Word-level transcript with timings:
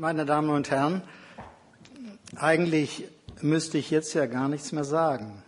Meine 0.00 0.24
Damen 0.24 0.50
und 0.50 0.70
Herren, 0.70 1.02
eigentlich 2.36 3.08
müsste 3.40 3.78
ich 3.78 3.90
jetzt 3.90 4.14
ja 4.14 4.26
gar 4.26 4.48
nichts 4.48 4.70
mehr 4.70 4.84
sagen. 4.84 5.42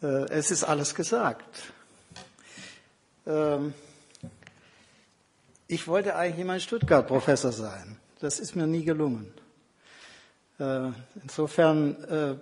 Äh, 0.00 0.28
es 0.30 0.52
ist 0.52 0.62
alles 0.62 0.94
gesagt. 0.94 1.72
Ähm, 3.26 3.74
ich 5.66 5.88
wollte 5.88 6.14
eigentlich 6.14 6.42
immer 6.42 6.54
in 6.54 6.60
Stuttgart 6.60 7.04
Professor 7.08 7.50
sein. 7.50 7.96
Das 8.20 8.38
ist 8.38 8.54
mir 8.54 8.68
nie 8.68 8.84
gelungen. 8.84 9.34
Äh, 10.60 10.92
insofern 11.24 12.04
äh, 12.04 12.36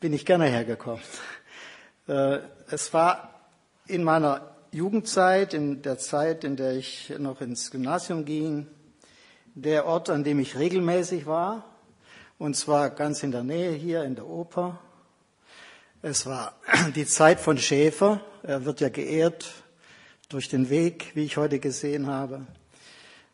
bin 0.00 0.14
ich 0.14 0.24
gerne 0.24 0.46
hergekommen. 0.46 1.04
Es 2.06 2.94
war 2.94 3.50
in 3.86 4.02
meiner 4.02 4.56
Jugendzeit, 4.72 5.52
in 5.52 5.82
der 5.82 5.98
Zeit, 5.98 6.42
in 6.42 6.56
der 6.56 6.72
ich 6.72 7.12
noch 7.18 7.42
ins 7.42 7.70
Gymnasium 7.70 8.24
ging, 8.24 8.66
der 9.62 9.86
Ort, 9.86 10.08
an 10.08 10.24
dem 10.24 10.38
ich 10.38 10.58
regelmäßig 10.58 11.26
war, 11.26 11.64
und 12.38 12.56
zwar 12.56 12.90
ganz 12.90 13.22
in 13.22 13.30
der 13.30 13.42
Nähe 13.42 13.72
hier 13.72 14.04
in 14.04 14.14
der 14.14 14.26
Oper. 14.26 14.78
Es 16.02 16.24
war 16.26 16.54
die 16.94 17.06
Zeit 17.06 17.40
von 17.40 17.58
Schäfer, 17.58 18.20
er 18.42 18.64
wird 18.64 18.80
ja 18.80 18.88
geehrt 18.88 19.52
durch 20.30 20.48
den 20.48 20.70
Weg, 20.70 21.10
wie 21.14 21.24
ich 21.24 21.36
heute 21.36 21.58
gesehen 21.58 22.06
habe. 22.06 22.46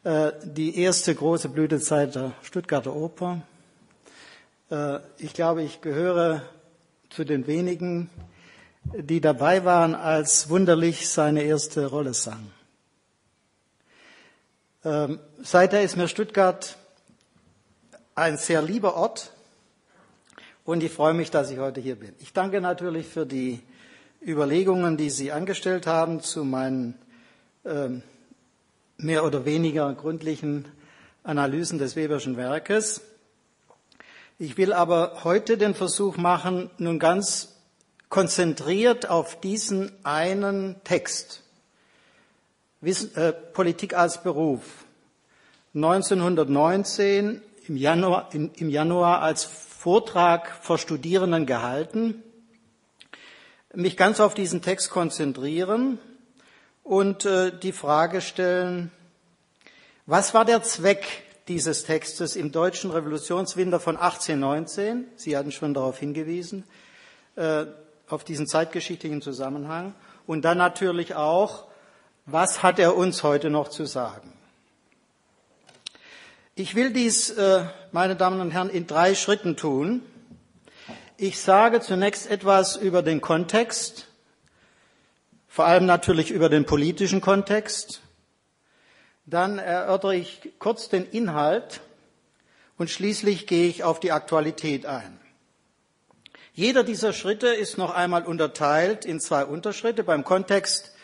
Äh, 0.02 0.32
die 0.44 0.80
erste 0.80 1.14
große 1.14 1.48
Blütezeit 1.48 2.14
der 2.16 2.32
Stuttgarter 2.42 2.94
Oper. 2.94 3.42
Äh, 4.70 4.98
ich 5.18 5.32
glaube, 5.32 5.62
ich 5.62 5.80
gehöre 5.80 6.42
zu 7.10 7.24
den 7.24 7.46
wenigen, 7.46 8.10
die 8.94 9.20
dabei 9.20 9.64
waren, 9.64 9.94
als 9.94 10.48
Wunderlich 10.48 11.08
seine 11.08 11.42
erste 11.42 11.86
Rolle 11.86 12.14
sang. 12.14 12.50
Ähm, 14.86 15.18
seither 15.42 15.82
ist 15.82 15.96
mir 15.96 16.06
Stuttgart 16.06 16.76
ein 18.14 18.36
sehr 18.36 18.62
lieber 18.62 18.94
Ort 18.94 19.32
und 20.64 20.80
ich 20.80 20.92
freue 20.92 21.12
mich, 21.12 21.32
dass 21.32 21.50
ich 21.50 21.58
heute 21.58 21.80
hier 21.80 21.96
bin. 21.96 22.14
Ich 22.20 22.32
danke 22.32 22.60
natürlich 22.60 23.08
für 23.08 23.26
die 23.26 23.58
Überlegungen, 24.24 24.96
die 24.96 25.10
Sie 25.10 25.32
angestellt 25.32 25.88
haben 25.88 26.20
zu 26.20 26.44
meinen 26.44 26.94
ähm, 27.64 28.04
mehr 28.96 29.24
oder 29.24 29.44
weniger 29.44 29.92
gründlichen 29.92 30.66
Analysen 31.24 31.80
des 31.80 31.96
Weberschen 31.96 32.36
Werkes. 32.36 33.00
Ich 34.38 34.56
will 34.56 34.72
aber 34.72 35.24
heute 35.24 35.58
den 35.58 35.74
Versuch 35.74 36.16
machen, 36.16 36.70
nun 36.78 37.00
ganz 37.00 37.56
konzentriert 38.08 39.10
auf 39.10 39.40
diesen 39.40 39.90
einen 40.04 40.76
Text, 40.84 41.42
Wissen, 42.80 43.14
äh, 43.16 43.32
Politik 43.32 43.94
als 43.94 44.22
Beruf, 44.22 44.62
1919 45.74 47.42
im 47.68 47.76
Januar, 47.76 48.28
in, 48.32 48.52
im 48.54 48.68
Januar 48.68 49.22
als 49.22 49.44
Vortrag 49.44 50.50
vor 50.62 50.78
Studierenden 50.78 51.46
gehalten, 51.46 52.22
mich 53.74 53.96
ganz 53.96 54.20
auf 54.20 54.34
diesen 54.34 54.62
Text 54.62 54.90
konzentrieren 54.90 55.98
und 56.82 57.24
äh, 57.24 57.52
die 57.56 57.72
Frage 57.72 58.20
stellen, 58.20 58.90
was 60.06 60.34
war 60.34 60.44
der 60.44 60.62
Zweck 60.62 61.24
dieses 61.48 61.84
Textes 61.84 62.36
im 62.36 62.52
deutschen 62.52 62.90
Revolutionswinter 62.90 63.80
von 63.80 63.96
1819? 63.96 65.06
Sie 65.16 65.36
hatten 65.36 65.52
schon 65.52 65.74
darauf 65.74 65.98
hingewiesen. 65.98 66.64
Äh, 67.36 67.66
auf 68.08 68.24
diesen 68.24 68.46
zeitgeschichtlichen 68.46 69.20
Zusammenhang 69.20 69.94
und 70.26 70.44
dann 70.44 70.58
natürlich 70.58 71.14
auch, 71.14 71.66
was 72.26 72.62
hat 72.62 72.78
er 72.78 72.96
uns 72.96 73.22
heute 73.22 73.50
noch 73.50 73.68
zu 73.68 73.86
sagen? 73.86 74.32
Ich 76.56 76.74
will 76.74 76.92
dies, 76.92 77.30
äh, 77.30 77.64
meine 77.92 78.16
Damen 78.16 78.40
und 78.40 78.50
Herren, 78.50 78.70
in 78.70 78.86
drei 78.86 79.14
Schritten 79.14 79.56
tun. 79.56 80.02
Ich 81.16 81.40
sage 81.40 81.80
zunächst 81.80 82.30
etwas 82.30 82.76
über 82.76 83.02
den 83.02 83.20
Kontext, 83.20 84.08
vor 85.48 85.66
allem 85.66 85.86
natürlich 85.86 86.30
über 86.30 86.48
den 86.48 86.66
politischen 86.66 87.20
Kontext. 87.20 88.00
Dann 89.24 89.58
erörtere 89.58 90.16
ich 90.16 90.52
kurz 90.58 90.88
den 90.88 91.06
Inhalt 91.06 91.80
und 92.76 92.90
schließlich 92.90 93.46
gehe 93.46 93.68
ich 93.68 93.84
auf 93.84 94.00
die 94.00 94.12
Aktualität 94.12 94.86
ein. 94.86 95.20
Jeder 96.54 96.84
dieser 96.84 97.12
Schritte 97.12 97.48
ist 97.48 97.76
noch 97.76 97.94
einmal 97.94 98.24
unterteilt 98.24 99.04
in 99.04 99.20
zwei 99.20 99.44
Unterschritte. 99.44 100.04
Beim 100.04 100.24
Kontext 100.24 100.95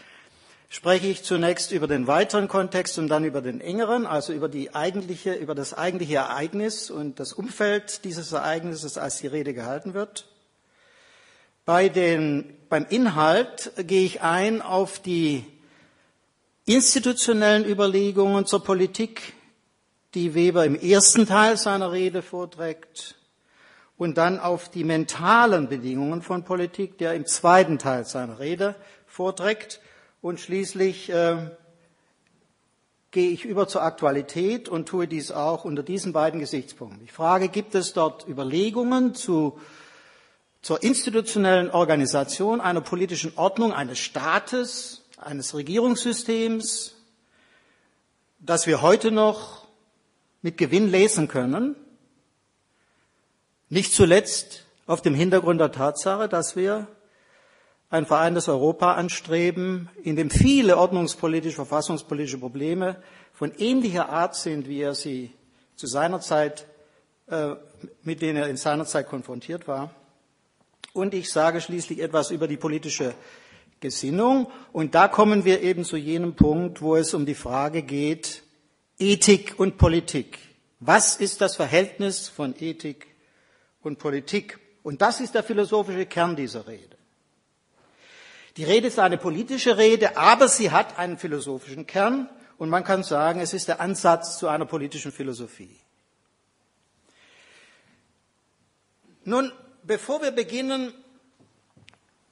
spreche 0.72 1.06
ich 1.06 1.22
zunächst 1.22 1.70
über 1.70 1.86
den 1.86 2.06
weiteren 2.06 2.48
Kontext 2.48 2.98
und 2.98 3.08
dann 3.08 3.26
über 3.26 3.42
den 3.42 3.60
engeren, 3.60 4.06
also 4.06 4.32
über, 4.32 4.48
die 4.48 4.74
eigentliche, 4.74 5.34
über 5.34 5.54
das 5.54 5.74
eigentliche 5.74 6.16
Ereignis 6.16 6.90
und 6.90 7.20
das 7.20 7.34
Umfeld 7.34 8.06
dieses 8.06 8.32
Ereignisses, 8.32 8.96
als 8.96 9.18
die 9.18 9.26
Rede 9.26 9.52
gehalten 9.52 9.92
wird. 9.92 10.26
Bei 11.66 11.90
den, 11.90 12.56
beim 12.70 12.86
Inhalt 12.88 13.70
gehe 13.86 14.06
ich 14.06 14.22
ein 14.22 14.62
auf 14.62 14.98
die 14.98 15.44
institutionellen 16.64 17.66
Überlegungen 17.66 18.46
zur 18.46 18.64
Politik, 18.64 19.34
die 20.14 20.34
Weber 20.34 20.64
im 20.64 20.80
ersten 20.80 21.26
Teil 21.26 21.58
seiner 21.58 21.92
Rede 21.92 22.22
vorträgt 22.22 23.16
und 23.98 24.16
dann 24.16 24.40
auf 24.40 24.70
die 24.70 24.84
mentalen 24.84 25.68
Bedingungen 25.68 26.22
von 26.22 26.44
Politik, 26.44 26.96
der 26.96 27.12
im 27.12 27.26
zweiten 27.26 27.78
Teil 27.78 28.06
seiner 28.06 28.38
Rede 28.38 28.74
vorträgt. 29.06 29.82
Und 30.22 30.38
schließlich 30.38 31.10
äh, 31.10 31.50
gehe 33.10 33.30
ich 33.30 33.44
über 33.44 33.66
zur 33.66 33.82
Aktualität 33.82 34.68
und 34.68 34.88
tue 34.88 35.08
dies 35.08 35.32
auch 35.32 35.64
unter 35.64 35.82
diesen 35.82 36.12
beiden 36.12 36.38
Gesichtspunkten. 36.38 37.02
Ich 37.04 37.10
frage, 37.10 37.48
gibt 37.48 37.74
es 37.74 37.92
dort 37.92 38.28
Überlegungen 38.28 39.16
zu, 39.16 39.58
zur 40.62 40.80
institutionellen 40.84 41.72
Organisation 41.72 42.60
einer 42.60 42.82
politischen 42.82 43.32
Ordnung, 43.34 43.72
eines 43.72 43.98
Staates, 43.98 45.02
eines 45.16 45.56
Regierungssystems, 45.56 46.94
das 48.38 48.68
wir 48.68 48.80
heute 48.80 49.10
noch 49.10 49.66
mit 50.40 50.56
Gewinn 50.56 50.88
lesen 50.88 51.26
können? 51.26 51.74
Nicht 53.70 53.92
zuletzt 53.92 54.66
auf 54.86 55.02
dem 55.02 55.14
Hintergrund 55.16 55.60
der 55.60 55.72
Tatsache, 55.72 56.28
dass 56.28 56.54
wir 56.54 56.86
ein 57.92 58.06
vereintes 58.06 58.48
Europa 58.48 58.94
anstreben, 58.94 59.88
in 60.03 60.16
dem 60.16 60.30
viele 60.30 60.76
ordnungspolitische, 60.76 61.54
verfassungspolitische 61.54 62.38
Probleme 62.38 62.97
von 63.32 63.53
ähnlicher 63.58 64.08
Art 64.08 64.34
sind, 64.34 64.66
wie 64.66 64.80
er 64.80 64.97
sie 64.97 65.30
zu 65.76 65.86
seiner 65.86 66.20
Zeit, 66.20 66.66
äh, 67.28 67.54
mit 68.02 68.20
denen 68.20 68.38
er 68.38 68.48
in 68.48 68.56
seiner 68.56 68.86
Zeit 68.86 69.08
konfrontiert 69.08 69.69
war. 69.69 69.94
Und 70.92 71.14
ich 71.14 71.31
sage 71.31 71.60
schließlich 71.60 72.00
etwas 72.00 72.31
über 72.31 72.48
die 72.48 72.56
politische 72.56 73.14
Gesinnung. 73.78 74.48
Und 74.72 74.94
da 74.94 75.06
kommen 75.06 75.44
wir 75.44 75.62
eben 75.62 75.84
zu 75.84 75.97
jenem 75.97 76.34
Punkt, 76.34 76.82
wo 76.82 76.97
es 76.97 77.14
um 77.14 77.26
die 77.26 77.34
Frage 77.34 77.82
geht, 77.82 78.42
Ethik 78.98 79.54
und 79.58 79.78
Politik. 79.78 80.38
Was 80.81 81.16
ist 81.16 81.41
das 81.41 81.56
Verhältnis 81.56 82.28
von 82.28 82.54
Ethik 82.58 83.12
und 83.82 83.98
Politik. 83.98 84.58
Und 84.82 85.02
das 85.02 85.20
ist 85.20 85.34
der 85.34 85.42
philosophische 85.42 86.06
Kern 86.06 86.36
dieser 86.36 86.66
Rede. 86.66 86.91
Die 88.56 88.64
Rede 88.64 88.88
ist 88.88 88.98
eine 88.98 89.16
politische 89.16 89.78
Rede, 89.78 90.16
aber 90.16 90.48
sie 90.48 90.70
hat 90.70 90.98
einen 90.98 91.16
philosophischen 91.16 91.86
Kern 91.86 92.28
und 92.58 92.68
man 92.68 92.84
kann 92.84 93.02
sagen, 93.02 93.40
es 93.40 93.54
ist 93.54 93.68
der 93.68 93.80
Ansatz 93.80 94.38
zu 94.38 94.48
einer 94.48 94.66
politischen 94.66 95.10
Philosophie. 95.10 95.78
Nun, 99.24 99.52
bevor 99.84 100.20
wir 100.20 100.32
beginnen, 100.32 100.92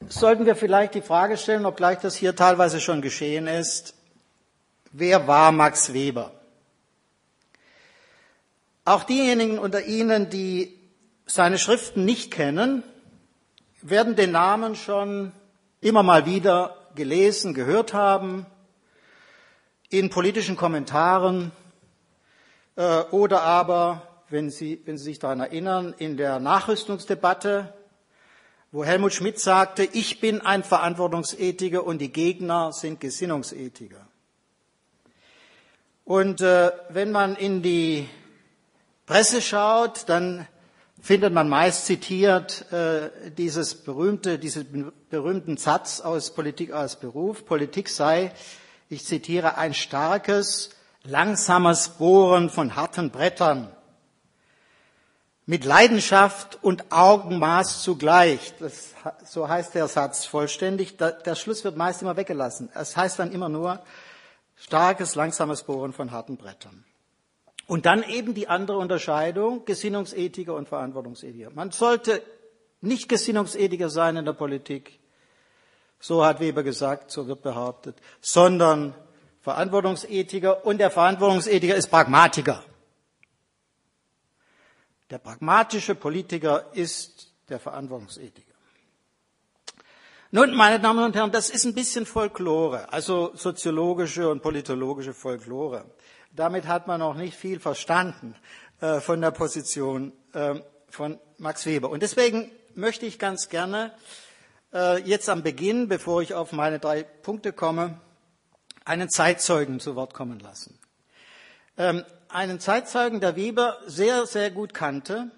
sollten 0.09 0.45
wir 0.45 0.57
vielleicht 0.57 0.95
die 0.95 1.03
Frage 1.03 1.37
stellen, 1.37 1.65
obgleich 1.65 1.99
das 2.01 2.17
hier 2.17 2.37
teilweise 2.37 2.81
schon 2.81 3.01
geschehen 3.01 3.47
ist, 3.47 3.95
wer 4.93 5.27
war 5.27 5.53
Max 5.53 5.93
Weber? 5.93 6.33
Auch 8.85 9.05
diejenigen 9.05 9.59
unter 9.59 9.85
Ihnen, 9.85 10.31
die 10.31 10.77
seine 11.27 11.59
Schriften 11.59 12.05
nicht 12.05 12.33
kennen, 12.33 12.83
werden 13.83 14.17
den 14.17 14.33
Namen 14.33 14.75
schon 14.75 15.33
immer 15.81 16.03
mal 16.03 16.27
wieder 16.27 16.77
gelesen, 16.95 17.55
gehört 17.55 17.95
haben, 17.95 18.47
in 19.89 20.11
politischen 20.11 20.57
Kommentaren 20.57 21.53
äh, 22.77 23.01
oder 23.11 23.43
aber, 23.43 24.03
wenn 24.29 24.51
Sie, 24.51 24.81
wenn 24.85 24.99
Sie 24.99 25.05
sich 25.05 25.19
daran 25.19 25.41
erinnern, 25.41 25.95
in 25.99 26.17
der 26.17 26.39
Nachrüstungsdebatte, 26.39 27.73
wo 28.73 28.85
Helmut 28.85 29.13
Schmidt 29.13 29.41
sagte, 29.41 29.83
ich 29.85 30.21
bin 30.21 30.41
ein 30.43 30.63
Verantwortungsethiker 30.63 31.85
und 31.85 31.99
die 31.99 32.13
Gegner 32.13 32.73
sind 32.73 33.01
Gesinnungsethiker. 33.01 34.07
Und 36.05 36.41
äh, 36.41 36.71
wenn 36.91 37.11
man 37.11 37.37
in 37.37 37.63
die 37.63 38.09
Presse 39.07 39.43
schaut, 39.43 40.09
dann 40.09 40.47
findet 41.01 41.33
man 41.33 41.49
meist 41.49 41.87
zitiert 41.87 42.71
äh, 42.73 43.11
dieses 43.37 43.75
berühmte, 43.75 44.39
diesen 44.39 44.93
berühmten 45.09 45.57
Satz 45.57 46.01
aus 46.01 46.33
Politik 46.33 46.73
als 46.73 46.97
Beruf. 46.97 47.45
Politik 47.45 47.89
sei, 47.89 48.33
ich 48.89 49.05
zitiere, 49.05 49.57
ein 49.57 49.75
starkes, 49.75 50.71
langsames 51.05 51.91
Bohren 51.91 52.51
von 52.51 52.77
harten 52.77 53.11
Brettern, 53.11 53.75
mit 55.47 55.65
Leidenschaft 55.65 56.63
und 56.63 56.93
Augenmaß 56.93 57.83
zugleich. 57.83 58.55
Das, 58.61 58.91
so 59.25 59.49
heißt 59.49 59.75
der 59.75 59.89
Satz 59.89 60.25
vollständig. 60.25 60.97
Der, 60.97 61.11
der 61.11 61.35
Schluss 61.35 61.65
wird 61.65 61.77
meist 61.77 62.03
immer 62.03 62.17
weggelassen. 62.17 62.71
Es 62.73 62.97
heißt 62.97 63.19
dann 63.19 63.33
immer 63.33 63.49
nur 63.49 63.81
starkes, 64.55 65.17
langsames 65.17 65.65
Bohren 65.65 65.93
von 65.93 66.13
harten 66.13 66.37
Brettern. 66.37 66.85
Und 67.71 67.87
dann 67.87 68.03
eben 68.03 68.35
die 68.35 68.49
andere 68.49 68.79
Unterscheidung, 68.79 69.65
Gesinnungsethiker 69.65 70.55
und 70.55 70.69
Verantwortungsethiker. 70.69 71.51
Man 71.51 71.71
sollte 71.71 72.21
nicht 72.81 73.09
Gesinnungsethiker 73.09 73.89
sein 73.89 74.17
in 74.17 74.25
der 74.25 74.33
Politik, 74.33 74.99
so 76.01 76.25
hat 76.25 76.41
Weber 76.41 76.65
gesagt, 76.65 77.13
so 77.13 77.29
wird 77.29 77.43
behauptet, 77.43 77.95
sondern 78.21 78.93
Verantwortungsethiker 79.43 80.67
und 80.67 80.79
der 80.79 80.91
Verantwortungsethiker 80.91 81.77
ist 81.77 81.87
Pragmatiker. 81.87 82.65
Der 85.09 85.19
pragmatische 85.19 85.95
Politiker 85.95 86.73
ist 86.73 87.33
der 87.49 87.61
Verantwortungsethiker. 87.61 88.51
Nun, 90.33 90.57
meine 90.57 90.81
Damen 90.81 91.05
und 91.05 91.15
Herren, 91.15 91.31
das 91.31 91.51
ist 91.51 91.65
ein 91.65 91.75
bisschen 91.75 92.05
Folklore, 92.05 92.93
also 92.93 93.31
soziologische 93.35 94.29
und 94.29 94.43
politologische 94.43 95.15
Folklore. 95.15 95.85
Damit 96.33 96.67
hat 96.67 96.87
man 96.87 97.01
noch 97.01 97.15
nicht 97.15 97.37
viel 97.37 97.61
verstanden 97.61 98.35
äh, 98.81 99.01
von 99.01 99.21
der 99.21 99.31
Position 99.31 100.13
äh, 100.33 100.57
von 100.89 101.19
Max 101.39 101.67
Weber. 101.67 101.91
Und 101.91 102.03
deswegen 102.03 102.51
möchte 102.75 103.07
ich 103.07 103.19
ganz 103.19 103.49
gerne 103.49 103.93
äh, 104.73 105.01
jetzt 105.03 105.29
am 105.29 105.43
Beginn, 105.43 105.89
bevor 105.89 106.23
ich 106.23 106.35
auf 106.35 106.53
meine 106.53 106.79
drei 106.79 107.03
Punkte 107.03 107.53
komme, 107.53 108.01
einen 108.85 109.11
Zeitzeugen 109.11 109.81
zu 109.81 109.97
Wort 109.97 110.15
kommen 110.15 110.41
lassen. 110.41 110.79
Ähm, 111.77 112.05
einen 112.29 112.61
Zeitzeugen, 112.61 113.21
der 113.21 113.37
Weber 113.37 113.79
sehr, 113.87 114.27
sehr 114.27 114.51
gut 114.51 114.75
kannte 114.75 115.31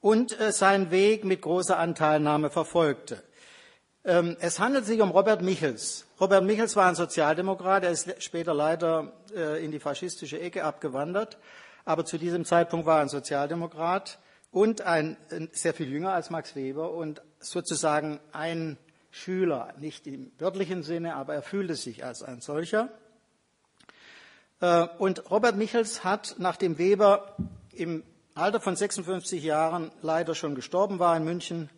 und 0.00 0.38
äh, 0.38 0.52
seinen 0.52 0.90
Weg 0.90 1.24
mit 1.24 1.42
großer 1.42 1.78
Anteilnahme 1.78 2.50
verfolgte. 2.50 3.22
Ähm, 4.08 4.38
es 4.40 4.58
handelt 4.58 4.86
sich 4.86 5.02
um 5.02 5.10
Robert 5.10 5.42
Michels. 5.42 6.06
Robert 6.18 6.42
Michels 6.42 6.74
war 6.76 6.86
ein 6.86 6.94
Sozialdemokrat, 6.94 7.84
er 7.84 7.90
ist 7.90 8.22
später 8.22 8.54
leider 8.54 9.12
äh, 9.36 9.62
in 9.62 9.70
die 9.70 9.80
faschistische 9.80 10.40
Ecke 10.40 10.64
abgewandert, 10.64 11.36
aber 11.84 12.06
zu 12.06 12.16
diesem 12.16 12.46
Zeitpunkt 12.46 12.86
war 12.86 12.96
er 12.96 13.02
ein 13.02 13.10
Sozialdemokrat 13.10 14.18
und 14.50 14.80
ein, 14.80 15.18
sehr 15.52 15.74
viel 15.74 15.90
jünger 15.90 16.14
als 16.14 16.30
Max 16.30 16.56
Weber 16.56 16.92
und 16.92 17.20
sozusagen 17.38 18.18
ein 18.32 18.78
Schüler, 19.10 19.74
nicht 19.78 20.06
im 20.06 20.32
wörtlichen 20.38 20.82
Sinne, 20.82 21.14
aber 21.14 21.34
er 21.34 21.42
fühlte 21.42 21.74
sich 21.74 22.02
als 22.02 22.22
ein 22.22 22.40
solcher. 22.40 22.88
Äh, 24.60 24.86
und 24.96 25.30
Robert 25.30 25.56
Michels 25.56 26.02
hat, 26.02 26.36
nachdem 26.38 26.78
Weber 26.78 27.36
im 27.72 28.04
Alter 28.34 28.60
von 28.62 28.74
56 28.74 29.44
Jahren 29.44 29.90
leider 30.00 30.34
schon 30.34 30.54
gestorben 30.54 30.98
war 30.98 31.14
in 31.14 31.24
München, 31.24 31.68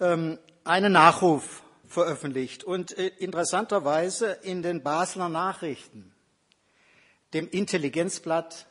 ähm, 0.00 0.38
einen 0.66 0.92
Nachruf 0.92 1.62
veröffentlicht 1.86 2.64
und 2.64 2.96
äh, 2.98 3.08
interessanterweise 3.18 4.32
in 4.42 4.62
den 4.62 4.82
Basler 4.82 5.28
Nachrichten, 5.28 6.12
dem 7.34 7.48
Intelligenzblatt 7.48 8.66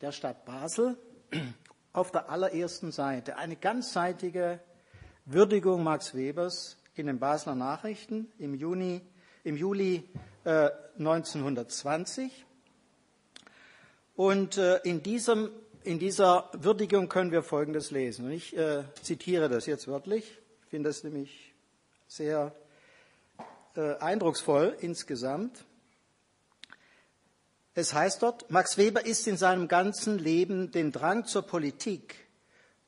der 0.00 0.12
Stadt 0.12 0.44
Basel, 0.44 0.96
auf 1.92 2.10
der 2.10 2.30
allerersten 2.30 2.92
Seite 2.92 3.36
eine 3.36 3.56
ganzseitige 3.56 4.60
Würdigung 5.26 5.82
Max 5.82 6.14
Webers 6.14 6.78
in 6.94 7.06
den 7.06 7.18
Basler 7.18 7.54
Nachrichten 7.54 8.32
im, 8.38 8.54
Juni, 8.54 9.02
im 9.44 9.56
Juli 9.56 10.04
äh, 10.44 10.70
1920. 10.98 12.44
Und 14.14 14.56
äh, 14.56 14.78
in, 14.84 15.02
diesem, 15.02 15.50
in, 15.84 15.98
dieser 15.98 16.48
Würdigung 16.54 17.08
können 17.10 17.32
wir 17.32 17.42
Folgendes 17.42 17.90
lesen. 17.90 18.26
Und 18.26 18.32
ich 18.32 18.56
äh, 18.56 18.84
zitiere 19.02 19.50
das 19.50 19.66
jetzt 19.66 19.88
wörtlich. 19.88 20.38
Ich 20.76 20.78
finde 20.78 20.90
das 20.90 21.04
nämlich 21.04 21.54
sehr 22.06 22.54
äh, 23.76 23.94
eindrucksvoll 23.96 24.76
insgesamt. 24.82 25.64
Es 27.72 27.94
heißt 27.94 28.22
dort, 28.22 28.50
Max 28.50 28.76
Weber 28.76 29.06
ist 29.06 29.26
in 29.26 29.38
seinem 29.38 29.68
ganzen 29.68 30.18
Leben 30.18 30.72
den 30.72 30.92
Drang 30.92 31.24
zur 31.24 31.46
Politik, 31.46 32.26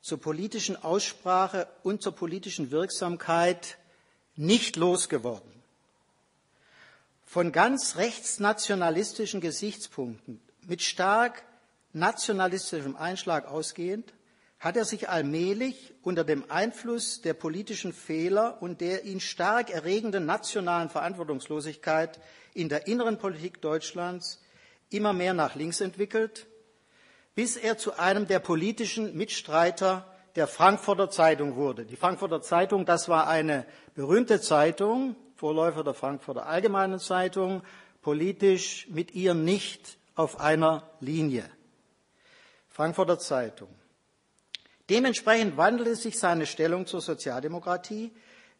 zur 0.01 0.21
politischen 0.21 0.75
Aussprache 0.75 1.67
und 1.81 2.03
zur 2.03 2.13
politischen 2.13 2.69
Wirksamkeit 2.69 3.79
nicht 4.35 4.75
losgeworden. 4.75 5.51
Von 7.25 7.51
ganz 7.51 7.95
rechtsnationalistischen 7.95 9.41
Gesichtspunkten 9.41 10.39
mit 10.67 10.83
stark 10.83 11.41
nationalistischem 11.93 12.95
Einschlag 12.95 13.47
ausgehend, 13.47 14.13
hat 14.59 14.75
er 14.75 14.83
sich 14.83 15.07
allmählich 15.07 15.93
unter 16.01 16.25
dem 16.25 16.49
Einfluss 16.51 17.21
der 17.21 17.33
politischen 17.33 17.93
Fehler 17.93 18.61
und 18.61 18.81
der 18.81 19.05
ihn 19.05 19.21
stark 19.21 19.69
erregenden 19.69 20.25
nationalen 20.25 20.89
Verantwortungslosigkeit 20.89 22.19
in 22.53 22.67
der 22.67 22.87
inneren 22.87 23.17
Politik 23.17 23.61
Deutschlands 23.61 24.41
immer 24.89 25.13
mehr 25.13 25.33
nach 25.33 25.55
links 25.55 25.79
entwickelt, 25.79 26.47
bis 27.35 27.55
er 27.55 27.77
zu 27.77 27.97
einem 27.97 28.27
der 28.27 28.39
politischen 28.39 29.15
Mitstreiter 29.15 30.05
der 30.35 30.47
Frankfurter 30.47 31.09
Zeitung 31.09 31.55
wurde. 31.55 31.85
Die 31.85 31.95
Frankfurter 31.95 32.41
Zeitung, 32.41 32.85
das 32.85 33.07
war 33.07 33.27
eine 33.27 33.65
berühmte 33.95 34.41
Zeitung, 34.41 35.15
Vorläufer 35.35 35.85
der 35.85 35.93
Frankfurter 35.93 36.47
Allgemeinen 36.47 36.99
Zeitung, 36.99 37.63
politisch 38.01 38.87
mit 38.89 39.15
ihr 39.15 39.33
nicht 39.33 39.97
auf 40.15 40.41
einer 40.41 40.89
Linie. 40.99 41.45
Frankfurter 42.67 43.19
Zeitung. 43.19 43.69
Dementsprechend 44.89 45.57
wandelte 45.57 45.95
sich 45.95 46.17
seine 46.17 46.45
Stellung 46.45 46.85
zur 46.85 47.01
Sozialdemokratie, 47.01 48.11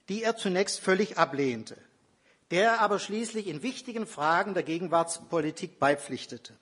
die 0.10 0.24
er 0.24 0.36
zunächst 0.38 0.80
völlig 0.80 1.18
ablehnte 1.18 1.78
der 2.52 2.82
aber 2.82 3.00
schließlich 3.00 3.48
in 3.48 3.62
wichtigen 3.62 4.08
Fragen 4.08 4.54
der 4.54 4.64
Gegenwartspolitik 4.64 5.80
beipflichtete. 5.80 6.54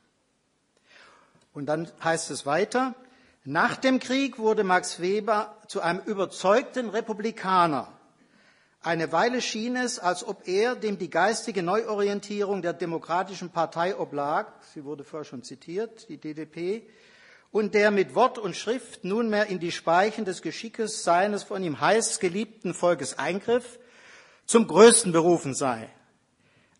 Und 1.53 1.67
dann 1.67 1.89
heißt 2.03 2.29
es 2.31 2.45
weiter, 2.45 2.93
nach 3.45 3.77
dem 3.77 3.99
Krieg 3.99 4.37
wurde 4.37 4.63
Max 4.63 4.99
Weber 4.99 5.55
zu 5.67 5.81
einem 5.81 6.01
überzeugten 6.01 6.89
Republikaner. 6.89 7.91
Eine 8.81 9.11
Weile 9.11 9.41
schien 9.41 9.75
es, 9.75 9.99
als 9.99 10.25
ob 10.27 10.47
er, 10.47 10.75
dem 10.75 10.97
die 10.97 11.09
geistige 11.09 11.63
Neuorientierung 11.63 12.61
der 12.61 12.73
Demokratischen 12.73 13.49
Partei 13.49 13.97
oblag, 13.97 14.47
sie 14.73 14.83
wurde 14.83 15.03
vorher 15.03 15.25
schon 15.25 15.43
zitiert, 15.43 16.09
die 16.09 16.17
DDP, 16.17 16.87
und 17.51 17.73
der 17.73 17.91
mit 17.91 18.15
Wort 18.15 18.37
und 18.37 18.55
Schrift 18.55 19.03
nunmehr 19.03 19.47
in 19.47 19.59
die 19.59 19.71
Speichen 19.71 20.25
des 20.25 20.41
Geschickes 20.41 21.03
seines 21.03 21.43
von 21.43 21.63
ihm 21.63 21.79
heiß 21.79 22.19
geliebten 22.19 22.73
Volkes 22.73 23.17
eingriff, 23.17 23.79
zum 24.45 24.67
Größten 24.67 25.11
berufen 25.11 25.53
sei. 25.53 25.89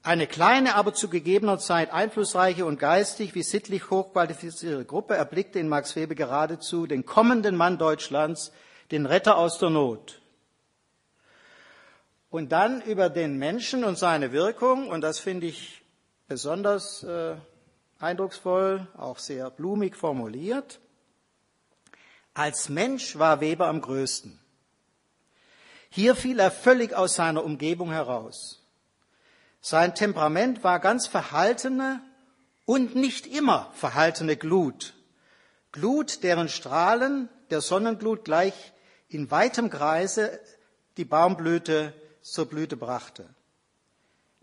Eine 0.04 0.28
kleine, 0.28 0.76
aber 0.76 0.94
zu 0.94 1.10
gegebener 1.10 1.60
Zeit 1.60 1.92
einflussreiche 1.92 2.66
und 2.66 2.80
geistig 2.80 3.36
wie 3.36 3.44
sittlich 3.44 3.90
hochqualifizierte 3.90 4.86
Gruppe 4.86 5.16
erblickte 5.16 5.60
in 5.60 5.68
Max 5.68 5.96
Weber 5.96 6.16
geradezu 6.16 6.88
den 6.88 7.06
kommenden 7.06 7.58
Mann 7.58 7.78
Deutschlands, 7.78 8.54
den 8.92 9.06
Retter 9.06 9.38
aus 9.38 9.60
der 9.60 9.70
Not. 9.70 10.22
Und 12.30 12.52
dann 12.52 12.82
über 12.82 13.10
den 13.10 13.38
Menschen 13.38 13.84
und 13.84 13.98
seine 13.98 14.32
Wirkung, 14.32 14.90
und 14.90 15.02
das 15.02 15.20
finde 15.20 15.48
ich 15.48 15.82
besonders 16.28 17.04
äh, 17.04 17.36
eindrucksvoll, 18.00 18.88
auch 18.98 19.20
sehr 19.20 19.50
blumig 19.50 19.96
formuliert. 19.96 20.80
Als 22.34 22.70
Mensch 22.70 23.18
war 23.18 23.42
Weber 23.42 23.68
am 23.68 23.82
größten. 23.82 24.40
Hier 25.90 26.16
fiel 26.16 26.40
er 26.40 26.52
völlig 26.52 26.94
aus 26.94 27.16
seiner 27.16 27.44
Umgebung 27.44 27.92
heraus. 27.92 28.62
Sein 29.62 29.96
Temperament 29.96 30.64
war 30.64 30.80
ganz 30.80 31.08
verhaltene 31.08 32.02
und 32.66 32.96
nicht 32.96 33.26
immer 33.26 33.72
verhaltene 33.74 34.38
Glut. 34.38 34.94
Glut, 35.72 36.24
deren 36.24 36.50
Strahlen 36.50 37.30
der 37.50 37.62
Sonnenglut 37.62 38.26
gleich 38.26 38.74
in 39.10 39.32
weitem 39.32 39.70
Kreise 39.70 40.40
die 40.98 41.06
Baumblüte 41.06 41.94
zur 42.22 42.46
Blüte 42.46 42.78
brachte. 42.78 43.28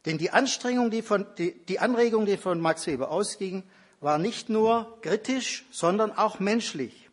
Denn 0.06 0.18
die 0.18 0.30
Anstrengung, 0.30 0.90
die, 0.90 1.02
von, 1.02 1.26
die, 1.38 1.52
die 1.64 1.78
Anregung, 1.78 2.26
die 2.26 2.37
von 2.37 2.61
Max 2.61 2.87
Weber 2.87 3.11
ausging, 3.11 3.62
war 4.00 4.18
nicht 4.18 4.49
nur 4.50 4.99
kritisch, 5.00 5.64
sondern 5.70 6.12
auch 6.12 6.40
menschlich. 6.40 7.08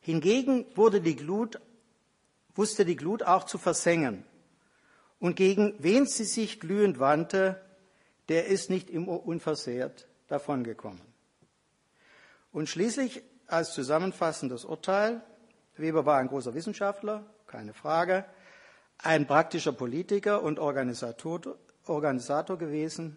Hingegen 0.00 0.66
wurde 0.74 1.00
die 1.00 1.16
Glut 1.16 1.60
wusste 2.56 2.84
die 2.84 2.96
Glut 2.96 3.22
auch 3.22 3.44
zu 3.44 3.58
versengen. 3.58 4.24
Und 5.18 5.36
gegen 5.36 5.74
wen 5.78 6.06
sie 6.06 6.24
sich 6.24 6.60
glühend 6.60 6.98
wandte, 6.98 7.60
der 8.28 8.46
ist 8.46 8.70
nicht 8.70 8.90
immer 8.90 9.24
unversehrt 9.24 10.06
davongekommen. 10.28 11.00
Und 12.52 12.68
schließlich 12.68 13.22
als 13.46 13.72
zusammenfassendes 13.72 14.64
Urteil, 14.64 15.22
Weber 15.76 16.06
war 16.06 16.18
ein 16.18 16.28
großer 16.28 16.54
Wissenschaftler, 16.54 17.24
keine 17.46 17.74
Frage, 17.74 18.24
ein 18.98 19.26
praktischer 19.26 19.72
Politiker 19.72 20.42
und 20.42 20.58
Organisator, 20.58 21.56
Organisator 21.86 22.56
gewesen, 22.58 23.16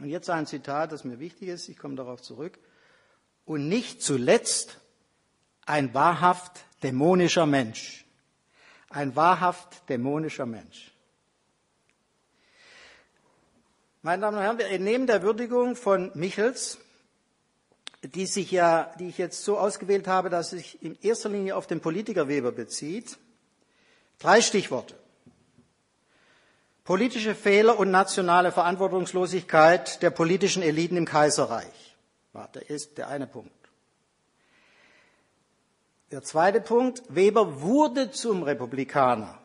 Und 0.00 0.08
jetzt 0.08 0.30
ein 0.30 0.46
Zitat, 0.46 0.92
das 0.92 1.04
mir 1.04 1.18
wichtig 1.18 1.48
ist, 1.48 1.68
ich 1.68 1.78
komme 1.78 1.94
darauf 1.94 2.22
zurück. 2.22 2.58
Und 3.44 3.68
nicht 3.68 4.02
zuletzt 4.02 4.78
ein 5.66 5.92
wahrhaft 5.92 6.64
dämonischer 6.82 7.44
Mensch. 7.44 8.06
Ein 8.88 9.14
wahrhaft 9.14 9.88
dämonischer 9.88 10.46
Mensch. 10.46 10.92
Meine 14.02 14.22
Damen 14.22 14.38
und 14.38 14.42
Herren, 14.42 14.58
wir 14.58 14.68
entnehmen 14.68 15.06
der 15.06 15.22
Würdigung 15.22 15.76
von 15.76 16.10
Michels, 16.14 16.78
die 18.02 18.24
sich 18.24 18.50
ja, 18.50 18.94
die 18.98 19.08
ich 19.08 19.18
jetzt 19.18 19.44
so 19.44 19.58
ausgewählt 19.58 20.08
habe, 20.08 20.30
dass 20.30 20.50
sich 20.50 20.82
in 20.82 20.98
erster 21.02 21.28
Linie 21.28 21.54
auf 21.54 21.66
den 21.66 21.82
Politiker 21.82 22.28
Weber 22.28 22.52
bezieht, 22.52 23.18
drei 24.20 24.40
Stichworte. 24.40 24.94
Politische 26.84 27.34
Fehler 27.34 27.78
und 27.78 27.90
nationale 27.90 28.52
Verantwortungslosigkeit 28.52 30.00
der 30.02 30.10
politischen 30.10 30.62
Eliten 30.62 30.96
im 30.96 31.04
Kaiserreich. 31.04 31.96
Das 32.32 32.62
ist 32.68 32.98
der 32.98 33.08
eine 33.08 33.26
Punkt. 33.26 33.52
Der 36.10 36.22
zweite 36.22 36.60
Punkt, 36.60 37.02
Weber 37.08 37.60
wurde 37.60 38.10
zum 38.10 38.42
Republikaner. 38.42 39.38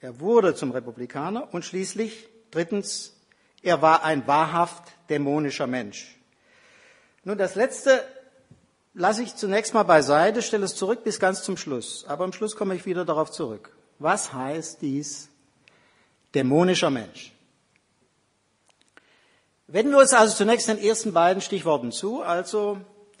Er 0.00 0.18
wurde 0.20 0.54
zum 0.54 0.72
Republikaner 0.72 1.52
und 1.52 1.64
schließlich, 1.64 2.28
drittens, 2.50 3.14
er 3.62 3.80
war 3.80 4.04
ein 4.04 4.26
wahrhaft 4.26 4.82
dämonischer 5.08 5.66
Mensch. 5.66 6.18
Nun, 7.22 7.38
das 7.38 7.54
letzte 7.54 8.04
lasse 8.92 9.22
ich 9.22 9.36
zunächst 9.36 9.72
mal 9.72 9.84
beiseite, 9.84 10.42
stelle 10.42 10.64
es 10.64 10.74
zurück 10.74 11.04
bis 11.04 11.20
ganz 11.20 11.42
zum 11.42 11.56
Schluss. 11.56 12.04
Aber 12.06 12.24
am 12.24 12.32
Schluss 12.32 12.56
komme 12.56 12.74
ich 12.74 12.84
wieder 12.84 13.04
darauf 13.04 13.30
zurück. 13.30 13.73
Was 13.98 14.32
heißt 14.32 14.82
dies 14.82 15.28
dämonischer 16.34 16.90
Mensch? 16.90 17.32
Wenden 19.66 19.92
wir 19.92 19.98
uns 19.98 20.12
also 20.12 20.34
zunächst 20.34 20.68
den 20.68 20.78
ersten 20.78 21.12
beiden 21.12 21.40
Stichworten 21.40 21.90
zu, 21.90 22.22
also 22.22 22.78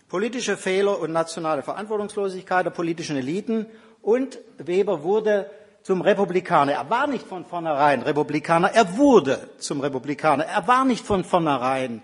politische 0.08 0.56
Fehler 0.56 1.00
und 1.00 1.10
nationale 1.10 1.62
Verantwortungslosigkeit 1.62 2.66
der 2.66 2.70
politischen 2.70 3.16
Eliten. 3.16 3.66
Und 4.02 4.38
Weber 4.58 5.02
wurde 5.02 5.50
zum 5.82 6.02
Republikaner. 6.02 6.72
Er 6.72 6.90
war 6.90 7.06
nicht 7.06 7.26
von 7.26 7.44
vornherein 7.44 8.02
Republikaner, 8.02 8.70
er 8.72 8.96
wurde 8.96 9.48
zum 9.58 9.80
Republikaner. 9.80 10.44
Er 10.44 10.66
war 10.68 10.84
nicht 10.84 11.04
von 11.04 11.24
vornherein 11.24 12.02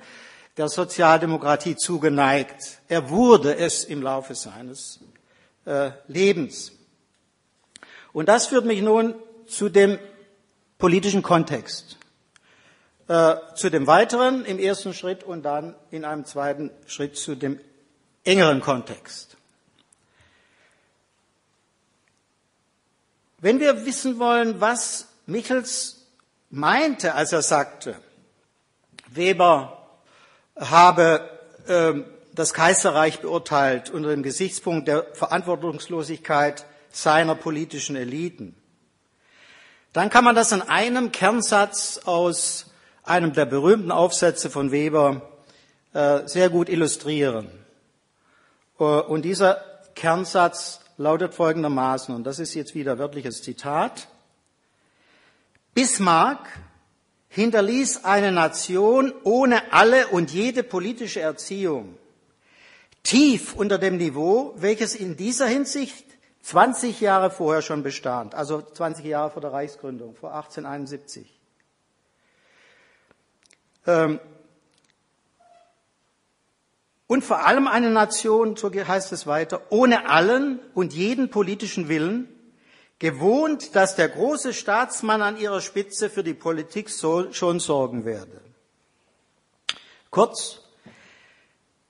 der 0.57 0.69
Sozialdemokratie 0.69 1.77
zugeneigt. 1.77 2.81
Er 2.89 3.11
wurde 3.11 3.57
es 3.57 3.85
im 3.85 4.03
Laufe 4.03 4.35
seines 4.35 5.01
äh, 5.65 5.91
Lebens. 6.09 6.73
Und 8.13 8.29
das 8.29 8.47
führt 8.47 8.65
mich 8.65 8.83
nun 8.83 9.15
zu 9.47 9.69
dem 9.69 9.99
politischen 10.79 11.23
Kontext. 11.23 11.99
Äh, 13.09 13.37
zu 13.57 13.71
dem 13.71 13.87
weiteren 13.87 14.45
im 14.45 14.59
ersten 14.59 14.95
Schritt 14.95 15.25
und 15.25 15.43
dann 15.43 15.75
in 15.91 16.05
einem 16.05 16.25
zweiten 16.25 16.71
Schritt 16.87 17.17
zu 17.17 17.35
dem 17.35 17.61
engeren 18.25 18.61
Kontext. 18.61 19.37
Wenn 23.39 23.59
wir 23.59 23.85
wissen 23.85 24.19
wollen, 24.19 24.61
was 24.61 25.09
Michels 25.27 26.07
meinte, 26.51 27.15
als 27.15 27.33
er 27.33 27.43
sagte, 27.43 27.97
Weber 29.09 29.89
habe 30.57 31.29
äh, 31.67 31.95
das 32.33 32.55
Kaiserreich 32.55 33.21
beurteilt 33.21 33.91
unter 33.91 34.11
dem 34.11 34.23
Gesichtspunkt 34.23 34.87
der 34.87 35.05
Verantwortungslosigkeit 35.15 36.65
seiner 36.91 37.35
politischen 37.35 37.97
Eliten, 37.97 38.55
dann 39.93 40.11
kann 40.11 40.25
man 40.25 40.35
das 40.35 40.53
an 40.53 40.63
einem 40.63 41.11
Kernsatz 41.11 42.01
aus 42.05 42.67
einem 43.03 43.33
der 43.33 43.47
berühmten 43.47 43.91
Aufsätze 43.91 44.51
von 44.51 44.71
Weber 44.71 45.23
äh, 45.93 46.27
sehr 46.27 46.49
gut 46.49 46.69
illustrieren. 46.69 47.49
Äh, 48.79 48.85
und 48.85 49.23
dieser 49.23 49.65
Kernsatz 49.95 50.81
lautet 50.97 51.35
folgendermaßen, 51.35 52.15
und 52.15 52.25
das 52.25 52.39
ist 52.39 52.55
jetzt 52.55 52.75
wieder 52.75 52.99
wörtliches 52.99 53.43
Zitat, 53.43 54.09
Bismarck 55.75 56.47
hinterließ 57.29 58.05
eine 58.05 58.33
Nation 58.33 59.13
ohne 59.23 59.73
alle 59.73 60.09
und 60.09 60.33
jede 60.33 60.63
politische 60.63 61.21
Erziehung, 61.21 61.97
tief 63.03 63.55
unter 63.55 63.79
dem 63.79 63.97
Niveau, 63.97 64.55
welches 64.57 64.95
in 64.95 65.17
dieser 65.17 65.47
Hinsicht 65.47 66.05
20 66.43 67.01
Jahre 67.01 67.31
vorher 67.31 67.63
schon 67.63 67.83
bestand, 67.83 68.35
also 68.35 68.63
20 68.63 69.05
Jahre 69.05 69.31
vor 69.31 69.43
der 69.43 69.53
Reichsgründung, 69.53 70.15
vor 70.15 70.35
1871. 70.35 71.39
Ähm, 73.87 74.21
und 77.07 77.25
vor 77.25 77.45
allem 77.45 77.67
eine 77.67 77.91
Nation, 77.91 78.57
so 78.57 78.73
heißt 78.73 79.13
es 79.13 79.27
weiter, 79.27 79.63
ohne 79.71 80.09
allen 80.09 80.61
und 80.75 80.93
jeden 80.95 81.31
politischen 81.31 81.89
Willen, 81.89 82.29
gewohnt, 83.01 83.75
dass 83.75 83.97
der 83.97 84.09
große 84.09 84.55
Staatsmann 84.55 85.23
an 85.23 85.37
ihrer 85.37 85.61
Spitze 85.61 86.09
für 86.09 86.23
die 86.23 86.35
Politik 86.35 86.89
so, 86.89 87.33
schon 87.33 87.59
sorgen 87.59 88.05
werde. 88.05 88.41
Kurz, 90.11 90.61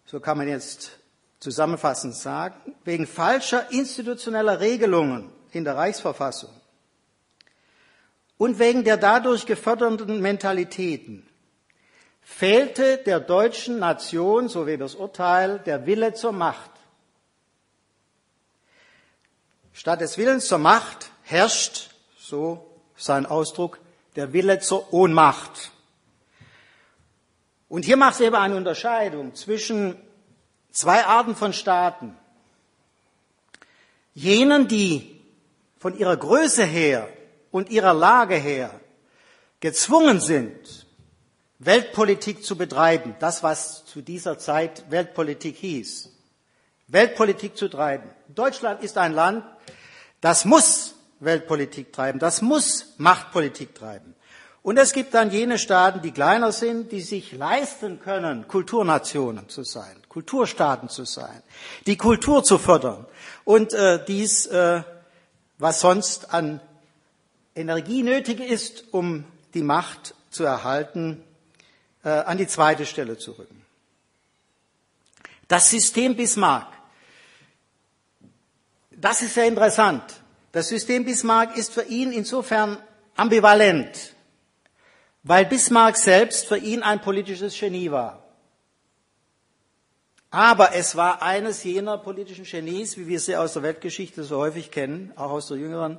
so 0.06 0.20
kann 0.20 0.38
man 0.38 0.48
jetzt 0.48 0.99
zusammenfassend 1.40 2.14
sagen, 2.14 2.74
wegen 2.84 3.06
falscher 3.06 3.72
institutioneller 3.72 4.60
Regelungen 4.60 5.30
in 5.52 5.64
der 5.64 5.76
Reichsverfassung 5.76 6.50
und 8.36 8.58
wegen 8.58 8.84
der 8.84 8.96
dadurch 8.96 9.46
gefördernden 9.46 10.20
Mentalitäten 10.20 11.26
fehlte 12.22 12.98
der 12.98 13.20
deutschen 13.20 13.78
Nation, 13.78 14.48
so 14.48 14.66
wie 14.66 14.76
das 14.76 14.94
Urteil, 14.94 15.58
der 15.60 15.86
Wille 15.86 16.14
zur 16.14 16.32
Macht. 16.32 16.70
Statt 19.72 20.00
des 20.00 20.16
Willens 20.18 20.46
zur 20.46 20.58
Macht 20.58 21.10
herrscht, 21.22 21.90
so 22.18 22.66
sein 22.96 23.26
Ausdruck, 23.26 23.80
der 24.16 24.32
Wille 24.32 24.60
zur 24.60 24.92
Ohnmacht. 24.92 25.72
Und 27.68 27.84
hier 27.84 27.96
macht 27.96 28.20
er 28.20 28.26
eben 28.26 28.36
eine 28.36 28.56
Unterscheidung 28.56 29.34
zwischen 29.34 29.96
zwei 30.70 31.04
Arten 31.04 31.36
von 31.36 31.52
Staaten. 31.52 32.16
Jenen, 34.14 34.68
die 34.68 35.20
von 35.78 35.96
ihrer 35.96 36.16
Größe 36.16 36.64
her 36.64 37.08
und 37.50 37.70
ihrer 37.70 37.94
Lage 37.94 38.36
her 38.36 38.80
gezwungen 39.60 40.20
sind, 40.20 40.86
Weltpolitik 41.58 42.42
zu 42.42 42.56
betreiben, 42.56 43.14
das 43.20 43.42
was 43.42 43.84
zu 43.84 44.00
dieser 44.00 44.38
Zeit 44.38 44.90
Weltpolitik 44.90 45.56
hieß, 45.58 46.10
Weltpolitik 46.88 47.56
zu 47.56 47.68
treiben. 47.68 48.08
Deutschland 48.28 48.82
ist 48.82 48.96
ein 48.96 49.12
Land, 49.12 49.44
das 50.20 50.44
muss 50.44 50.94
Weltpolitik 51.20 51.92
treiben, 51.92 52.18
das 52.18 52.40
muss 52.40 52.94
Machtpolitik 52.96 53.74
treiben. 53.74 54.14
Und 54.62 54.76
es 54.76 54.92
gibt 54.92 55.14
dann 55.14 55.30
jene 55.30 55.58
Staaten, 55.58 56.02
die 56.02 56.10
kleiner 56.10 56.52
sind, 56.52 56.92
die 56.92 57.00
sich 57.00 57.32
leisten 57.32 58.00
können, 58.00 58.46
Kulturnationen 58.46 59.48
zu 59.48 59.64
sein, 59.64 59.96
Kulturstaaten 60.08 60.88
zu 60.88 61.04
sein, 61.04 61.42
die 61.86 61.96
Kultur 61.96 62.44
zu 62.44 62.58
fördern 62.58 63.06
und 63.44 63.72
äh, 63.72 64.04
dies, 64.04 64.46
äh, 64.46 64.82
was 65.58 65.80
sonst 65.80 66.34
an 66.34 66.60
Energie 67.54 68.02
nötig 68.02 68.40
ist, 68.40 68.84
um 68.92 69.24
die 69.54 69.62
Macht 69.62 70.14
zu 70.30 70.44
erhalten, 70.44 71.22
äh, 72.04 72.10
an 72.10 72.36
die 72.36 72.46
zweite 72.46 72.84
Stelle 72.84 73.16
zu 73.16 73.32
rücken. 73.32 73.64
Das 75.48 75.70
System 75.70 76.16
Bismarck 76.16 76.70
das 79.00 79.22
ist 79.22 79.34
sehr 79.34 79.46
interessant. 79.46 80.02
Das 80.52 80.68
System 80.68 81.04
Bismarck 81.04 81.56
ist 81.56 81.72
für 81.72 81.84
ihn 81.84 82.12
insofern 82.12 82.76
ambivalent, 83.16 84.14
weil 85.22 85.46
Bismarck 85.46 85.96
selbst 85.96 86.46
für 86.46 86.56
ihn 86.56 86.82
ein 86.82 87.00
politisches 87.00 87.58
Genie 87.58 87.90
war. 87.90 88.24
Aber 90.30 90.74
es 90.74 90.96
war 90.96 91.22
eines 91.22 91.64
jener 91.64 91.98
politischen 91.98 92.44
Genies, 92.44 92.96
wie 92.96 93.08
wir 93.08 93.18
sie 93.18 93.36
aus 93.36 93.54
der 93.54 93.62
Weltgeschichte 93.62 94.22
so 94.22 94.38
häufig 94.38 94.70
kennen, 94.70 95.12
auch 95.16 95.30
aus 95.30 95.48
der 95.48 95.56
jüngeren 95.56 95.98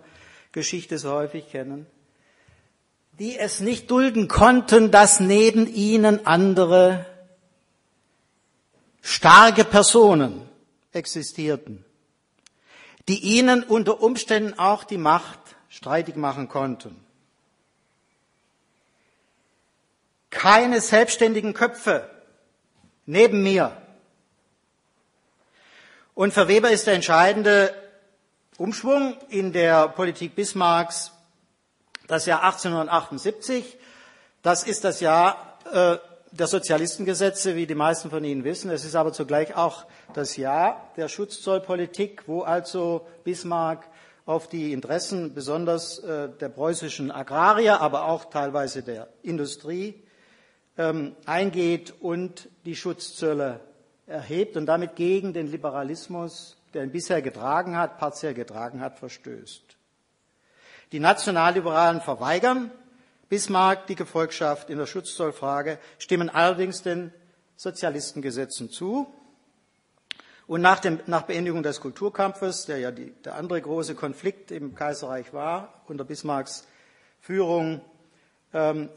Geschichte 0.52 0.98
so 0.98 1.12
häufig 1.12 1.50
kennen, 1.50 1.86
die 3.20 3.38
es 3.38 3.60
nicht 3.60 3.92
dulden 3.92 4.28
konnten, 4.28 4.90
dass 4.90 5.20
neben 5.20 5.68
ihnen 5.68 6.26
andere 6.26 7.06
starke 9.02 9.66
Personen 9.66 10.48
existierten 10.94 11.84
die 13.08 13.38
ihnen 13.38 13.64
unter 13.64 14.02
Umständen 14.02 14.58
auch 14.58 14.84
die 14.84 14.98
Macht 14.98 15.40
streitig 15.70 16.16
machen 16.16 16.48
konnten. 16.48 16.96
Keine 20.32 20.82
selbstständigen 20.82 21.54
Köpfe 21.54 22.10
neben 23.06 23.44
mir. 23.44 23.78
Und 26.16 26.34
für 26.34 26.48
Weber 26.48 26.72
ist 26.72 26.88
der 26.88 26.96
entscheidende 26.96 27.74
Umschwung 28.58 29.18
in 29.30 29.54
der 29.54 29.88
Politik 29.90 30.36
Bismarcks 30.36 31.12
das 32.08 32.26
Jahr 32.26 32.44
1878. 32.44 33.78
Das 34.42 34.64
ist 34.64 34.84
das 34.84 35.00
Jahr, 35.00 35.58
äh, 35.72 35.98
der 36.32 36.48
Sozialistengesetze, 36.48 37.56
wie 37.56 37.68
die 37.68 37.76
meisten 37.76 38.10
von 38.10 38.24
Ihnen 38.24 38.44
wissen. 38.44 38.72
Es 38.72 38.86
ist 38.86 38.96
aber 38.96 39.12
zugleich 39.12 39.56
auch 39.56 39.86
das 40.14 40.38
Jahr 40.38 40.92
der 40.96 41.10
Schutzzollpolitik, 41.10 42.24
wo 42.28 42.42
also 42.42 43.06
Bismarck 43.24 43.86
auf 44.26 44.48
die 44.48 44.72
Interessen 44.72 45.34
besonders 45.34 46.00
äh, 46.00 46.30
der 46.30 46.50
preußischen 46.50 47.12
Agrarier, 47.12 47.82
aber 47.82 48.06
auch 48.06 48.26
teilweise 48.26 48.82
der 48.82 49.08
Industrie 49.24 50.02
ähm, 50.78 51.16
eingeht 51.26 51.94
und 52.00 52.50
die 52.66 52.76
Schutzzölle 52.76 53.60
erhebt 54.08 54.58
und 54.58 54.66
damit 54.66 54.96
gegen 54.96 55.34
den 55.34 55.48
Liberalismus, 55.48 56.58
der 56.74 56.84
ihn 56.84 56.92
bisher 56.92 57.22
getragen 57.22 57.78
hat, 57.78 57.98
partiell 57.98 58.34
getragen 58.34 58.82
hat, 58.82 59.00
verstößt. 59.00 59.78
Die 60.92 61.00
Nationalliberalen 61.00 62.02
verweigern 62.02 62.72
Bismarck 63.32 63.88
die 63.88 63.96
Gefolgschaft 63.96 64.70
in 64.70 64.78
der 64.78 64.86
Schutzzollfrage, 64.86 65.80
stimmen 66.00 66.30
allerdings 66.30 66.84
den 66.84 67.14
Sozialistengesetzen 67.56 68.70
zu. 68.70 69.08
Und 70.48 70.60
nach, 70.60 70.82
dem, 70.82 71.00
nach 71.06 71.22
Beendigung 71.22 71.64
des 71.64 71.80
Kulturkampfes, 71.80 72.66
der 72.66 72.80
ja 72.80 72.92
die, 72.92 73.12
der 73.24 73.36
andere 73.36 73.62
große 73.62 73.96
Konflikt 73.96 74.52
im 74.52 74.76
Kaiserreich 74.76 75.32
war, 75.32 75.82
unter 75.88 76.04
Bismarcks 76.04 76.68
Führung, 77.22 77.80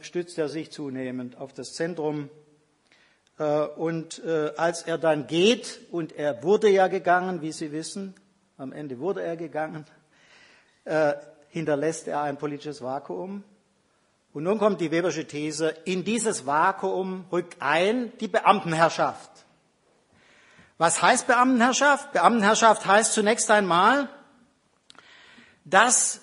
stützt 0.00 0.36
er 0.38 0.48
sich 0.48 0.72
zunehmend 0.72 1.38
auf 1.38 1.52
das 1.52 1.74
Zentrum. 1.74 2.28
Äh, 3.38 3.44
und 3.44 4.22
äh, 4.24 4.52
als 4.56 4.82
er 4.82 4.98
dann 4.98 5.26
geht, 5.26 5.80
und 5.90 6.12
er 6.12 6.42
wurde 6.42 6.68
ja 6.68 6.88
gegangen, 6.88 7.40
wie 7.40 7.52
Sie 7.52 7.72
wissen, 7.72 8.14
am 8.56 8.72
Ende 8.72 8.98
wurde 8.98 9.22
er 9.22 9.36
gegangen, 9.36 9.84
äh, 10.84 11.14
hinterlässt 11.48 12.08
er 12.08 12.22
ein 12.22 12.36
politisches 12.36 12.82
Vakuum. 12.82 13.42
Und 14.32 14.42
nun 14.42 14.58
kommt 14.58 14.80
die 14.80 14.90
Webersche 14.90 15.26
These, 15.26 15.74
in 15.84 16.04
dieses 16.04 16.46
Vakuum 16.46 17.26
rückt 17.30 17.56
ein 17.60 18.12
die 18.18 18.28
Beamtenherrschaft. 18.28 19.30
Was 20.78 21.00
heißt 21.00 21.28
Beamtenherrschaft? 21.28 22.12
Beamtenherrschaft 22.12 22.84
heißt 22.84 23.12
zunächst 23.12 23.48
einmal, 23.50 24.08
dass 25.64 26.20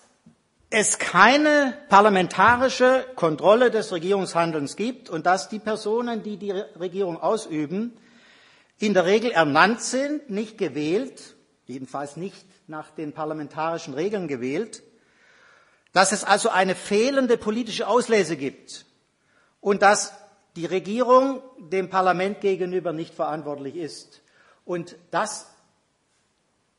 es 0.71 0.99
keine 0.99 1.77
parlamentarische 1.89 3.05
Kontrolle 3.15 3.71
des 3.71 3.91
Regierungshandelns 3.91 4.77
gibt 4.77 5.09
und 5.09 5.25
dass 5.25 5.49
die 5.49 5.59
Personen, 5.59 6.23
die 6.23 6.37
die 6.37 6.51
Regierung 6.51 7.21
ausüben, 7.21 7.97
in 8.79 8.93
der 8.93 9.05
Regel 9.05 9.31
ernannt 9.31 9.81
sind, 9.81 10.29
nicht 10.29 10.57
gewählt, 10.57 11.35
jedenfalls 11.67 12.15
nicht 12.15 12.45
nach 12.67 12.89
den 12.89 13.11
parlamentarischen 13.11 13.93
Regeln 13.93 14.29
gewählt, 14.29 14.81
dass 15.91 16.13
es 16.13 16.23
also 16.23 16.47
eine 16.49 16.73
fehlende 16.73 17.37
politische 17.37 17.87
Auslese 17.87 18.37
gibt 18.37 18.85
und 19.59 19.81
dass 19.81 20.13
die 20.55 20.65
Regierung 20.65 21.41
dem 21.59 21.89
Parlament 21.89 22.39
gegenüber 22.39 22.93
nicht 22.93 23.13
verantwortlich 23.13 23.75
ist. 23.75 24.21
Und 24.63 24.95
das 25.11 25.47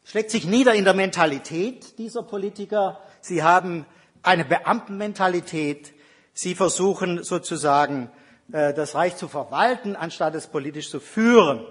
schlägt 0.04 0.30
sich 0.30 0.46
nieder 0.46 0.74
in 0.74 0.84
der 0.84 0.94
Mentalität 0.94 1.98
dieser 1.98 2.22
Politiker. 2.22 3.00
Sie 3.22 3.42
haben 3.42 3.86
eine 4.22 4.44
Beamtenmentalität. 4.44 5.94
Sie 6.34 6.54
versuchen 6.54 7.22
sozusagen, 7.22 8.10
äh, 8.52 8.74
das 8.74 8.94
Reich 8.94 9.16
zu 9.16 9.28
verwalten, 9.28 9.96
anstatt 9.96 10.34
es 10.34 10.48
politisch 10.48 10.90
zu 10.90 11.00
führen. 11.00 11.64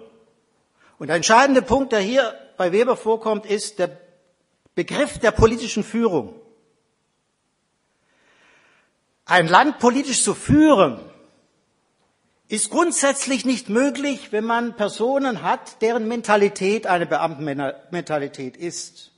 Und 0.98 1.08
der 1.08 1.18
entscheidende 1.18 1.62
Punkt, 1.62 1.92
der 1.92 2.00
hier 2.00 2.34
bei 2.58 2.72
Weber 2.72 2.96
vorkommt, 2.96 3.46
ist 3.46 3.80
der 3.80 4.00
Begriff 4.76 5.20
der 5.20 5.32
politischen 5.32 5.84
Führung. 5.84 6.40
Ein 9.26 9.48
Land 9.48 9.80
politisch 9.80 10.24
zu 10.24 10.34
führen, 10.34 11.00
ist 12.48 12.70
grundsätzlich 12.70 13.46
nicht 13.46 13.70
möglich, 13.70 14.32
wenn 14.32 14.46
man 14.46 14.76
Personen 14.76 15.42
hat, 15.42 15.82
deren 15.82 16.08
Mentalität 16.08 16.88
eine 16.88 17.06
Beamtenmentalität 17.06 18.58
ist. 18.58 19.11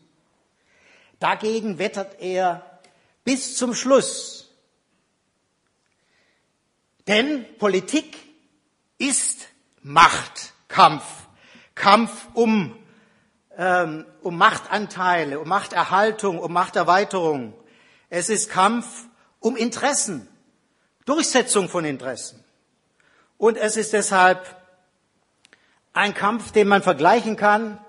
Dagegen 1.24 1.80
wettert 1.80 2.20
er 2.20 2.82
bis 3.24 3.56
zum 3.56 3.74
Schluss. 3.74 4.52
Denn 7.08 7.46
Politik 7.60 8.18
ist 8.98 9.48
Machtkampf, 9.84 11.06
Kampf 11.76 12.28
um, 12.34 12.78
ähm, 13.56 14.06
um 14.22 14.38
Machtanteile, 14.38 15.40
um 15.40 15.48
Machterhaltung, 15.48 16.40
um 16.40 16.52
Machterweiterung. 16.52 17.54
Es 18.10 18.28
ist 18.28 18.50
Kampf 18.50 19.06
um 19.40 19.56
Interessen, 19.56 20.28
Durchsetzung 21.06 21.70
von 21.70 21.86
Interessen. 21.86 22.44
Und 23.38 23.56
es 23.56 23.78
ist 23.78 23.94
deshalb 23.94 24.62
ein 25.94 26.14
Kampf, 26.14 26.52
den 26.52 26.68
man 26.68 26.84
vergleichen 26.84 27.38
kann 27.38 27.80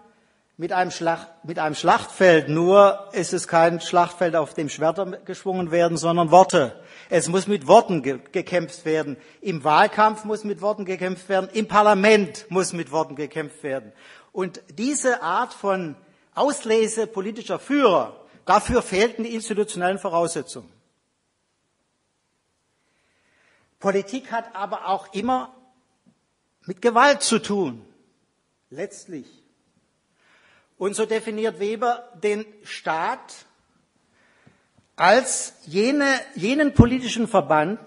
mit 0.57 0.73
einem, 0.73 0.91
Schlacht, 0.91 1.29
mit 1.45 1.59
einem 1.59 1.75
Schlachtfeld. 1.75 2.49
Nur 2.49 3.09
ist 3.13 3.33
es 3.33 3.49
kein 3.49 3.81
Schlachtfeld, 3.81 4.37
auf 4.37 4.55
dem 4.55 4.69
Schwerter 4.69 5.07
geschwungen 5.25 5.71
werden, 5.71 5.97
sondern 5.97 6.31
Worte. 6.31 6.81
Es 7.11 7.29
muss 7.29 7.47
mit 7.47 7.67
Worten 7.67 8.03
ge 8.03 8.21
gekämpft 8.31 8.85
werden. 8.85 9.17
Im 9.41 9.65
Wahlkampf 9.65 10.25
muss 10.25 10.45
mit 10.45 10.61
Worten 10.61 10.85
gekämpft 10.85 11.29
werden. 11.29 11.51
Im 11.53 11.67
Parlament 11.67 12.47
muss 12.51 12.73
mit 12.73 12.93
Worten 12.93 13.17
gekämpft 13.17 13.63
werden. 13.63 13.93
Und 14.33 14.63
diese 14.71 15.23
Art 15.23 15.53
von 15.53 15.97
Auslese 16.35 17.07
politischer 17.07 17.59
Führer, 17.59 18.21
dafür 18.45 18.83
fehlten 18.83 19.25
die 19.25 19.35
institutionellen 19.35 19.99
Voraussetzungen. 19.99 20.73
Politik 23.79 24.33
hat 24.33 24.55
aber 24.55 24.89
auch 24.89 25.13
immer 25.13 25.55
mit 26.63 26.81
Gewalt 26.81 27.23
zu 27.23 27.39
tun, 27.39 27.85
letztlich. 28.71 29.44
Und 30.77 30.95
so 30.95 31.07
definiert 31.07 31.61
Weber 31.61 32.09
den 32.23 32.45
Staat 32.65 33.47
als 34.97 35.55
jene, 35.67 36.07
jenen 36.35 36.75
politischen 36.75 37.29
Verband, 37.29 37.79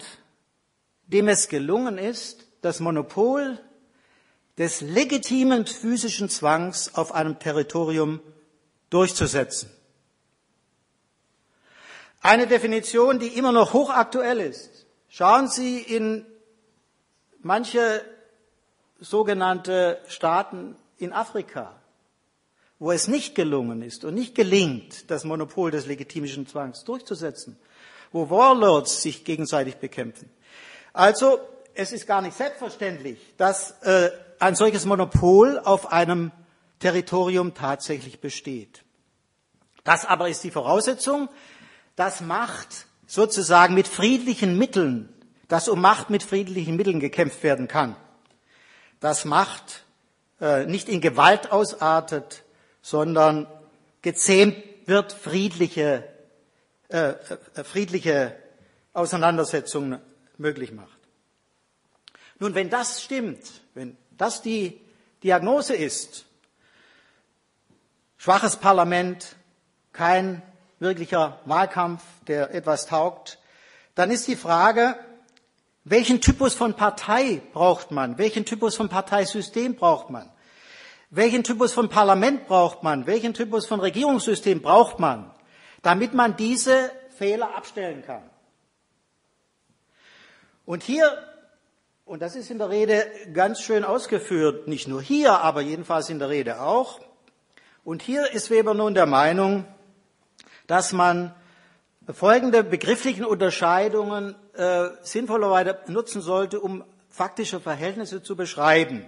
dem 1.07 1.27
es 1.27 1.47
gelungen 1.47 1.97
ist, 1.97 2.45
das 2.61 2.79
Monopol 2.79 3.59
des 4.57 4.81
legitimen 4.81 5.65
physischen 5.65 6.29
Zwangs 6.29 6.95
auf 6.95 7.13
einem 7.13 7.39
Territorium 7.39 8.19
durchzusetzen. 8.89 9.69
Eine 12.21 12.47
Definition, 12.47 13.19
die 13.19 13.27
immer 13.27 13.51
noch 13.51 13.73
hochaktuell 13.73 14.39
ist. 14.39 14.85
Schauen 15.07 15.47
Sie 15.47 15.79
in 15.79 16.25
manche 17.41 18.03
sogenannte 18.99 20.01
Staaten 20.07 20.75
in 20.97 21.13
Afrika, 21.13 21.76
wo 22.79 22.91
es 22.91 23.07
nicht 23.07 23.35
gelungen 23.35 23.81
ist 23.81 24.05
und 24.05 24.13
nicht 24.13 24.35
gelingt, 24.35 25.09
das 25.09 25.23
Monopol 25.23 25.71
des 25.71 25.85
legitimischen 25.87 26.47
Zwangs 26.47 26.83
durchzusetzen, 26.83 27.57
wo 28.11 28.29
Warlords 28.29 29.01
sich 29.01 29.25
gegenseitig 29.25 29.77
bekämpfen. 29.77 30.29
Also 30.93 31.39
es 31.73 31.91
ist 31.91 32.07
gar 32.07 32.21
nicht 32.21 32.35
selbstverständlich, 32.35 33.19
dass 33.37 33.71
äh, 33.81 34.11
ein 34.39 34.55
solches 34.55 34.85
Monopol 34.85 35.59
auf 35.59 35.91
einem 35.91 36.31
Territorium 36.79 37.53
tatsächlich 37.53 38.19
besteht. 38.19 38.83
Das 39.83 40.05
aber 40.05 40.29
ist 40.29 40.43
die 40.43 40.51
Voraussetzung, 40.51 41.29
dass 41.95 42.21
Macht 42.21 42.87
sozusagen 43.07 43.73
mit 43.73 43.87
friedlichen 43.87 44.57
Mitteln, 44.57 45.09
dass 45.47 45.69
um 45.69 45.81
Macht 45.81 46.09
mit 46.09 46.23
friedlichen 46.23 46.75
Mitteln 46.75 46.99
gekämpft 46.99 47.41
werden 47.41 47.67
kann, 47.67 47.95
dass 48.99 49.25
Macht 49.25 49.85
äh, 50.41 50.65
nicht 50.65 50.89
in 50.89 51.01
Gewalt 51.01 51.51
ausartet, 51.51 52.43
sondern 52.89 53.47
gezähmt 54.01 54.55
wird, 54.85 55.11
friedliche, 55.11 56.07
äh, 56.87 57.09
äh, 57.09 57.63
friedliche 57.65 58.33
Auseinandersetzungen 58.93 59.99
möglich 60.37 60.71
macht. 60.71 60.97
Nun, 62.39 62.55
wenn 62.55 62.69
das 62.69 63.03
stimmt, 63.03 63.41
wenn 63.73 63.97
das 64.11 64.41
die 64.41 64.79
Diagnose 65.21 65.75
ist, 65.75 66.23
schwaches 68.15 68.55
Parlament, 68.55 69.35
kein 69.91 70.41
wirklicher 70.79 71.41
Wahlkampf, 71.43 72.03
der 72.27 72.53
etwas 72.53 72.85
taugt, 72.85 73.37
dann 73.95 74.11
ist 74.11 74.29
die 74.29 74.37
Frage, 74.37 74.97
welchen 75.83 76.21
Typus 76.21 76.53
von 76.53 76.73
Partei 76.73 77.41
braucht 77.51 77.91
man? 77.91 78.17
Welchen 78.17 78.45
Typus 78.45 78.77
von 78.77 78.87
Parteisystem 78.87 79.75
braucht 79.75 80.09
man? 80.09 80.31
Welchen 81.09 81.43
Typus 81.43 81.71
von 81.71 81.87
Parlament 81.87 82.47
braucht 82.47 82.83
man? 82.83 83.07
Welchen 83.07 83.33
Typus 83.33 83.65
von 83.65 83.79
Regierungssystem 83.79 84.61
braucht 84.61 84.99
man, 84.99 85.31
damit 85.81 86.13
man 86.13 86.35
diese 86.35 86.91
Fehler 87.17 87.55
abstellen 87.55 88.03
kann? 88.05 88.29
Und 90.65 90.83
hier, 90.83 91.17
und 92.03 92.21
das 92.21 92.35
ist 92.35 92.51
in 92.51 92.57
der 92.57 92.69
Rede 92.69 93.09
ganz 93.33 93.61
schön 93.61 93.85
ausgeführt, 93.85 94.67
nicht 94.67 94.89
nur 94.89 95.01
hier, 95.01 95.39
aber 95.39 95.61
jedenfalls 95.61 96.09
in 96.09 96.19
der 96.19 96.29
Rede 96.29 96.61
auch, 96.61 96.99
und 97.85 98.01
hier 98.01 98.29
ist 98.33 98.49
Weber 98.49 98.73
nun 98.73 98.93
der 98.93 99.05
Meinung, 99.05 99.63
dass 100.67 100.91
man 100.91 101.33
folgende 102.11 102.65
begrifflichen 102.65 103.23
Unterscheidungen 103.23 104.35
äh, 104.55 104.89
sinnvollerweise 105.03 105.77
nutzen 105.87 106.21
sollte, 106.21 106.59
um 106.59 106.83
faktische 107.09 107.61
Verhältnisse 107.61 108.21
zu 108.21 108.35
beschreiben. 108.35 109.05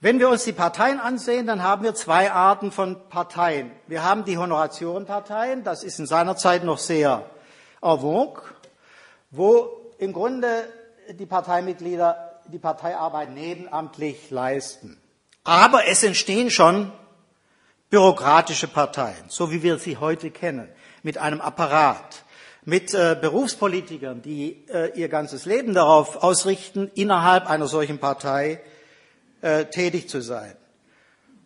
Wenn 0.00 0.20
wir 0.20 0.28
uns 0.28 0.44
die 0.44 0.52
Parteien 0.52 1.00
ansehen, 1.00 1.48
dann 1.48 1.64
haben 1.64 1.82
wir 1.82 1.92
zwei 1.92 2.30
Arten 2.30 2.70
von 2.70 3.08
Parteien. 3.08 3.72
Wir 3.88 4.04
haben 4.04 4.24
die 4.24 4.38
Honoratiorenparteien, 4.38 5.64
das 5.64 5.82
ist 5.82 5.98
in 5.98 6.06
seiner 6.06 6.36
Zeit 6.36 6.62
noch 6.62 6.78
sehr 6.78 7.28
vogue, 7.80 8.44
wo 9.32 9.92
im 9.98 10.12
Grunde 10.12 10.68
die 11.10 11.26
Parteimitglieder 11.26 12.40
die 12.46 12.60
Parteiarbeit 12.60 13.30
nebenamtlich 13.30 14.30
leisten. 14.30 15.00
Aber 15.42 15.88
es 15.88 16.04
entstehen 16.04 16.50
schon 16.50 16.92
bürokratische 17.90 18.68
Parteien, 18.68 19.24
so 19.26 19.50
wie 19.50 19.64
wir 19.64 19.78
sie 19.78 19.96
heute 19.96 20.30
kennen, 20.30 20.68
mit 21.02 21.18
einem 21.18 21.40
Apparat, 21.40 22.22
mit 22.64 22.94
äh, 22.94 23.16
Berufspolitikern, 23.20 24.22
die 24.22 24.64
äh, 24.68 24.92
ihr 24.96 25.08
ganzes 25.08 25.44
Leben 25.44 25.74
darauf 25.74 26.22
ausrichten, 26.22 26.88
innerhalb 26.94 27.50
einer 27.50 27.66
solchen 27.66 27.98
Partei 27.98 28.60
äh, 29.40 29.66
tätig 29.66 30.08
zu 30.08 30.20
sein. 30.20 30.54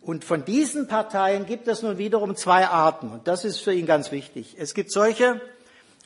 Und 0.01 0.25
von 0.25 0.43
diesen 0.43 0.87
Parteien 0.87 1.45
gibt 1.45 1.67
es 1.67 1.81
nun 1.81 1.97
wiederum 1.97 2.35
zwei 2.35 2.67
Arten, 2.67 3.09
und 3.09 3.27
das 3.27 3.45
ist 3.45 3.59
für 3.59 3.73
ihn 3.73 3.85
ganz 3.85 4.11
wichtig. 4.11 4.55
Es 4.59 4.73
gibt 4.73 4.91
solche, 4.91 5.39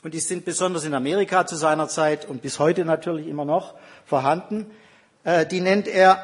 und 0.03 0.13
die 0.13 0.19
sind 0.19 0.45
besonders 0.45 0.85
in 0.85 0.93
Amerika 0.93 1.47
zu 1.47 1.55
seiner 1.55 1.87
Zeit 1.87 2.25
und 2.25 2.41
bis 2.41 2.59
heute 2.59 2.85
natürlich 2.85 3.27
immer 3.27 3.45
noch 3.45 3.73
vorhanden, 4.05 4.69
äh, 5.23 5.45
die 5.45 5.61
nennt 5.61 5.87
er 5.87 6.21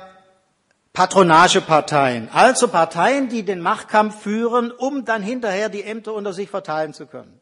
Patronageparteien, 0.94 2.30
also 2.32 2.68
Parteien, 2.68 3.28
die 3.28 3.44
den 3.44 3.60
Machtkampf 3.60 4.22
führen, 4.22 4.70
um 4.70 5.06
dann 5.06 5.24
hinterher 5.24 5.70
die 5.70 5.84
Ämter 5.84 6.14
unter 6.14 6.34
sich 6.34 6.52
verteilen 6.52 6.94
zu 6.94 7.08
können. 7.08 7.42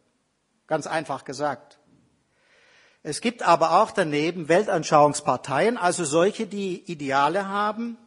Ganz 0.68 0.88
einfach 0.88 1.26
gesagt. 1.26 1.78
Es 3.04 3.20
gibt 3.20 3.44
aber 3.44 3.82
auch 3.82 3.92
daneben 3.92 4.48
Weltanschauungsparteien, 4.48 5.76
also 5.76 6.06
solche, 6.06 6.48
die 6.48 6.90
Ideale 6.90 7.50
haben. 7.50 7.98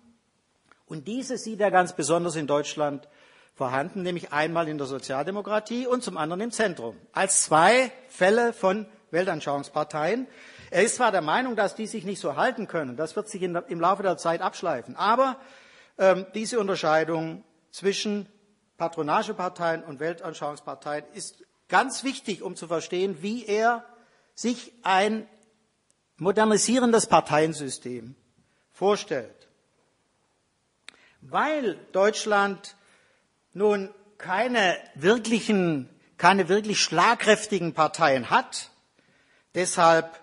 Und 0.95 1.09
diese 1.09 1.39
sieht 1.39 1.61
er 1.61 1.73
ganz 1.73 1.93
besonders 1.95 2.37
in 2.37 2.47
Deutschland 2.47 3.09
vorhanden, 3.57 4.03
nämlich 4.03 4.33
einmal 4.33 4.69
in 4.69 4.79
der 4.79 4.87
Sozialdemokratie 4.87 5.89
und 5.89 6.05
zum 6.05 6.17
anderen 6.17 6.41
im 6.41 6.53
Zentrum, 6.53 6.97
als 7.13 7.43
zwei 7.43 7.91
Fälle 8.09 8.53
von 8.53 8.87
Weltanschauungsparteien. 9.11 10.29
Er 10.71 10.85
ist 10.85 10.95
zwar 10.95 11.11
der 11.11 11.21
Meinung, 11.21 11.57
dass 11.57 11.75
die 11.75 11.89
sich 11.89 12.05
nicht 12.05 12.21
so 12.21 12.37
halten 12.37 12.69
können, 12.69 12.97
das 12.97 13.17
wird 13.17 13.29
sich 13.29 13.43
in, 13.43 13.57
im 13.57 13.81
Laufe 13.81 14.05
der 14.05 14.19
Zeit 14.19 14.41
abschleifen, 14.41 14.95
aber 14.95 15.37
ähm, 15.99 16.27
diese 16.33 16.61
Unterscheidung 16.61 17.43
zwischen 17.73 18.29
Patronageparteien 18.77 19.83
und 19.83 19.99
Weltanschauungsparteien 19.99 21.07
ist 21.13 21.43
ganz 21.69 22.05
wichtig, 22.05 22.41
um 22.41 22.55
zu 22.55 22.69
verstehen, 22.69 23.21
wie 23.21 23.45
er 23.47 23.85
sich 24.37 24.73
ein 24.85 25.27
modernisierendes 26.19 27.09
Parteiensystem 27.09 28.15
vorstellt. 28.71 29.49
Weil 31.27 31.77
Deutschland 31.93 32.77
nun 33.55 33.89
keine 34.19 34.77
wirklichen, 34.95 35.89
keine 36.19 36.49
wirklich 36.49 36.81
schlagkräftigen 36.81 37.73
Parteien 37.73 38.31
hat, 38.31 38.71
deshalb 39.55 40.21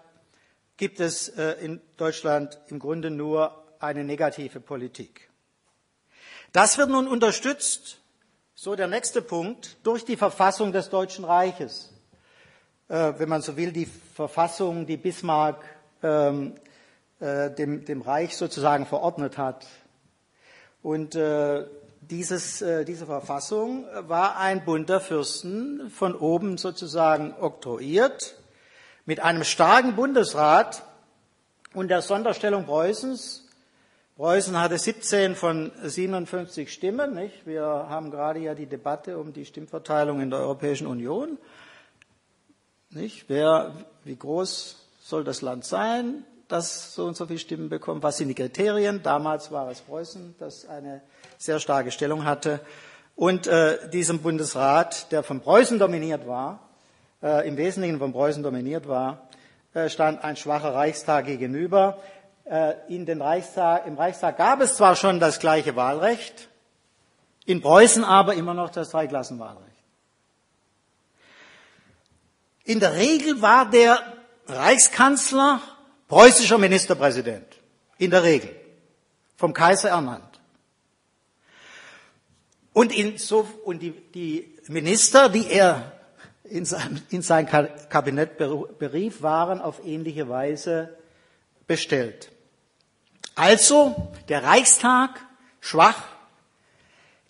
gibt 0.77 0.99
es 0.99 1.29
äh, 1.29 1.53
in 1.61 1.81
Deutschland 1.97 2.59
im 2.67 2.79
Grunde 2.79 3.09
nur 3.09 3.63
eine 3.79 4.03
negative 4.03 4.59
Politik. 4.59 5.29
Das 6.51 6.77
wird 6.77 6.89
nun 6.89 7.07
unterstützt, 7.07 7.99
so 8.53 8.75
der 8.75 8.87
nächste 8.87 9.21
Punkt, 9.21 9.77
durch 9.83 10.05
die 10.05 10.17
Verfassung 10.17 10.71
des 10.71 10.89
Deutschen 10.89 11.25
Reiches. 11.25 11.91
Äh, 12.89 13.13
wenn 13.17 13.29
man 13.29 13.41
so 13.41 13.57
will, 13.57 13.71
die 13.71 13.87
Verfassung, 14.13 14.85
die 14.85 14.97
Bismarck 14.97 15.63
ähm, 16.03 16.55
äh, 17.19 17.49
dem, 17.51 17.85
dem, 17.85 18.01
Reich 18.01 18.35
sozusagen 18.35 18.85
verordnet 18.85 19.37
hat. 19.37 19.65
Und 20.83 21.17
dieses, 22.01 22.63
diese 22.87 23.05
Verfassung 23.05 23.85
war 24.07 24.37
ein 24.37 24.65
Bund 24.65 24.89
der 24.89 24.99
Fürsten 24.99 25.89
von 25.91 26.15
oben 26.15 26.57
sozusagen 26.57 27.33
oktroyiert 27.39 28.35
mit 29.05 29.19
einem 29.19 29.43
starken 29.43 29.95
Bundesrat 29.95 30.83
und 31.73 31.89
der 31.89 32.01
Sonderstellung 32.01 32.65
Preußens. 32.65 33.47
Preußen 34.17 34.59
hatte 34.59 34.77
17 34.77 35.35
von 35.35 35.71
57 35.83 36.71
Stimmen. 36.71 37.15
Nicht? 37.15 37.47
Wir 37.47 37.63
haben 37.63 38.11
gerade 38.11 38.39
ja 38.39 38.53
die 38.53 38.67
Debatte 38.67 39.17
um 39.17 39.33
die 39.33 39.45
Stimmverteilung 39.45 40.21
in 40.21 40.29
der 40.29 40.39
Europäischen 40.39 40.85
Union. 40.85 41.37
Nicht? 42.89 43.25
Wer, 43.29 43.73
wie 44.03 44.15
groß 44.15 44.77
soll 45.01 45.23
das 45.23 45.41
Land 45.41 45.65
sein, 45.65 46.23
das 46.51 46.93
so 46.93 47.05
und 47.05 47.15
so 47.15 47.25
viele 47.25 47.39
Stimmen 47.39 47.69
bekommt? 47.69 48.03
Was 48.03 48.17
sind 48.17 48.27
die 48.27 48.35
Kriterien? 48.35 49.01
Damals 49.03 49.51
war 49.51 49.69
es 49.69 49.81
Preußen, 49.81 50.35
das 50.39 50.67
eine 50.67 51.01
sehr 51.37 51.59
starke 51.59 51.91
Stellung 51.91 52.25
hatte. 52.25 52.59
Und 53.15 53.47
äh, 53.47 53.89
diesem 53.89 54.19
Bundesrat, 54.19 55.11
der 55.11 55.23
von 55.23 55.41
Preußen 55.41 55.79
dominiert 55.79 56.27
war, 56.27 56.59
äh, 57.21 57.47
im 57.47 57.57
Wesentlichen 57.57 57.99
von 57.99 58.13
Preußen 58.13 58.43
dominiert 58.43 58.87
war, 58.87 59.29
äh, 59.73 59.89
stand 59.89 60.23
ein 60.23 60.35
schwacher 60.35 60.73
Reichstag 60.73 61.25
gegenüber. 61.25 61.99
Äh, 62.45 62.73
in 62.87 63.05
den 63.05 63.21
Reichstag, 63.21 63.85
Im 63.87 63.97
Reichstag 63.97 64.37
gab 64.37 64.61
es 64.61 64.75
zwar 64.75 64.95
schon 64.95 65.19
das 65.19 65.39
gleiche 65.39 65.75
Wahlrecht, 65.75 66.49
in 67.45 67.61
Preußen 67.61 68.03
aber 68.03 68.33
immer 68.33 68.53
noch 68.53 68.69
das 68.69 68.89
Dreiklassenwahlrecht. 68.89 69.67
In 72.63 72.79
der 72.79 72.93
Regel 72.95 73.41
war 73.41 73.69
der 73.69 73.99
Reichskanzler 74.47 75.61
preußischer 76.11 76.57
Ministerpräsident. 76.57 77.47
In 77.97 78.11
der 78.11 78.23
Regel. 78.23 78.53
Vom 79.37 79.53
Kaiser 79.53 79.91
ernannt. 79.91 80.41
Und, 82.73 82.91
in 82.91 83.17
so, 83.17 83.47
und 83.63 83.79
die, 83.79 83.91
die 83.91 84.57
Minister, 84.67 85.29
die 85.29 85.49
er 85.49 85.93
in 86.43 86.65
sein, 86.65 87.01
in 87.11 87.21
sein 87.21 87.47
Kabinett 87.47 88.37
berief, 88.77 89.21
waren 89.21 89.61
auf 89.61 89.85
ähnliche 89.85 90.27
Weise 90.27 90.97
bestellt. 91.65 92.29
Also 93.35 94.11
der 94.27 94.43
Reichstag 94.43 95.25
schwach, 95.61 96.03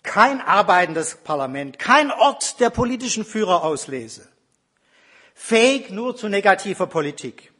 kein 0.02 0.40
arbeitendes 0.40 1.14
Parlament, 1.22 1.78
kein 1.78 2.10
Ort 2.10 2.58
der 2.58 2.70
politischen 2.70 3.24
Führerauslese, 3.24 4.26
fähig 5.34 5.90
nur 5.90 6.16
zu 6.16 6.28
negativer 6.28 6.88
Politik. 6.88 7.51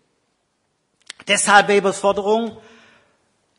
Deshalb 1.29 1.69
Webers 1.69 1.99
Forderung 1.99 2.57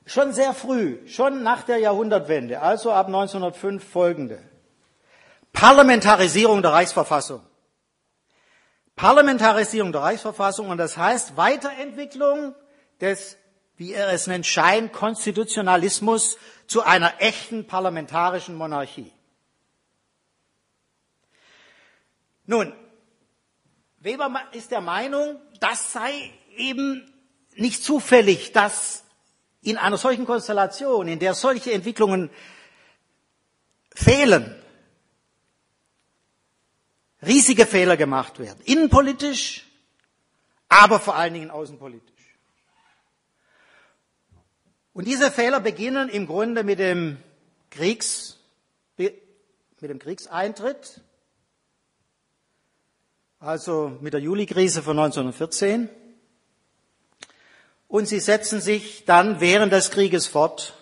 schon 0.06 0.34
sehr 0.34 0.54
früh, 0.54 0.97
schon 1.08 1.43
nach 1.43 1.63
der 1.63 1.78
Jahrhundertwende, 1.78 2.62
also 2.62 2.91
ab 2.91 3.08
1905 3.08 3.84
folgende. 3.84 4.43
Parlamentarisierung 5.54 6.62
der 6.62 6.73
Reichsverfassung. 6.73 7.41
Parlamentarisierung 8.95 9.91
der 9.91 10.02
Reichsverfassung 10.02 10.69
und 10.69 10.78
das 10.78 10.97
heißt 10.97 11.38
Weiterentwicklung 11.38 12.56
des, 13.02 13.38
wie 13.78 13.93
er 13.93 14.12
es 14.12 14.28
nennt, 14.28 14.45
Scheinkonstitutionalismus 14.45 16.38
zu 16.67 16.84
einer 16.84 17.21
echten 17.21 17.65
parlamentarischen 17.65 18.56
Monarchie. 18.56 19.12
Nun, 22.45 22.73
Weber 23.99 24.30
ist 24.52 24.71
der 24.71 24.82
Meinung, 24.82 25.39
das 25.60 25.93
sei 25.93 26.12
eben 26.58 27.12
nicht 27.55 27.83
zufällig, 27.83 28.51
dass 28.51 29.03
in 29.61 29.77
einer 29.77 29.97
solchen 29.97 30.25
Konstellation, 30.25 31.07
in 31.07 31.19
der 31.19 31.33
solche 31.33 31.71
Entwicklungen 31.71 32.29
fehlen, 33.93 34.53
riesige 37.25 37.65
Fehler 37.65 37.97
gemacht 37.97 38.39
werden. 38.39 38.59
Innenpolitisch, 38.65 39.65
aber 40.67 40.99
vor 40.99 41.15
allen 41.15 41.33
Dingen 41.33 41.51
außenpolitisch. 41.51 42.11
Und 44.93 45.07
diese 45.07 45.31
Fehler 45.31 45.59
beginnen 45.59 46.09
im 46.09 46.27
Grunde 46.27 46.63
mit 46.63 46.79
dem 46.79 47.17
Kriegs, 47.71 48.37
mit 48.97 49.15
dem 49.81 49.99
Kriegseintritt, 49.99 51.01
also 53.39 53.97
mit 54.01 54.13
der 54.13 54.21
Julikrise 54.21 54.83
von 54.83 54.97
1914. 54.97 55.89
Und 57.93 58.08
sie 58.08 58.19
setzen 58.19 58.60
sich 58.60 59.06
dann 59.06 59.39
während 59.39 59.71
des 59.71 59.91
Krieges 59.91 60.25
fort 60.25 60.73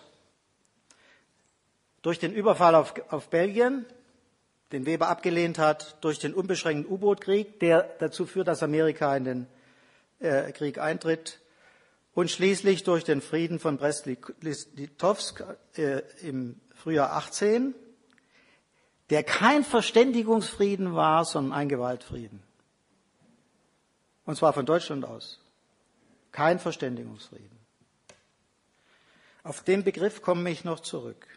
durch 2.02 2.20
den 2.20 2.32
Überfall 2.32 2.74
auf, 2.74 2.94
auf 3.10 3.30
Belgien 3.30 3.86
den 4.72 4.86
Weber 4.86 5.10
abgelehnt 5.10 5.60
hat, 5.60 5.98
durch 6.00 6.20
den 6.20 6.34
unbeschränkten 6.34 6.90
U-Boot-Krieg, 6.90 7.60
der 7.60 7.82
dazu 8.00 8.26
führt, 8.26 8.48
dass 8.48 8.64
Amerika 8.64 9.14
in 9.18 9.26
den 9.26 9.48
äh, 10.22 10.54
Krieg 10.54 10.78
eintritt, 10.78 11.42
und 12.14 12.32
schließlich 12.32 12.86
durch 12.86 13.04
den 13.04 13.20
Frieden 13.20 13.60
von 13.60 13.76
Brest-Litovsk 13.76 15.44
äh, 15.76 16.04
im 16.22 16.62
Frühjahr 16.74 17.12
18, 17.12 17.76
der 19.10 19.24
kein 19.24 19.66
Verständigungsfrieden 19.66 20.96
war, 20.96 21.26
sondern 21.26 21.52
ein 21.52 21.68
Gewaltfrieden. 21.68 22.42
Und 24.24 24.38
zwar 24.38 24.54
von 24.54 24.66
Deutschland 24.66 25.04
aus. 25.04 25.41
Kein 26.32 26.60
Verständigungsfrieden. 26.60 27.60
Auf 29.44 29.64
den 29.64 29.84
Begriff 29.84 30.22
komme 30.22 30.50
ich 30.52 30.64
noch 30.64 30.80
zurück. 30.80 31.28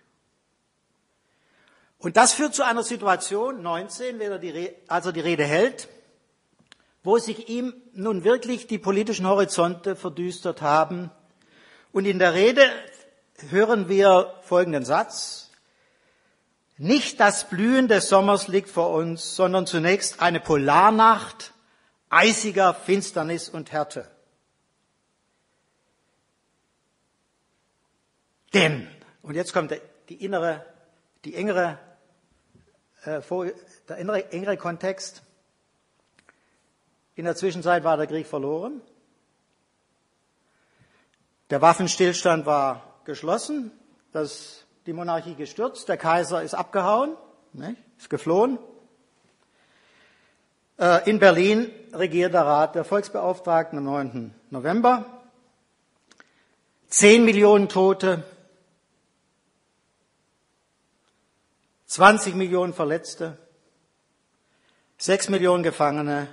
Und 1.98 2.16
das 2.18 2.34
führt 2.34 2.54
zu 2.54 2.64
einer 2.64 2.82
Situation, 2.82 3.62
19, 3.62 4.18
wenn 4.18 4.32
er 4.32 4.38
die, 4.38 4.70
also 4.88 5.10
die 5.10 5.20
Rede 5.20 5.44
hält, 5.44 5.88
wo 7.02 7.18
sich 7.18 7.48
ihm 7.48 7.74
nun 7.94 8.24
wirklich 8.24 8.66
die 8.66 8.78
politischen 8.78 9.26
Horizonte 9.26 9.96
verdüstert 9.96 10.60
haben. 10.60 11.10
Und 11.92 12.04
in 12.04 12.18
der 12.18 12.34
Rede 12.34 12.62
hören 13.50 13.88
wir 13.88 14.34
folgenden 14.42 14.84
Satz. 14.84 15.50
Nicht 16.76 17.20
das 17.20 17.48
Blühen 17.48 17.88
des 17.88 18.08
Sommers 18.08 18.48
liegt 18.48 18.68
vor 18.68 18.90
uns, 18.90 19.36
sondern 19.36 19.66
zunächst 19.66 20.20
eine 20.20 20.40
Polarnacht 20.40 21.52
eisiger 22.10 22.74
Finsternis 22.74 23.48
und 23.48 23.72
Härte. 23.72 24.13
Denn, 28.54 28.88
und 29.22 29.34
jetzt 29.34 29.52
kommt 29.52 29.74
die 30.08 30.24
innere, 30.24 30.64
die 31.24 31.34
engere, 31.34 31.78
äh, 33.04 33.20
der 33.88 33.96
innere, 33.96 34.30
engere 34.30 34.56
Kontext. 34.56 35.22
In 37.16 37.24
der 37.24 37.34
Zwischenzeit 37.34 37.82
war 37.82 37.96
der 37.96 38.06
Krieg 38.06 38.26
verloren. 38.26 38.80
Der 41.50 41.60
Waffenstillstand 41.60 42.46
war 42.46 43.00
geschlossen. 43.04 43.72
Das, 44.12 44.64
die 44.86 44.92
Monarchie 44.92 45.34
gestürzt. 45.34 45.88
Der 45.88 45.96
Kaiser 45.96 46.42
ist 46.42 46.54
abgehauen, 46.54 47.16
nicht? 47.52 47.76
ist 47.98 48.08
geflohen. 48.08 48.58
Äh, 50.78 51.10
in 51.10 51.18
Berlin 51.18 51.70
regiert 51.92 52.34
der 52.34 52.46
Rat 52.46 52.74
der 52.76 52.84
Volksbeauftragten 52.84 53.78
am 53.78 53.84
9. 53.84 54.34
November. 54.50 55.06
Zehn 56.88 57.24
Millionen 57.24 57.68
Tote, 57.68 58.22
20 61.86 62.34
Millionen 62.34 62.72
Verletzte, 62.72 63.36
sechs 64.96 65.28
Millionen 65.28 65.62
Gefangene. 65.62 66.28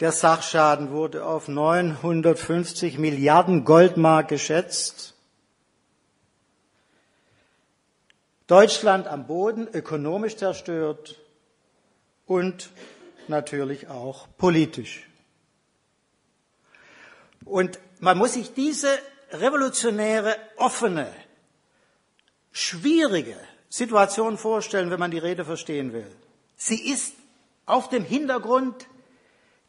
Der 0.00 0.12
Sachschaden 0.12 0.90
wurde 0.90 1.24
auf 1.24 1.48
950 1.48 2.98
Milliarden 2.98 3.64
Goldmark 3.64 4.28
geschätzt. 4.28 5.14
Deutschland 8.46 9.08
am 9.08 9.26
Boden, 9.26 9.66
ökonomisch 9.66 10.36
zerstört 10.36 11.18
und 12.26 12.70
natürlich 13.26 13.88
auch 13.88 14.28
politisch. 14.38 15.08
Und 17.44 17.78
man 18.00 18.16
muss 18.16 18.34
sich 18.34 18.54
diese 18.54 18.88
revolutionäre, 19.32 20.36
offene, 20.56 21.12
schwierige 22.52 23.36
Situation 23.68 24.38
vorstellen, 24.38 24.90
wenn 24.90 25.00
man 25.00 25.10
die 25.10 25.18
Rede 25.18 25.44
verstehen 25.44 25.92
will. 25.92 26.10
Sie 26.56 26.90
ist 26.90 27.14
auf 27.66 27.88
dem 27.88 28.04
Hintergrund 28.04 28.86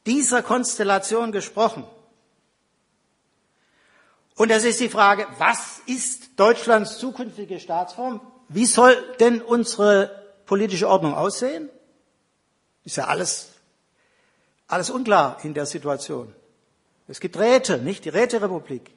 dieser 0.05 0.41
Konstellation 0.41 1.31
gesprochen. 1.31 1.83
Und 4.35 4.51
es 4.51 4.63
ist 4.63 4.79
die 4.79 4.89
Frage, 4.89 5.27
was 5.37 5.81
ist 5.85 6.39
Deutschlands 6.39 6.97
zukünftige 6.97 7.59
Staatsform? 7.59 8.21
Wie 8.47 8.65
soll 8.65 8.95
denn 9.19 9.41
unsere 9.41 10.09
politische 10.45 10.87
Ordnung 10.87 11.13
aussehen? 11.13 11.69
Ist 12.85 12.95
ja 12.95 13.05
alles, 13.05 13.49
alles 14.67 14.89
unklar 14.89 15.37
in 15.43 15.53
der 15.53 15.65
Situation. 15.65 16.33
Es 17.09 17.19
gibt 17.19 17.37
Räte, 17.37 17.79
nicht 17.79 18.05
die 18.05 18.09
Räterepublik. 18.09 18.89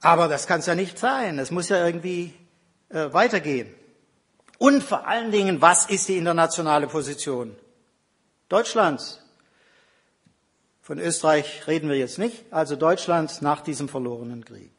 Aber 0.00 0.28
das 0.28 0.46
kann 0.46 0.60
es 0.60 0.66
ja 0.66 0.74
nicht 0.74 0.98
sein. 0.98 1.38
Es 1.38 1.50
muss 1.50 1.68
ja 1.68 1.84
irgendwie 1.84 2.32
äh, 2.88 3.12
weitergehen. 3.12 3.74
Und 4.58 4.82
vor 4.82 5.06
allen 5.06 5.30
Dingen, 5.30 5.60
was 5.60 5.86
ist 5.86 6.08
die 6.08 6.16
internationale 6.16 6.86
Position 6.86 7.56
Deutschlands? 8.48 9.20
Von 10.80 10.98
Österreich 10.98 11.66
reden 11.66 11.88
wir 11.88 11.96
jetzt 11.96 12.18
nicht, 12.18 12.44
also 12.52 12.76
Deutschlands 12.76 13.42
nach 13.42 13.60
diesem 13.60 13.88
verlorenen 13.88 14.44
Krieg. 14.44 14.70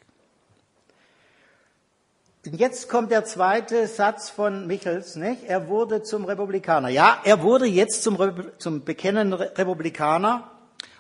Und 2.46 2.56
jetzt 2.56 2.88
kommt 2.88 3.12
der 3.12 3.26
zweite 3.26 3.88
Satz 3.88 4.30
von 4.30 4.68
Michels, 4.68 5.18
nicht? 5.18 5.44
Er 5.44 5.68
wurde 5.68 6.04
zum 6.04 6.24
Republikaner. 6.24 6.88
Ja, 6.88 7.20
er 7.26 7.44
wurde 7.44 7.66
jetzt 7.66 8.04
zum, 8.04 8.18
zum 8.58 8.86
bekennenden 8.86 9.34
Republikaner, 9.34 10.50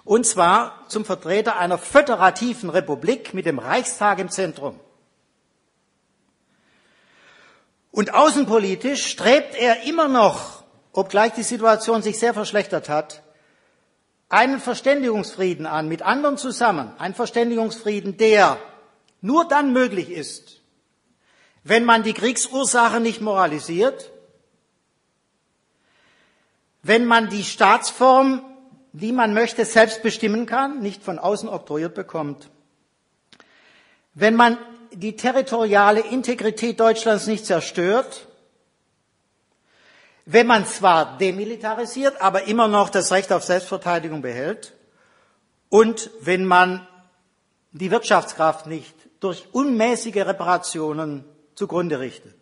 und 0.03 0.25
zwar 0.25 0.83
zum 0.89 1.05
Vertreter 1.05 1.57
einer 1.57 1.77
föderativen 1.77 2.69
Republik 2.69 3.33
mit 3.33 3.45
dem 3.45 3.59
Reichstag 3.59 4.19
im 4.19 4.29
Zentrum. 4.29 4.77
Und 7.97 8.13
außenpolitisch 8.13 9.07
strebt 9.07 9.55
er 9.55 9.81
immer 9.87 10.07
noch, 10.07 10.63
obgleich 10.93 11.33
die 11.33 11.41
Situation 11.41 12.03
sich 12.03 12.19
sehr 12.19 12.31
verschlechtert 12.31 12.89
hat, 12.89 13.23
einen 14.29 14.59
Verständigungsfrieden 14.59 15.65
an 15.65 15.87
mit 15.87 16.03
anderen 16.03 16.37
zusammen. 16.37 16.91
Ein 16.99 17.15
Verständigungsfrieden, 17.15 18.15
der 18.15 18.59
nur 19.21 19.47
dann 19.47 19.73
möglich 19.73 20.11
ist, 20.11 20.61
wenn 21.63 21.85
man 21.85 22.03
die 22.03 22.13
Kriegsursache 22.13 22.99
nicht 22.99 23.19
moralisiert, 23.19 24.11
wenn 26.83 27.07
man 27.07 27.29
die 27.29 27.43
Staatsform, 27.43 28.45
die 28.93 29.11
man 29.11 29.33
möchte, 29.33 29.65
selbst 29.65 30.03
bestimmen 30.03 30.45
kann, 30.45 30.81
nicht 30.81 31.01
von 31.01 31.17
außen 31.17 31.49
oktroyiert 31.49 31.95
bekommt, 31.95 32.51
wenn 34.13 34.35
man 34.35 34.59
die 34.93 35.15
territoriale 35.15 36.01
Integrität 36.01 36.79
Deutschlands 36.79 37.27
nicht 37.27 37.45
zerstört, 37.45 38.27
wenn 40.25 40.47
man 40.47 40.65
zwar 40.65 41.17
demilitarisiert, 41.17 42.21
aber 42.21 42.43
immer 42.43 42.67
noch 42.67 42.89
das 42.89 43.11
Recht 43.11 43.31
auf 43.31 43.43
Selbstverteidigung 43.43 44.21
behält 44.21 44.73
und 45.69 46.09
wenn 46.21 46.45
man 46.45 46.85
die 47.71 47.91
Wirtschaftskraft 47.91 48.67
nicht 48.67 48.93
durch 49.19 49.47
unmäßige 49.53 50.25
Reparationen 50.25 51.23
zugrunde 51.55 51.99
richtet. 51.99 52.35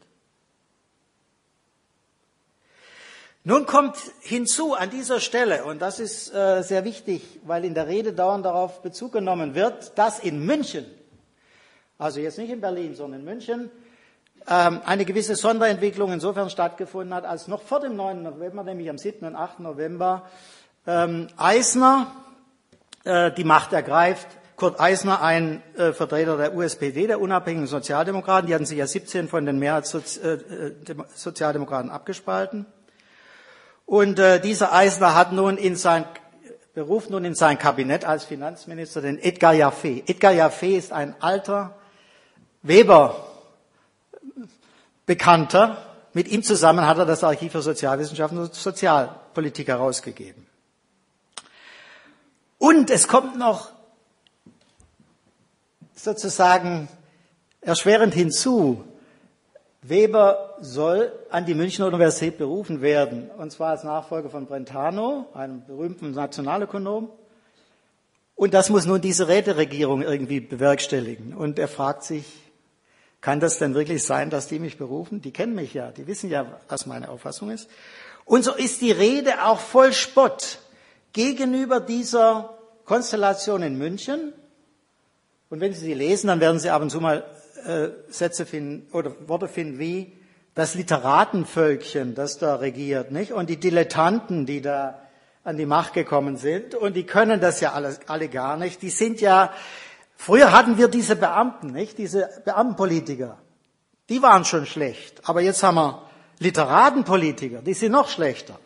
Nun 3.43 3.67
kommt 3.67 3.95
hinzu 4.21 4.73
an 4.73 4.89
dieser 4.89 5.19
Stelle, 5.19 5.65
und 5.65 5.79
das 5.79 5.99
ist 5.99 6.33
äh, 6.33 6.63
sehr 6.63 6.83
wichtig, 6.83 7.21
weil 7.43 7.63
in 7.63 7.75
der 7.75 7.85
Rede 7.85 8.11
dauernd 8.11 8.43
darauf 8.43 8.81
Bezug 8.81 9.11
genommen 9.11 9.53
wird, 9.53 9.95
dass 9.99 10.17
in 10.17 10.43
München 10.43 10.85
also 11.97 12.19
jetzt 12.19 12.37
nicht 12.37 12.51
in 12.51 12.61
Berlin, 12.61 12.93
sondern 12.93 13.21
in 13.21 13.25
München, 13.25 13.71
ähm, 14.47 14.81
eine 14.85 15.05
gewisse 15.05 15.35
Sonderentwicklung 15.35 16.11
insofern 16.11 16.49
stattgefunden 16.49 17.13
hat, 17.13 17.25
als 17.25 17.47
noch 17.47 17.61
vor 17.61 17.79
dem 17.79 17.95
9. 17.95 18.21
November, 18.21 18.63
nämlich 18.63 18.89
am 18.89 18.97
7. 18.97 19.25
und 19.25 19.35
8. 19.35 19.61
November, 19.61 20.23
ähm, 20.85 21.27
Eisner 21.37 22.07
äh, 23.05 23.31
die 23.31 23.43
Macht 23.43 23.73
ergreift. 23.73 24.27
Kurt 24.55 24.79
Eisner, 24.79 25.21
ein 25.21 25.61
äh, 25.77 25.93
Vertreter 25.93 26.37
der 26.37 26.55
USPD, 26.55 27.07
der 27.07 27.19
unabhängigen 27.19 27.67
Sozialdemokraten, 27.67 28.47
die 28.47 28.53
hatten 28.53 28.65
sich 28.65 28.77
ja 28.77 28.87
17 28.87 29.27
von 29.27 29.45
den 29.45 29.59
Mehrheitssozialdemokraten 29.59 31.89
äh, 31.89 31.93
abgespalten. 31.93 32.65
Und 33.85 34.19
dieser 34.43 34.73
Eisner 34.73 35.13
hat 35.13 35.31
nun 35.31 35.57
in 35.57 35.75
sein 35.75 36.05
beruft 36.73 37.09
nun 37.09 37.23
in 37.23 37.35
sein 37.35 37.57
Kabinett 37.57 38.03
als 38.03 38.25
Finanzminister 38.25 39.01
den 39.01 39.17
Edgar 39.17 39.53
Jaffe. 39.53 40.03
Edgar 40.07 40.33
Jaffe 40.33 40.67
ist 40.67 40.91
ein 40.91 41.15
alter 41.21 41.73
Weber 42.65 43.21
Bekannter. 45.05 45.77
Mit 46.13 46.27
ihm 46.27 46.41
zusammen 46.41 46.87
hat 46.87 46.97
er 46.97 47.05
das 47.05 47.23
Archiv 47.23 47.51
für 47.51 47.61
Sozialwissenschaften 47.61 48.39
und 48.39 48.53
Sozialpolitik 48.53 49.67
herausgegeben. 49.67 50.47
Und 52.57 52.89
es 52.89 53.07
kommt 53.07 53.37
noch 53.37 53.69
sozusagen 55.93 56.87
erschwerend 57.61 58.13
hinzu, 58.13 58.83
Weber 59.81 60.55
soll 60.61 61.11
an 61.29 61.45
die 61.45 61.53
Münchner 61.53 61.85
Universität 61.85 62.39
berufen 62.39 62.81
werden, 62.81 63.29
und 63.37 63.51
zwar 63.51 63.69
als 63.69 63.83
Nachfolger 63.83 64.31
von 64.31 64.47
Brentano, 64.47 65.27
einem 65.35 65.63
berühmten 65.63 66.11
Nationalökonom. 66.11 67.11
Und 68.35 68.53
das 68.55 68.69
muss 68.71 68.87
nun 68.87 69.01
diese 69.01 69.27
Räteregierung 69.27 70.01
irgendwie 70.01 70.39
bewerkstelligen. 70.39 71.35
Und 71.35 71.59
er 71.59 71.67
fragt 71.67 72.03
sich, 72.03 72.44
kann 73.25 73.39
das 73.39 73.57
denn 73.57 73.73
wirklich 73.73 74.03
sein, 74.03 74.29
dass 74.29 74.45
die 74.45 74.59
mich 74.59 74.77
berufen? 74.77 75.19
Die 75.19 75.31
kennen 75.31 75.55
mich 75.55 75.73
ja, 75.73 75.89
die 75.89 76.05
wissen 76.05 76.29
ja, 76.29 76.59
was 76.69 76.85
meine 76.85 77.09
Auffassung 77.09 77.49
ist. 77.49 77.67
Und 78.23 78.43
so 78.43 78.53
ist 78.53 78.81
die 78.81 78.91
Rede 78.91 79.43
auch 79.45 79.59
voll 79.59 79.93
Spott 79.93 80.59
gegenüber 81.11 81.79
dieser 81.79 82.55
Konstellation 82.85 83.63
in 83.63 83.79
München. 83.79 84.31
Und 85.49 85.59
wenn 85.59 85.73
Sie 85.73 85.79
sie 85.79 85.95
lesen, 85.95 86.27
dann 86.27 86.39
werden 86.39 86.59
Sie 86.59 86.69
ab 86.69 86.83
und 86.83 86.91
zu 86.91 87.01
mal 87.01 87.23
äh, 87.65 87.87
Sätze 88.09 88.45
finden 88.45 88.93
oder 88.93 89.15
Worte 89.27 89.47
finden 89.47 89.79
wie 89.79 90.13
das 90.53 90.75
Literatenvölkchen, 90.75 92.13
das 92.13 92.37
da 92.37 92.57
regiert, 92.57 93.11
nicht? 93.11 93.33
Und 93.33 93.49
die 93.49 93.57
Dilettanten, 93.57 94.45
die 94.45 94.61
da 94.61 95.01
an 95.43 95.57
die 95.57 95.65
Macht 95.65 95.93
gekommen 95.93 96.37
sind 96.37 96.75
und 96.75 96.95
die 96.95 97.07
können 97.07 97.41
das 97.41 97.59
ja 97.59 97.73
alle, 97.73 97.97
alle 98.05 98.29
gar 98.29 98.55
nicht. 98.55 98.83
Die 98.83 98.91
sind 98.91 99.19
ja, 99.19 99.51
früher 100.15 100.51
hatten 100.51 100.77
wir 100.77 100.87
diese 100.87 101.15
Beamten, 101.15 101.71
nicht? 101.71 101.97
Diese 101.97 102.29
Beamtenpolitiker. 102.45 103.37
Die 104.09 104.21
waren 104.21 104.45
schon 104.45 104.65
schlecht. 104.65 105.27
Aber 105.27 105.41
jetzt 105.41 105.63
haben 105.63 105.75
wir 105.75 106.01
Literatenpolitiker, 106.39 107.61
die 107.61 107.73
sind 107.73 107.91
noch 107.91 108.09
schlechter. 108.09 108.59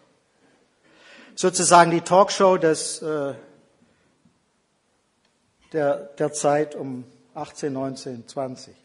Sozusagen 1.35 1.91
die 1.91 2.01
Talkshow 2.01 2.57
des, 2.57 3.01
äh, 3.01 3.33
der, 5.71 5.95
der 6.17 6.33
Zeit 6.33 6.75
um 6.75 7.05
18, 7.35 7.71
19, 7.71 8.27
20. 8.27 8.75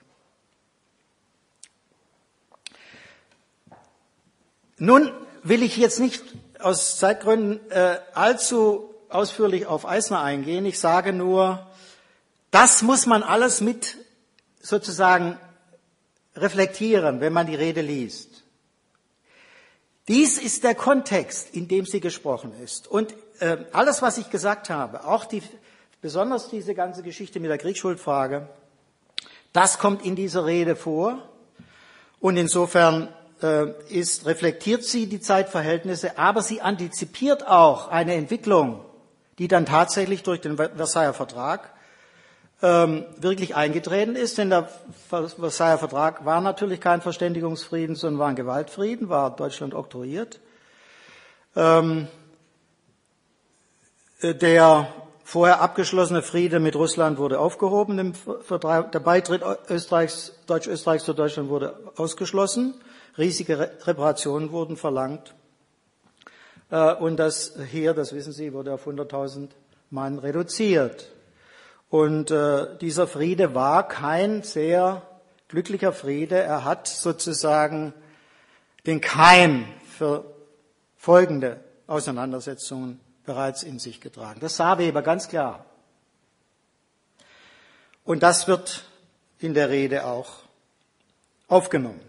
Nun 4.79 5.11
will 5.43 5.63
ich 5.63 5.77
jetzt 5.77 5.99
nicht 5.99 6.23
aus 6.61 6.99
Zeitgründen 6.99 7.61
äh, 7.71 7.99
allzu 8.13 8.95
ausführlich 9.09 9.67
auf 9.67 9.87
Eisner 9.87 10.21
eingehen. 10.21 10.67
Ich 10.67 10.79
sage 10.79 11.13
nur, 11.13 11.67
das 12.55 12.83
muss 12.83 13.07
man 13.07 13.25
alles 13.25 13.61
mit 13.61 13.97
sozusagen 14.63 15.41
reflektieren, 16.37 17.21
wenn 17.21 17.33
man 17.33 17.49
die 17.49 17.57
Rede 17.57 17.81
liest. 17.81 18.45
Dies 20.07 20.39
ist 20.39 20.63
der 20.63 20.77
Kontext, 20.77 21.53
in 21.53 21.67
dem 21.67 21.85
sie 21.85 21.99
gesprochen 21.99 22.53
ist. 22.63 22.87
Und 22.87 23.13
äh, 23.41 23.57
alles, 23.73 24.03
was 24.03 24.19
ich 24.19 24.31
gesagt 24.31 24.71
habe, 24.71 25.05
auch 25.05 25.25
die, 25.25 25.43
besonders 26.01 26.49
diese 26.49 26.77
ganze 26.77 27.03
Geschichte 27.03 27.41
mit 27.41 27.51
der 27.51 27.59
Kriegsschuldfrage, 27.59 28.49
das 29.53 29.81
kommt 29.81 30.05
in 30.05 30.15
dieser 30.15 30.47
Rede 30.47 30.77
vor. 30.77 31.29
Und 32.21 32.37
insofern 32.37 33.09
äh, 33.43 33.73
ist, 33.89 34.27
reflektiert 34.27 34.85
sie 34.85 35.09
die 35.09 35.21
Zeitverhältnisse, 35.21 36.19
aber 36.19 36.41
sie 36.41 36.61
antizipiert 36.61 37.49
auch 37.49 37.89
eine 37.89 38.15
Entwicklung, 38.15 38.85
die 39.39 39.49
dann 39.49 39.67
tatsächlich 39.67 40.23
durch 40.23 40.41
den 40.41 40.57
Versailler 40.57 41.15
Vertrag 41.15 41.74
ähm, 42.65 43.05
wirklich 43.19 43.55
eingetreten 43.55 44.17
ist. 44.17 44.39
Denn 44.39 44.49
der 44.49 44.69
Versailler 45.09 45.79
Vertrag 45.79 46.25
war 46.25 46.41
natürlich 46.41 46.81
kein 46.81 47.03
Verständigungsfrieden, 47.03 47.95
sondern 47.95 48.19
war 48.19 48.29
ein 48.29 48.37
Gewaltfrieden, 48.37 49.11
war 49.11 49.37
Deutschland 49.37 49.75
oktroyiert. 49.75 50.41
Ähm, 51.55 52.09
äh, 54.21 54.35
der 54.35 54.89
vorher 55.25 55.61
abgeschlossene 55.61 56.23
Friede 56.23 56.59
mit 56.59 56.75
Russland 56.75 57.19
wurde 57.19 57.39
aufgehoben. 57.39 58.15
Der 58.49 59.01
Beitritt 59.01 59.43
Österreichs, 59.69 60.33
Deutsch-Österreichs 60.47 61.05
zu 61.05 61.13
Deutschland 61.13 61.51
wurde 61.51 61.79
ausgeschlossen. 61.97 62.75
Riesige 63.19 63.73
Reparationen 63.85 64.53
wurden 64.53 64.79
verlangt. 64.79 65.35
Äh, 66.71 66.95
und 66.95 67.19
das 67.19 67.59
Heer, 67.71 67.93
das 67.93 68.15
wissen 68.15 68.33
Sie, 68.33 68.55
wurde 68.55 68.73
auf 68.73 68.87
100.000 68.87 69.51
Mann 69.91 70.19
reduziert. 70.19 71.14
Und 71.89 72.31
äh, 72.31 72.77
dieser 72.79 73.07
Friede 73.07 73.55
war 73.55 73.87
kein 73.89 74.43
sehr 74.43 75.03
glücklicher 75.49 75.93
Friede. 75.93 76.37
Er 76.37 76.65
hat 76.65 76.89
sozusagen 76.89 77.95
den 78.87 79.01
Keim 79.01 79.67
für 79.97 80.25
folgende 80.97 81.63
Auseinandersetzungen 81.87 83.01
bereits 83.25 83.63
in 83.63 83.79
sich 83.79 84.01
getragen. 84.01 84.41
Das 84.41 84.57
sah 84.57 84.79
Weber 84.79 85.03
ganz 85.03 85.29
klar. 85.29 85.65
Und 88.05 88.23
das 88.23 88.49
wird 88.49 88.85
in 89.39 89.55
der 89.55 89.71
Rede 89.71 90.05
auch 90.05 90.41
aufgenommen. 91.49 92.01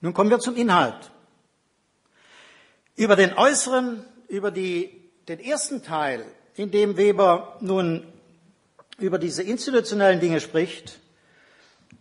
Nun 0.00 0.14
kommen 0.14 0.30
wir 0.30 0.38
zum 0.38 0.56
Inhalt. 0.56 1.10
Über 2.96 3.16
den 3.16 3.34
äußeren, 3.34 4.04
über 4.28 4.50
die, 4.50 5.10
den 5.28 5.40
ersten 5.40 5.82
Teil, 5.82 6.24
in 6.54 6.70
dem 6.70 6.96
Weber 6.96 7.56
nun 7.60 8.06
über 8.98 9.18
diese 9.18 9.42
institutionellen 9.42 10.20
Dinge 10.20 10.40
spricht, 10.40 11.00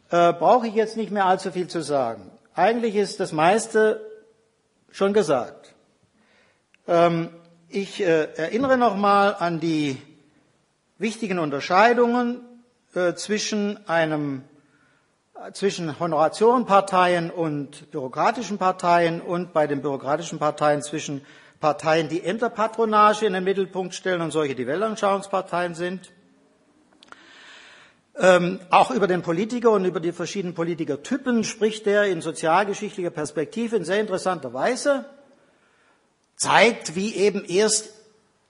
äh, 0.09 0.33
brauche 0.33 0.67
ich 0.67 0.75
jetzt 0.75 0.97
nicht 0.97 1.11
mehr 1.11 1.25
allzu 1.25 1.51
viel 1.51 1.67
zu 1.67 1.81
sagen. 1.81 2.31
Eigentlich 2.55 2.95
ist 2.95 3.19
das 3.19 3.31
meiste 3.31 3.99
schon 4.91 5.13
gesagt. 5.13 5.73
Ähm, 6.87 7.29
ich 7.67 8.01
äh, 8.01 8.27
erinnere 8.35 8.77
nochmal 8.77 9.35
an 9.39 9.59
die 9.59 9.97
wichtigen 10.99 11.39
Unterscheidungen 11.39 12.41
äh, 12.93 13.13
zwischen 13.15 13.87
einem 13.87 14.43
äh, 15.33 15.51
zwischen 15.51 15.99
Honoratiorenparteien 15.99 17.31
und 17.31 17.89
bürokratischen 17.91 18.57
Parteien 18.57 19.19
und 19.19 19.51
bei 19.51 19.65
den 19.65 19.81
bürokratischen 19.81 20.37
Parteien 20.39 20.81
zwischen 20.81 21.25
Parteien, 21.59 22.07
die 22.07 22.23
Ämterpatronage 22.23 23.25
in 23.25 23.33
den 23.33 23.43
Mittelpunkt 23.43 23.95
stellen 23.95 24.21
und 24.21 24.31
solche, 24.31 24.53
die 24.53 24.67
Weltanschauungsparteien 24.67 25.75
sind. 25.75 26.12
Ähm, 28.15 28.59
auch 28.69 28.91
über 28.91 29.07
den 29.07 29.23
Politiker 29.23 29.71
und 29.71 29.85
über 29.85 29.99
die 29.99 30.11
verschiedenen 30.11 30.53
Politikertypen 30.53 31.43
spricht 31.43 31.87
er 31.87 32.05
in 32.05 32.21
sozialgeschichtlicher 32.21 33.09
Perspektive 33.09 33.75
in 33.75 33.85
sehr 33.85 33.99
interessanter 33.99 34.53
Weise, 34.53 35.05
zeigt, 36.35 36.95
wie 36.95 37.15
eben 37.15 37.43
erst 37.43 37.89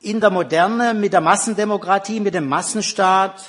in 0.02 0.19
der 0.19 0.32
Moderne 0.32 0.93
mit 0.93 1.13
der 1.13 1.21
Massendemokratie, 1.21 2.19
mit 2.19 2.34
dem 2.34 2.47
Massenstaat 2.49 3.41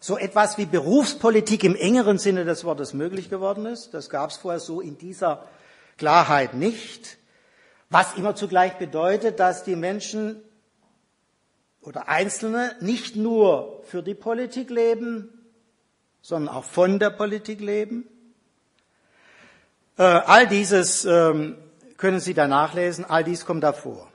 so 0.00 0.18
etwas 0.18 0.58
wie 0.58 0.66
Berufspolitik 0.66 1.64
im 1.64 1.76
engeren 1.76 2.18
Sinne 2.18 2.44
des 2.44 2.64
Wortes 2.64 2.92
möglich 2.92 3.30
geworden 3.30 3.64
ist. 3.64 3.94
Das 3.94 4.10
gab 4.10 4.30
es 4.30 4.36
vorher 4.36 4.60
so 4.60 4.80
in 4.80 4.98
dieser 4.98 5.46
Klarheit 5.96 6.54
nicht. 6.54 7.16
Was 7.88 8.16
immer 8.16 8.34
zugleich 8.34 8.74
bedeutet, 8.74 9.40
dass 9.40 9.64
die 9.64 9.76
Menschen 9.76 10.42
oder 11.82 12.08
Einzelne 12.08 12.76
nicht 12.80 13.16
nur 13.16 13.82
für 13.84 14.02
die 14.02 14.14
Politik 14.14 14.70
leben, 14.70 15.28
sondern 16.22 16.54
auch 16.54 16.64
von 16.64 16.98
der 16.98 17.10
Politik 17.10 17.60
leben. 17.60 18.06
Äh, 19.98 20.04
all 20.04 20.46
dieses 20.46 21.04
ähm, 21.04 21.58
können 21.96 22.20
Sie 22.20 22.34
da 22.34 22.46
nachlesen, 22.46 23.04
all 23.04 23.24
dies 23.24 23.44
kommt 23.44 23.64
davor. 23.64 24.08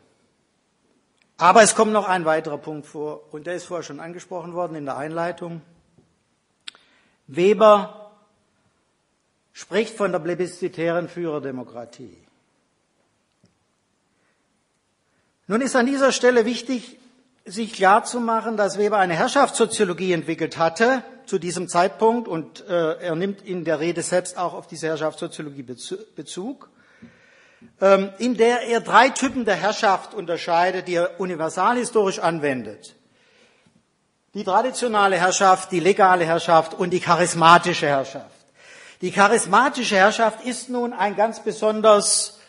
Aber 1.37 1.61
es 1.61 1.75
kommt 1.75 1.91
noch 1.91 2.07
ein 2.07 2.25
weiterer 2.25 2.57
Punkt 2.57 2.87
vor, 2.87 3.31
und 3.31 3.45
der 3.45 3.55
ist 3.55 3.65
vorher 3.65 3.83
schon 3.83 3.99
angesprochen 3.99 4.53
worden 4.53 4.75
in 4.75 4.85
der 4.85 4.97
Einleitung. 4.97 5.61
Weber 7.27 8.11
spricht 9.53 9.95
von 9.95 10.11
der 10.11 10.19
plebiszitären 10.19 11.09
Führerdemokratie. 11.09 12.17
Nun 15.47 15.61
ist 15.61 15.75
an 15.75 15.85
dieser 15.85 16.11
Stelle 16.11 16.45
wichtig, 16.45 16.97
sich 17.47 17.73
klarzumachen, 17.73 18.57
dass 18.57 18.77
Weber 18.77 18.97
eine 18.97 19.15
Herrschaftssoziologie 19.15 20.11
entwickelt 20.11 20.57
hatte 20.57 21.01
zu 21.25 21.39
diesem 21.39 21.69
Zeitpunkt 21.69 22.27
und 22.27 22.67
äh, 22.67 22.99
er 22.99 23.15
nimmt 23.15 23.41
in 23.41 23.63
der 23.63 23.79
Rede 23.79 24.01
selbst 24.01 24.37
auch 24.37 24.53
auf 24.53 24.67
diese 24.67 24.87
Herrschaftssoziologie 24.87 25.63
Bezug, 25.63 26.69
ähm, 27.81 28.09
in 28.17 28.35
der 28.35 28.67
er 28.67 28.81
drei 28.81 29.09
Typen 29.09 29.45
der 29.45 29.55
Herrschaft 29.55 30.13
unterscheidet, 30.13 30.87
die 30.87 30.95
er 30.95 31.19
universalhistorisch 31.19 32.19
anwendet. 32.19 32.95
Die 34.33 34.43
traditionale 34.43 35.17
Herrschaft, 35.17 35.71
die 35.71 35.79
legale 35.79 36.25
Herrschaft 36.25 36.73
und 36.73 36.91
die 36.91 36.99
charismatische 36.99 37.87
Herrschaft. 37.87 38.35
Die 39.01 39.11
charismatische 39.11 39.95
Herrschaft 39.95 40.45
ist 40.45 40.69
nun 40.69 40.91
ein 40.91 41.15
ganz 41.15 41.41
besonders 41.41 42.39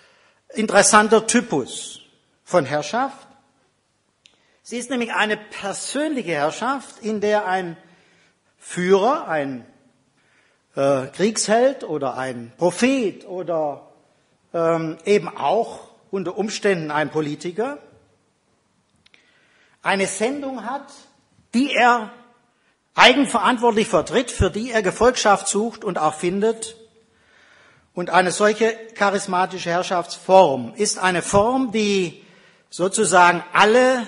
interessanter 0.54 1.26
Typus 1.26 2.00
von 2.44 2.64
Herrschaft 2.64 3.27
Sie 4.68 4.76
ist 4.76 4.90
nämlich 4.90 5.14
eine 5.14 5.38
persönliche 5.38 6.32
Herrschaft, 6.32 6.98
in 7.00 7.22
der 7.22 7.46
ein 7.46 7.78
Führer, 8.58 9.26
ein 9.26 9.64
äh, 10.76 11.06
Kriegsheld 11.06 11.84
oder 11.84 12.18
ein 12.18 12.52
Prophet 12.58 13.26
oder 13.26 13.88
ähm, 14.52 14.98
eben 15.06 15.34
auch 15.34 15.88
unter 16.10 16.36
Umständen 16.36 16.90
ein 16.90 17.08
Politiker 17.08 17.78
eine 19.80 20.06
Sendung 20.06 20.66
hat, 20.66 20.92
die 21.54 21.72
er 21.72 22.12
eigenverantwortlich 22.94 23.88
vertritt, 23.88 24.30
für 24.30 24.50
die 24.50 24.70
er 24.70 24.82
Gefolgschaft 24.82 25.48
sucht 25.48 25.82
und 25.82 25.96
auch 25.96 26.12
findet. 26.12 26.76
Und 27.94 28.10
eine 28.10 28.32
solche 28.32 28.76
charismatische 28.94 29.70
Herrschaftsform 29.70 30.74
ist 30.76 30.98
eine 30.98 31.22
Form, 31.22 31.72
die 31.72 32.22
sozusagen 32.68 33.42
alle 33.54 34.06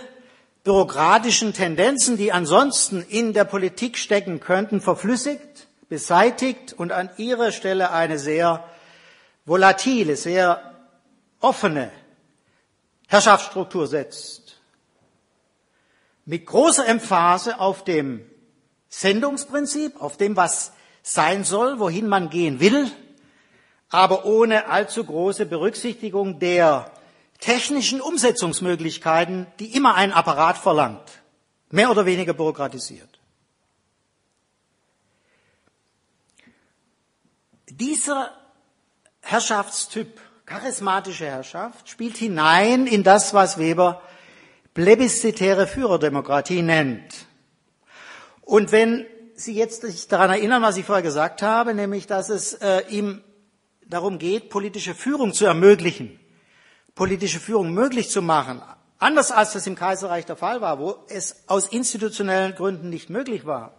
bürokratischen 0.64 1.52
Tendenzen, 1.52 2.16
die 2.16 2.32
ansonsten 2.32 3.02
in 3.02 3.32
der 3.32 3.44
Politik 3.44 3.96
stecken 3.96 4.40
könnten, 4.40 4.80
verflüssigt, 4.80 5.68
beseitigt 5.88 6.72
und 6.72 6.92
an 6.92 7.10
ihre 7.16 7.52
Stelle 7.52 7.90
eine 7.90 8.18
sehr 8.18 8.64
volatile, 9.46 10.16
sehr 10.16 10.74
offene 11.40 11.90
Herrschaftsstruktur 13.08 13.86
setzt. 13.86 14.58
Mit 16.26 16.46
großer 16.46 16.86
Emphase 16.86 17.58
auf 17.58 17.82
dem 17.82 18.24
Sendungsprinzip, 18.88 20.00
auf 20.00 20.16
dem, 20.16 20.36
was 20.36 20.72
sein 21.02 21.44
soll, 21.44 21.78
wohin 21.80 22.06
man 22.06 22.30
gehen 22.30 22.60
will, 22.60 22.90
aber 23.88 24.24
ohne 24.26 24.68
allzu 24.68 25.04
große 25.04 25.46
Berücksichtigung 25.46 26.38
der 26.38 26.92
technischen 27.40 28.00
Umsetzungsmöglichkeiten, 28.00 29.46
die 29.58 29.74
immer 29.74 29.94
ein 29.94 30.12
Apparat 30.12 30.58
verlangt, 30.58 31.22
mehr 31.70 31.90
oder 31.90 32.06
weniger 32.06 32.34
bürokratisiert. 32.34 33.18
Dieser 37.68 38.30
Herrschaftstyp, 39.22 40.20
charismatische 40.44 41.26
Herrschaft, 41.26 41.88
spielt 41.88 42.16
hinein 42.16 42.86
in 42.86 43.02
das, 43.02 43.32
was 43.32 43.58
Weber 43.58 44.02
plebiszitäre 44.74 45.66
Führerdemokratie 45.66 46.62
nennt. 46.62 47.26
Und 48.42 48.72
wenn 48.72 49.06
Sie 49.34 49.54
jetzt 49.54 49.80
sich 49.80 50.06
daran 50.08 50.30
erinnern, 50.30 50.60
was 50.60 50.76
ich 50.76 50.84
vorher 50.84 51.02
gesagt 51.02 51.40
habe, 51.40 51.72
nämlich, 51.72 52.06
dass 52.06 52.28
es 52.28 52.52
äh, 52.54 52.82
ihm 52.90 53.22
darum 53.86 54.18
geht, 54.18 54.50
politische 54.50 54.94
Führung 54.94 55.32
zu 55.32 55.46
ermöglichen, 55.46 56.19
politische 57.00 57.40
Führung 57.40 57.72
möglich 57.72 58.10
zu 58.10 58.20
machen, 58.20 58.60
anders 58.98 59.32
als 59.32 59.54
das 59.54 59.66
im 59.66 59.74
Kaiserreich 59.74 60.26
der 60.26 60.36
Fall 60.36 60.60
war, 60.60 60.78
wo 60.78 60.96
es 61.08 61.44
aus 61.46 61.66
institutionellen 61.66 62.54
Gründen 62.54 62.90
nicht 62.90 63.08
möglich 63.08 63.46
war, 63.46 63.72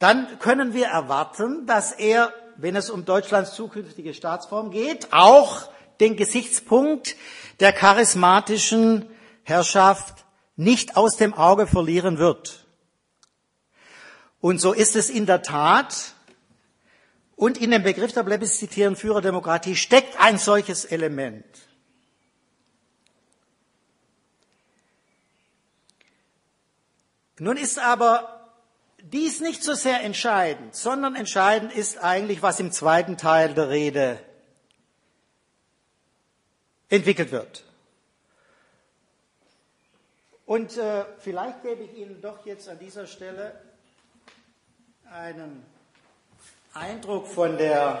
dann 0.00 0.40
können 0.40 0.74
wir 0.74 0.88
erwarten, 0.88 1.64
dass 1.64 1.92
er, 1.92 2.32
wenn 2.56 2.74
es 2.74 2.90
um 2.90 3.04
Deutschlands 3.04 3.54
zukünftige 3.54 4.14
Staatsform 4.14 4.72
geht, 4.72 5.12
auch 5.12 5.70
den 6.00 6.16
Gesichtspunkt 6.16 7.14
der 7.60 7.72
charismatischen 7.72 9.08
Herrschaft 9.44 10.24
nicht 10.56 10.96
aus 10.96 11.18
dem 11.18 11.34
Auge 11.34 11.68
verlieren 11.68 12.18
wird. 12.18 12.66
Und 14.40 14.60
so 14.60 14.72
ist 14.72 14.96
es 14.96 15.08
in 15.08 15.26
der 15.26 15.42
Tat. 15.42 16.14
Und 17.38 17.56
in 17.56 17.70
dem 17.70 17.84
Begriff 17.84 18.12
der 18.12 18.24
plebiszitären 18.24 18.96
Führerdemokratie 18.96 19.76
steckt 19.76 20.18
ein 20.18 20.38
solches 20.38 20.84
Element. 20.84 21.46
Nun 27.38 27.56
ist 27.56 27.78
aber 27.78 28.50
dies 29.04 29.40
nicht 29.40 29.62
so 29.62 29.74
sehr 29.74 30.02
entscheidend, 30.02 30.74
sondern 30.74 31.14
entscheidend 31.14 31.72
ist 31.72 31.98
eigentlich, 31.98 32.42
was 32.42 32.58
im 32.58 32.72
zweiten 32.72 33.16
Teil 33.16 33.54
der 33.54 33.68
Rede 33.68 34.18
entwickelt 36.88 37.30
wird. 37.30 37.62
Und 40.44 40.76
äh, 40.76 41.04
vielleicht 41.18 41.62
gebe 41.62 41.84
ich 41.84 41.96
Ihnen 41.96 42.20
doch 42.20 42.44
jetzt 42.44 42.68
an 42.68 42.80
dieser 42.80 43.06
Stelle 43.06 43.54
einen 45.08 45.64
Eindruck 46.74 47.26
von 47.26 47.56
der, 47.56 48.00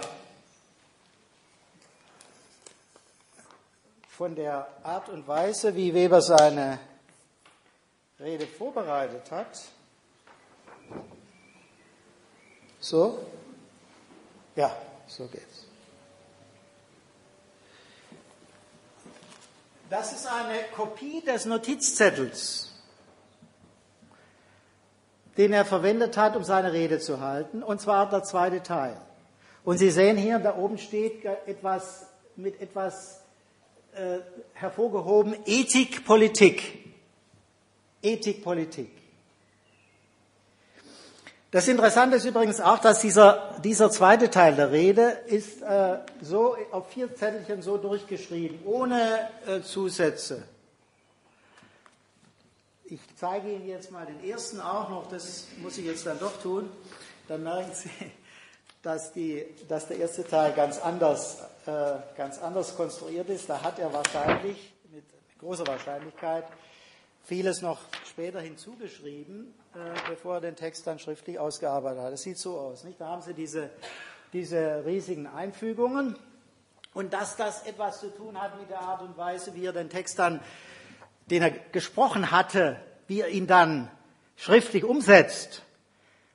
von 4.08 4.34
der 4.34 4.68
Art 4.82 5.08
und 5.08 5.26
Weise, 5.26 5.74
wie 5.74 5.92
Weber 5.94 6.20
seine 6.20 6.78
Rede 8.20 8.46
vorbereitet 8.46 9.30
hat. 9.30 9.60
So? 12.80 13.24
Ja, 14.56 14.76
so 15.06 15.26
geht's. 15.26 15.66
Das 19.90 20.12
ist 20.12 20.26
eine 20.26 20.64
Kopie 20.76 21.22
des 21.22 21.46
Notizzettels, 21.46 22.67
den 25.38 25.52
er 25.52 25.64
verwendet 25.64 26.16
hat, 26.16 26.36
um 26.36 26.44
seine 26.44 26.72
Rede 26.72 26.98
zu 26.98 27.20
halten, 27.20 27.62
und 27.62 27.80
zwar 27.80 28.10
der 28.10 28.24
zweite 28.24 28.62
Teil. 28.62 28.96
Und 29.64 29.78
Sie 29.78 29.90
sehen 29.90 30.16
hier, 30.16 30.38
da 30.40 30.56
oben 30.56 30.78
steht 30.78 31.24
etwas 31.46 32.06
mit 32.36 32.60
etwas 32.60 33.22
äh, 33.94 34.18
hervorgehoben, 34.52 35.36
Ethik, 35.46 36.04
Politik. 36.04 36.84
Ethik, 38.02 38.42
Politik. 38.42 38.90
Das 41.50 41.66
Interessante 41.66 42.16
ist 42.16 42.26
übrigens 42.26 42.60
auch, 42.60 42.78
dass 42.78 43.00
dieser, 43.00 43.56
dieser 43.64 43.90
zweite 43.90 44.30
Teil 44.30 44.54
der 44.54 44.70
Rede 44.70 45.18
ist 45.26 45.62
äh, 45.62 45.98
so 46.20 46.56
auf 46.72 46.90
vier 46.90 47.14
Zettelchen 47.14 47.62
so 47.62 47.78
durchgeschrieben, 47.78 48.60
ohne 48.66 49.30
äh, 49.46 49.62
Zusätze. 49.62 50.42
Ich 52.90 53.00
zeige 53.16 53.52
Ihnen 53.52 53.68
jetzt 53.68 53.90
mal 53.90 54.06
den 54.06 54.24
ersten 54.24 54.62
auch 54.62 54.88
noch, 54.88 55.10
das 55.10 55.44
muss 55.58 55.76
ich 55.76 55.84
jetzt 55.84 56.06
dann 56.06 56.18
doch 56.18 56.40
tun. 56.40 56.70
Dann 57.26 57.42
merken 57.42 57.70
Sie, 57.74 57.90
dass, 58.82 59.12
die, 59.12 59.44
dass 59.68 59.88
der 59.88 59.98
erste 59.98 60.24
Teil 60.24 60.54
ganz 60.54 60.78
anders, 60.78 61.42
äh, 61.66 61.96
ganz 62.16 62.38
anders 62.38 62.74
konstruiert 62.74 63.28
ist. 63.28 63.50
Da 63.50 63.62
hat 63.62 63.78
er 63.78 63.92
wahrscheinlich, 63.92 64.72
mit 64.90 65.04
großer 65.38 65.66
Wahrscheinlichkeit, 65.66 66.46
vieles 67.24 67.60
noch 67.60 67.78
später 68.06 68.40
hinzugeschrieben, 68.40 69.52
äh, 69.74 70.08
bevor 70.08 70.36
er 70.36 70.40
den 70.40 70.56
Text 70.56 70.86
dann 70.86 70.98
schriftlich 70.98 71.38
ausgearbeitet 71.38 72.02
hat. 72.02 72.12
Es 72.14 72.22
sieht 72.22 72.38
so 72.38 72.58
aus. 72.58 72.84
Nicht? 72.84 72.98
Da 72.98 73.08
haben 73.08 73.20
Sie 73.20 73.34
diese, 73.34 73.68
diese 74.32 74.86
riesigen 74.86 75.26
Einfügungen. 75.26 76.16
Und 76.94 77.12
dass 77.12 77.36
das 77.36 77.66
etwas 77.66 78.00
zu 78.00 78.08
tun 78.14 78.40
hat 78.40 78.58
mit 78.58 78.70
der 78.70 78.80
Art 78.80 79.02
und 79.02 79.18
Weise, 79.18 79.54
wie 79.54 79.66
er 79.66 79.74
den 79.74 79.90
Text 79.90 80.18
dann, 80.18 80.40
den 81.30 81.42
er 81.42 81.50
gesprochen 81.50 82.30
hatte, 82.30 82.80
wie 83.06 83.20
er 83.20 83.28
ihn 83.28 83.46
dann 83.46 83.90
schriftlich 84.36 84.84
umsetzt, 84.84 85.62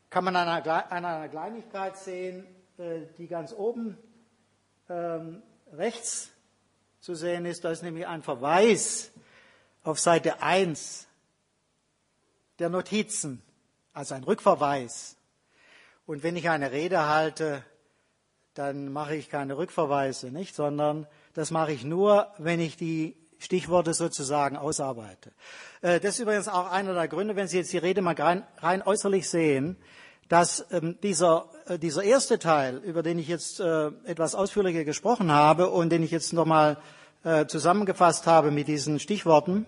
kann 0.09 0.23
man 0.23 0.35
an 0.35 0.47
einer, 0.47 0.91
an 0.91 1.05
einer 1.05 1.29
Kleinigkeit 1.29 1.97
sehen, 1.97 2.45
äh, 2.77 3.01
die 3.17 3.27
ganz 3.27 3.53
oben 3.53 3.97
ähm, 4.89 5.41
rechts 5.71 6.29
zu 6.99 7.15
sehen 7.15 7.45
ist. 7.45 7.63
Da 7.63 7.71
ist 7.71 7.83
nämlich 7.83 8.07
ein 8.07 8.21
Verweis 8.21 9.11
auf 9.83 9.99
Seite 9.99 10.41
1 10.41 11.07
der 12.59 12.69
Notizen, 12.69 13.41
also 13.93 14.15
ein 14.15 14.23
Rückverweis. 14.23 15.17
Und 16.05 16.23
wenn 16.23 16.35
ich 16.35 16.49
eine 16.49 16.71
Rede 16.71 17.07
halte, 17.07 17.63
dann 18.53 18.91
mache 18.91 19.15
ich 19.15 19.29
keine 19.29 19.57
Rückverweise, 19.57 20.31
nicht, 20.31 20.53
sondern 20.55 21.07
das 21.33 21.49
mache 21.49 21.71
ich 21.71 21.83
nur, 21.83 22.31
wenn 22.37 22.59
ich 22.59 22.77
die 22.77 23.15
Stichworte 23.43 23.93
sozusagen 23.93 24.57
ausarbeite. 24.57 25.31
Äh, 25.81 25.99
das 25.99 26.15
ist 26.15 26.19
übrigens 26.19 26.47
auch 26.47 26.71
einer 26.71 26.93
der 26.93 27.07
Gründe, 27.07 27.35
wenn 27.35 27.47
Sie 27.47 27.57
jetzt 27.57 27.73
die 27.73 27.77
Rede 27.77 28.01
mal 28.01 28.15
rein, 28.15 28.43
rein 28.59 28.81
äußerlich 28.81 29.29
sehen, 29.29 29.77
dass 30.29 30.65
ähm, 30.71 30.97
dieser, 31.03 31.45
äh, 31.67 31.77
dieser 31.77 32.03
erste 32.03 32.39
Teil, 32.39 32.77
über 32.77 33.03
den 33.03 33.19
ich 33.19 33.27
jetzt 33.27 33.59
äh, 33.59 33.87
etwas 34.05 34.35
ausführlicher 34.35 34.83
gesprochen 34.83 35.31
habe 35.31 35.69
und 35.69 35.89
den 35.89 36.03
ich 36.03 36.11
jetzt 36.11 36.33
nochmal 36.33 36.77
äh, 37.23 37.45
zusammengefasst 37.45 38.25
habe 38.27 38.51
mit 38.51 38.67
diesen 38.67 38.99
Stichworten, 38.99 39.65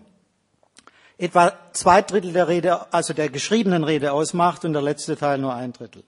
etwa 1.18 1.54
zwei 1.72 2.02
Drittel 2.02 2.34
der 2.34 2.48
Rede, 2.48 2.92
also 2.94 3.14
der 3.14 3.30
geschriebenen 3.30 3.84
Rede 3.84 4.12
ausmacht 4.12 4.66
und 4.66 4.74
der 4.74 4.82
letzte 4.82 5.16
Teil 5.16 5.38
nur 5.38 5.54
ein 5.54 5.72
Drittel. 5.72 6.04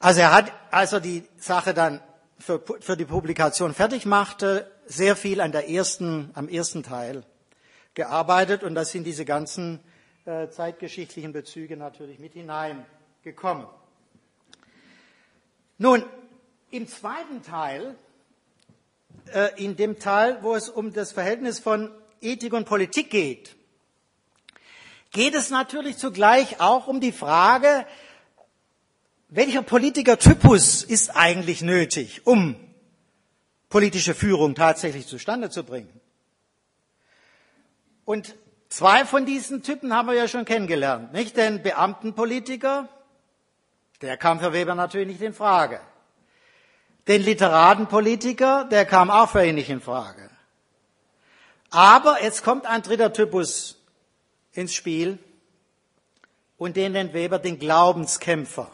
Also 0.00 0.20
er 0.20 0.32
hat, 0.32 0.52
als 0.70 0.92
er 0.92 1.00
die 1.00 1.24
Sache 1.38 1.74
dann 1.74 2.00
für, 2.38 2.62
für 2.80 2.96
die 2.96 3.04
Publikation 3.04 3.74
fertig 3.74 4.06
machte, 4.06 4.70
sehr 4.86 5.16
viel 5.16 5.40
an 5.40 5.52
der 5.52 5.68
ersten, 5.68 6.30
am 6.34 6.48
ersten 6.48 6.82
Teil 6.82 7.24
gearbeitet 7.94 8.62
und 8.62 8.74
da 8.74 8.84
sind 8.84 9.04
diese 9.04 9.24
ganzen 9.24 9.80
äh, 10.24 10.48
zeitgeschichtlichen 10.48 11.32
Bezüge 11.32 11.76
natürlich 11.76 12.18
mit 12.18 12.34
hineingekommen. 12.34 13.66
Nun, 15.78 16.04
im 16.70 16.86
zweiten 16.86 17.42
Teil 17.42 17.96
äh, 19.32 19.50
in 19.62 19.76
dem 19.76 19.98
Teil, 19.98 20.38
wo 20.42 20.54
es 20.54 20.68
um 20.68 20.92
das 20.92 21.12
Verhältnis 21.12 21.58
von 21.58 21.90
Ethik 22.20 22.52
und 22.52 22.66
Politik 22.66 23.10
geht, 23.10 23.56
geht 25.12 25.34
es 25.34 25.50
natürlich 25.50 25.96
zugleich 25.96 26.60
auch 26.60 26.86
um 26.86 27.00
die 27.00 27.12
Frage, 27.12 27.86
welcher 29.28 29.62
Politikertypus 29.62 30.82
ist 30.82 31.14
eigentlich 31.14 31.62
nötig, 31.62 32.26
um 32.26 32.56
politische 33.68 34.14
Führung 34.14 34.54
tatsächlich 34.54 35.06
zustande 35.06 35.50
zu 35.50 35.64
bringen. 35.64 36.00
Und 38.04 38.34
zwei 38.70 39.04
von 39.04 39.26
diesen 39.26 39.62
Typen 39.62 39.92
haben 39.92 40.08
wir 40.08 40.14
ja 40.14 40.28
schon 40.28 40.46
kennengelernt, 40.46 41.12
nicht? 41.12 41.36
Den 41.36 41.62
Beamtenpolitiker, 41.62 42.88
der 44.00 44.16
kam 44.16 44.40
für 44.40 44.54
Weber 44.54 44.74
natürlich 44.74 45.08
nicht 45.08 45.20
in 45.20 45.34
Frage. 45.34 45.80
Den 47.06 47.22
Literatenpolitiker, 47.22 48.64
der 48.64 48.86
kam 48.86 49.10
auch 49.10 49.30
für 49.30 49.44
ihn 49.44 49.56
nicht 49.56 49.70
in 49.70 49.80
Frage. 49.80 50.30
Aber 51.70 52.22
jetzt 52.22 52.42
kommt 52.42 52.64
ein 52.64 52.82
dritter 52.82 53.12
Typus 53.12 53.76
ins 54.52 54.72
Spiel 54.72 55.18
und 56.56 56.76
den 56.76 56.92
nennt 56.92 57.12
Weber 57.12 57.38
den 57.38 57.58
Glaubenskämpfer. 57.58 58.70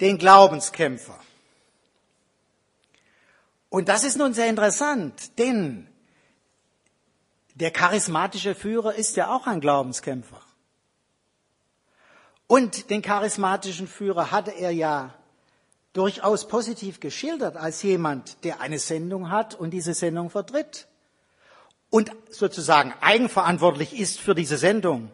Den 0.00 0.18
Glaubenskämpfer. 0.18 1.18
Und 3.68 3.88
das 3.88 4.02
ist 4.02 4.16
nun 4.16 4.34
sehr 4.34 4.48
interessant, 4.48 5.38
denn 5.38 5.86
der 7.54 7.70
charismatische 7.70 8.54
Führer 8.54 8.94
ist 8.94 9.16
ja 9.16 9.34
auch 9.34 9.46
ein 9.46 9.60
Glaubenskämpfer. 9.60 10.40
Und 12.46 12.90
den 12.90 13.02
charismatischen 13.02 13.86
Führer 13.86 14.32
hatte 14.32 14.50
er 14.50 14.72
ja 14.72 15.14
durchaus 15.92 16.48
positiv 16.48 16.98
geschildert 16.98 17.56
als 17.56 17.82
jemand, 17.82 18.42
der 18.44 18.60
eine 18.60 18.78
Sendung 18.78 19.30
hat 19.30 19.54
und 19.54 19.70
diese 19.70 19.94
Sendung 19.94 20.30
vertritt 20.30 20.88
und 21.90 22.10
sozusagen 22.30 22.94
eigenverantwortlich 23.00 23.98
ist 23.98 24.20
für 24.20 24.34
diese 24.34 24.56
Sendung. 24.56 25.12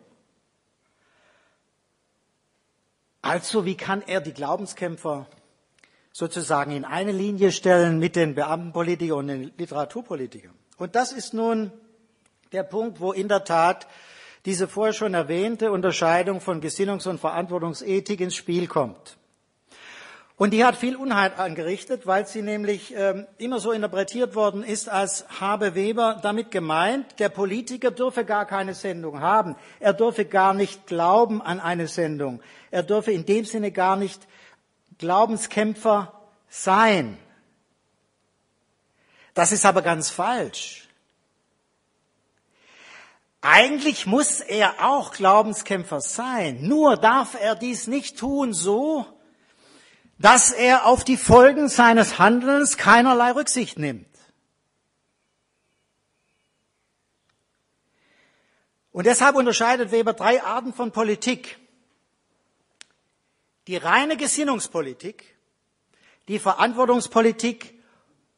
Also 3.29 3.64
wie 3.64 3.74
kann 3.74 4.03
er 4.07 4.20
die 4.20 4.33
Glaubenskämpfer 4.33 5.27
sozusagen 6.12 6.70
in 6.70 6.85
eine 6.85 7.11
Linie 7.11 7.51
stellen 7.51 7.99
mit 7.99 8.14
den 8.14 8.37
Beamtenpolitikern 8.37 9.18
und 9.18 9.27
den 9.27 9.53
Literaturpolitikern? 9.59 10.55
Und 10.79 10.95
das 10.95 11.11
ist 11.11 11.35
nun 11.35 11.72
der 12.53 12.62
Punkt, 12.62 13.01
wo 13.01 13.11
in 13.12 13.27
der 13.27 13.43
Tat 13.43 13.89
diese 14.45 14.68
vorher 14.68 14.93
schon 14.93 15.14
erwähnte 15.14 15.72
Unterscheidung 15.72 16.41
von 16.41 16.61
Gesinnungs- 16.62 17.09
und 17.09 17.18
Verantwortungsethik 17.18 18.20
ins 18.20 18.37
Spiel 18.37 18.68
kommt. 18.68 19.16
Und 20.39 20.53
die 20.53 20.64
hat 20.64 20.77
viel 20.77 20.97
Unheil 20.97 21.33
angerichtet, 21.35 22.07
weil 22.07 22.27
sie 22.27 22.43
nämlich 22.43 22.95
ähm, 22.95 23.27
immer 23.39 23.59
so 23.59 23.72
interpretiert 23.72 24.35
worden 24.35 24.62
ist, 24.62 24.89
als 24.89 25.24
habe 25.41 25.74
Weber 25.74 26.20
damit 26.22 26.51
gemeint, 26.51 27.18
der 27.18 27.31
Politiker 27.31 27.91
dürfe 27.91 28.24
gar 28.24 28.45
keine 28.45 28.74
Sendung 28.74 29.20
haben. 29.20 29.57
Er 29.81 29.95
dürfe 29.95 30.27
gar 30.27 30.53
nicht 30.53 30.87
glauben 30.87 31.41
an 31.41 31.59
eine 31.59 31.89
Sendung. 31.89 32.41
Er 32.71 32.83
dürfe 32.83 33.12
in 33.12 33.25
dem 33.27 33.45
Sinne 33.45 33.71
gar 33.73 33.97
nicht 33.97 34.27
Glaubenskämpfer 34.99 36.12
sein. 36.49 37.19
Das 39.35 39.53
ist 39.53 39.67
aber 39.67 39.83
ganz 39.83 40.11
falsch. 40.11 40.89
Eigentlich 43.43 44.07
muss 44.07 44.41
er 44.41 44.87
auch 44.89 45.12
Glaubenskämpfer 45.12 46.01
sein. 46.01 46.67
Nur 46.67 46.97
darf 46.97 47.37
er 47.41 47.55
dies 47.55 47.87
nicht 47.87 48.19
tun 48.19 48.53
so, 48.53 49.07
dass 50.19 50.51
er 50.51 50.87
auf 50.87 51.05
die 51.05 51.17
Folgen 51.17 51.69
seines 51.69 52.19
Handelns 52.19 52.77
keinerlei 52.77 53.33
Rücksicht 53.33 53.79
nimmt. 53.79 54.09
Und 58.91 59.05
deshalb 59.05 59.37
unterscheidet 59.37 59.93
Weber 59.93 60.14
drei 60.14 60.43
Arten 60.43 60.73
von 60.73 60.91
Politik. 60.91 61.59
Die 63.67 63.77
reine 63.77 64.17
Gesinnungspolitik, 64.17 65.37
die 66.29 66.39
Verantwortungspolitik 66.39 67.75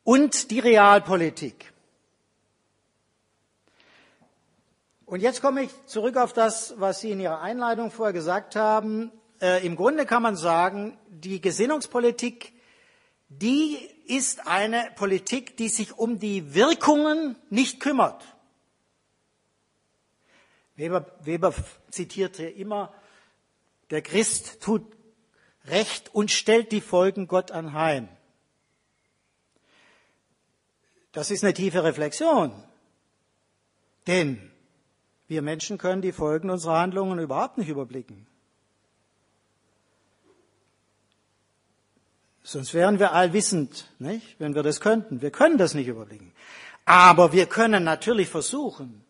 und 0.05 0.51
die 0.51 0.59
Realpolitik. 0.59 1.73
Und 5.05 5.21
jetzt 5.21 5.41
komme 5.41 5.63
ich 5.63 5.71
zurück 5.87 6.17
auf 6.19 6.35
das, 6.35 6.75
was 6.79 7.01
Sie 7.01 7.11
in 7.11 7.21
Ihrer 7.21 7.41
Einleitung 7.41 7.91
vorher 7.91 8.13
gesagt 8.13 8.57
haben. 8.57 9.11
Äh, 9.41 9.67
Im 9.67 9.75
Grunde 9.75 10.05
kann 10.05 10.23
man 10.23 10.37
sagen, 10.37 10.99
die 11.09 11.41
Gesinnungspolitik, 11.41 12.53
die 13.31 13.79
ist 14.07 14.47
eine 14.47 14.91
Politik, 14.97 15.57
die 15.57 15.71
sich 15.71 15.97
um 15.97 16.19
die 16.19 16.55
Wirkungen 16.55 17.37
nicht 17.49 17.81
kümmert. 17.81 18.23
Weber, 20.77 21.07
Weber 21.21 21.55
zitiert 21.91 22.37
hier 22.37 22.55
immer, 22.55 22.93
der 23.91 24.03
Christ 24.03 24.61
tut 24.61 24.98
Recht 25.71 26.15
und 26.15 26.31
stellt 26.31 26.73
die 26.73 26.81
Folgen 26.81 27.27
Gott 27.27 27.51
anheim. 27.51 28.09
Das 31.13 31.31
ist 31.31 31.43
eine 31.43 31.55
tiefe 31.55 31.85
Reflexion. 31.85 32.53
Denn 34.07 34.51
wir 35.27 35.43
Menschen 35.43 35.77
können 35.77 36.01
die 36.01 36.13
Folgen 36.13 36.51
unserer 36.51 36.79
Handlungen 36.79 37.19
überhaupt 37.19 37.59
nicht 37.59 37.69
überblicken. 37.69 38.27
Sonst 42.43 42.73
wären 42.73 42.99
wir 42.99 43.13
allwissend, 43.13 43.91
nicht? 43.99 44.37
wenn 44.39 44.55
wir 44.55 44.63
das 44.63 44.81
könnten. 44.81 45.21
Wir 45.21 45.31
können 45.31 45.59
das 45.59 45.75
nicht 45.75 45.87
überblicken. 45.87 46.33
Aber 46.87 47.33
wir 47.33 47.45
können 47.45 47.85
natürlich 47.85 48.29
versuchen, 48.29 49.05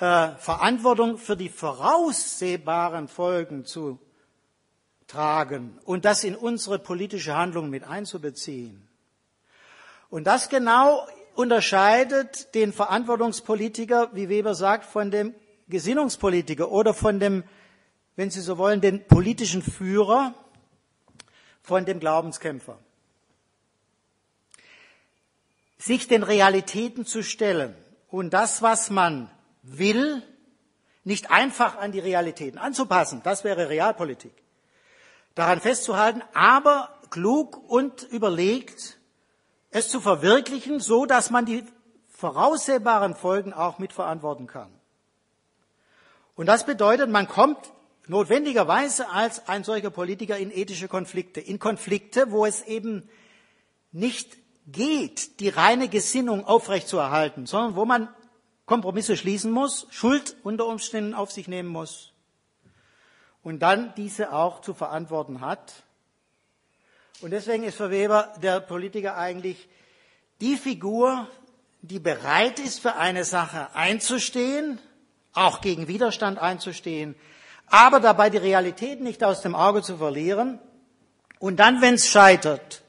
äh, 0.00 0.30
Verantwortung 0.38 1.18
für 1.18 1.36
die 1.36 1.48
voraussehbaren 1.48 3.06
Folgen 3.06 3.64
zu 3.64 4.00
tragen 5.08 5.78
und 5.84 6.04
das 6.04 6.22
in 6.22 6.36
unsere 6.36 6.78
politische 6.78 7.34
Handlung 7.34 7.70
mit 7.70 7.82
einzubeziehen. 7.84 8.86
Und 10.10 10.24
das 10.24 10.48
genau 10.48 11.06
unterscheidet 11.34 12.54
den 12.54 12.72
Verantwortungspolitiker, 12.72 14.10
wie 14.12 14.28
Weber 14.28 14.54
sagt, 14.54 14.84
von 14.84 15.10
dem 15.10 15.34
Gesinnungspolitiker 15.68 16.70
oder 16.70 16.94
von 16.94 17.20
dem, 17.20 17.44
wenn 18.16 18.30
Sie 18.30 18.40
so 18.40 18.58
wollen, 18.58 18.80
den 18.80 19.06
politischen 19.06 19.62
Führer, 19.62 20.34
von 21.62 21.84
dem 21.84 22.00
Glaubenskämpfer. 22.00 22.78
Sich 25.76 26.08
den 26.08 26.22
Realitäten 26.22 27.04
zu 27.04 27.22
stellen 27.22 27.74
und 28.08 28.30
das, 28.30 28.62
was 28.62 28.88
man 28.88 29.30
will, 29.62 30.22
nicht 31.04 31.30
einfach 31.30 31.76
an 31.76 31.92
die 31.92 31.98
Realitäten 31.98 32.58
anzupassen, 32.58 33.20
das 33.22 33.44
wäre 33.44 33.68
Realpolitik. 33.68 34.32
Daran 35.38 35.60
festzuhalten, 35.60 36.24
aber 36.34 36.98
klug 37.10 37.70
und 37.70 38.02
überlegt, 38.10 38.98
es 39.70 39.88
zu 39.88 40.00
verwirklichen, 40.00 40.80
so 40.80 41.06
dass 41.06 41.30
man 41.30 41.46
die 41.46 41.62
voraussehbaren 42.08 43.14
Folgen 43.14 43.52
auch 43.52 43.78
mitverantworten 43.78 44.48
kann. 44.48 44.68
Und 46.34 46.46
das 46.46 46.66
bedeutet, 46.66 47.08
man 47.08 47.28
kommt 47.28 47.72
notwendigerweise 48.08 49.10
als 49.10 49.46
ein 49.46 49.62
solcher 49.62 49.90
Politiker 49.90 50.36
in 50.36 50.50
ethische 50.50 50.88
Konflikte, 50.88 51.40
in 51.40 51.60
Konflikte, 51.60 52.32
wo 52.32 52.44
es 52.44 52.62
eben 52.62 53.08
nicht 53.92 54.38
geht, 54.66 55.38
die 55.38 55.50
reine 55.50 55.88
Gesinnung 55.88 56.46
aufrechtzuerhalten, 56.46 57.46
sondern 57.46 57.76
wo 57.76 57.84
man 57.84 58.08
Kompromisse 58.66 59.16
schließen 59.16 59.52
muss, 59.52 59.86
Schuld 59.90 60.34
unter 60.42 60.66
Umständen 60.66 61.14
auf 61.14 61.30
sich 61.30 61.46
nehmen 61.46 61.68
muss 61.68 62.12
und 63.48 63.60
dann 63.60 63.94
diese 63.96 64.34
auch 64.34 64.60
zu 64.60 64.74
verantworten 64.74 65.40
hat. 65.40 65.72
Und 67.22 67.30
deswegen 67.30 67.62
ist 67.64 67.78
für 67.78 67.90
Weber 67.90 68.30
der 68.42 68.60
Politiker 68.60 69.16
eigentlich 69.16 69.70
die 70.42 70.58
Figur, 70.58 71.26
die 71.80 71.98
bereit 71.98 72.58
ist, 72.58 72.80
für 72.80 72.96
eine 72.96 73.24
Sache 73.24 73.74
einzustehen, 73.74 74.78
auch 75.32 75.62
gegen 75.62 75.88
Widerstand 75.88 76.38
einzustehen, 76.38 77.14
aber 77.68 78.00
dabei 78.00 78.28
die 78.28 78.36
Realität 78.36 79.00
nicht 79.00 79.24
aus 79.24 79.40
dem 79.40 79.54
Auge 79.54 79.80
zu 79.80 79.96
verlieren 79.96 80.58
und 81.38 81.56
dann, 81.56 81.80
wenn 81.80 81.94
es 81.94 82.06
scheitert, 82.06 82.82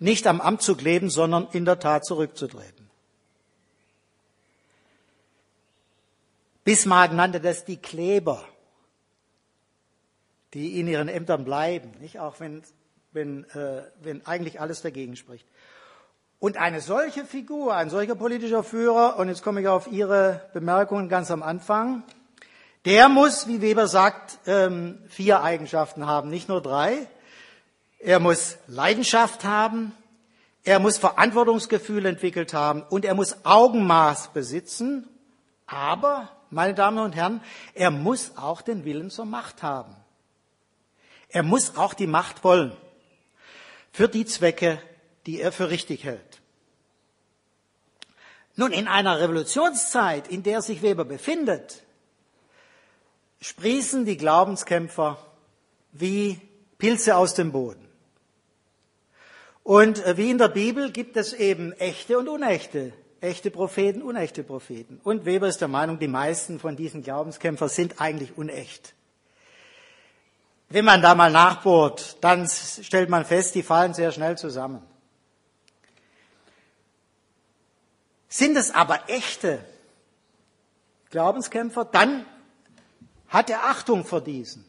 nicht 0.00 0.26
am 0.26 0.40
Amt 0.40 0.62
zu 0.62 0.74
kleben, 0.74 1.10
sondern 1.10 1.46
in 1.52 1.64
der 1.64 1.78
Tat 1.78 2.04
zurückzutreten. 2.04 2.90
Bismarck 6.64 7.12
nannte 7.12 7.40
das 7.40 7.64
die 7.64 7.76
Kleber, 7.76 8.44
die 10.56 10.80
in 10.80 10.88
ihren 10.88 11.08
Ämtern 11.08 11.44
bleiben, 11.44 11.92
nicht 12.00 12.18
auch 12.18 12.40
wenn, 12.40 12.62
wenn, 13.12 13.44
äh, 13.50 13.82
wenn 14.00 14.24
eigentlich 14.24 14.58
alles 14.58 14.80
dagegen 14.80 15.14
spricht. 15.14 15.46
Und 16.38 16.56
eine 16.56 16.80
solche 16.80 17.26
Figur, 17.26 17.74
ein 17.74 17.90
solcher 17.90 18.14
politischer 18.14 18.62
Führer, 18.62 19.18
und 19.18 19.28
jetzt 19.28 19.42
komme 19.42 19.60
ich 19.60 19.68
auf 19.68 19.86
Ihre 19.86 20.48
Bemerkungen 20.54 21.10
ganz 21.10 21.30
am 21.30 21.42
Anfang, 21.42 22.04
der 22.86 23.10
muss, 23.10 23.48
wie 23.48 23.60
Weber 23.60 23.86
sagt, 23.86 24.38
ähm, 24.46 24.98
vier 25.08 25.42
Eigenschaften 25.42 26.06
haben, 26.06 26.30
nicht 26.30 26.48
nur 26.48 26.62
drei. 26.62 27.06
Er 27.98 28.18
muss 28.18 28.56
Leidenschaft 28.66 29.44
haben, 29.44 29.92
er 30.64 30.78
muss 30.78 30.96
Verantwortungsgefühl 30.96 32.06
entwickelt 32.06 32.54
haben 32.54 32.82
und 32.82 33.04
er 33.04 33.14
muss 33.14 33.44
Augenmaß 33.44 34.28
besitzen. 34.28 35.06
Aber, 35.66 36.30
meine 36.48 36.72
Damen 36.72 36.98
und 36.98 37.14
Herren, 37.14 37.42
er 37.74 37.90
muss 37.90 38.32
auch 38.36 38.62
den 38.62 38.86
Willen 38.86 39.10
zur 39.10 39.26
Macht 39.26 39.62
haben. 39.62 39.94
Er 41.28 41.42
muss 41.42 41.76
auch 41.76 41.94
die 41.94 42.06
Macht 42.06 42.44
wollen 42.44 42.76
für 43.92 44.08
die 44.08 44.26
Zwecke, 44.26 44.80
die 45.26 45.40
er 45.40 45.52
für 45.52 45.70
richtig 45.70 46.04
hält. 46.04 46.40
Nun, 48.54 48.72
in 48.72 48.88
einer 48.88 49.20
Revolutionszeit, 49.20 50.28
in 50.28 50.42
der 50.42 50.62
sich 50.62 50.82
Weber 50.82 51.04
befindet, 51.04 51.82
sprießen 53.40 54.04
die 54.04 54.16
Glaubenskämpfer 54.16 55.18
wie 55.92 56.40
Pilze 56.78 57.16
aus 57.16 57.34
dem 57.34 57.52
Boden. 57.52 57.86
Und 59.62 60.04
äh, 60.04 60.16
wie 60.16 60.30
in 60.30 60.38
der 60.38 60.48
Bibel 60.48 60.90
gibt 60.90 61.16
es 61.16 61.32
eben 61.32 61.72
echte 61.72 62.18
und 62.18 62.28
unechte, 62.28 62.92
echte 63.20 63.50
Propheten, 63.50 64.00
unechte 64.00 64.42
Propheten. 64.42 65.00
Und 65.02 65.24
Weber 65.24 65.48
ist 65.48 65.60
der 65.60 65.68
Meinung, 65.68 65.98
die 65.98 66.08
meisten 66.08 66.58
von 66.58 66.76
diesen 66.76 67.02
Glaubenskämpfern 67.02 67.68
sind 67.68 68.00
eigentlich 68.00 68.38
unecht. 68.38 68.94
Wenn 70.68 70.84
man 70.84 71.00
da 71.00 71.14
mal 71.14 71.30
nachbohrt, 71.30 72.16
dann 72.22 72.48
stellt 72.48 73.08
man 73.08 73.24
fest, 73.24 73.54
die 73.54 73.62
fallen 73.62 73.94
sehr 73.94 74.12
schnell 74.12 74.36
zusammen. 74.36 74.82
Sind 78.28 78.56
es 78.56 78.70
aber 78.72 79.08
echte 79.08 79.64
Glaubenskämpfer, 81.10 81.84
dann 81.84 82.26
hat 83.28 83.48
er 83.48 83.64
Achtung 83.64 84.04
vor 84.04 84.20
diesen. 84.20 84.64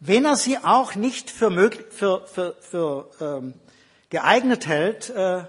wenn 0.00 0.24
er 0.24 0.36
sie 0.36 0.58
auch 0.58 0.94
nicht 0.94 1.30
für, 1.30 1.50
möglich, 1.50 1.86
für, 1.90 2.26
für, 2.26 2.56
für 2.60 3.10
ähm, 3.20 3.54
geeignet 4.08 4.66
hält, 4.66 5.10
äh, 5.10 5.44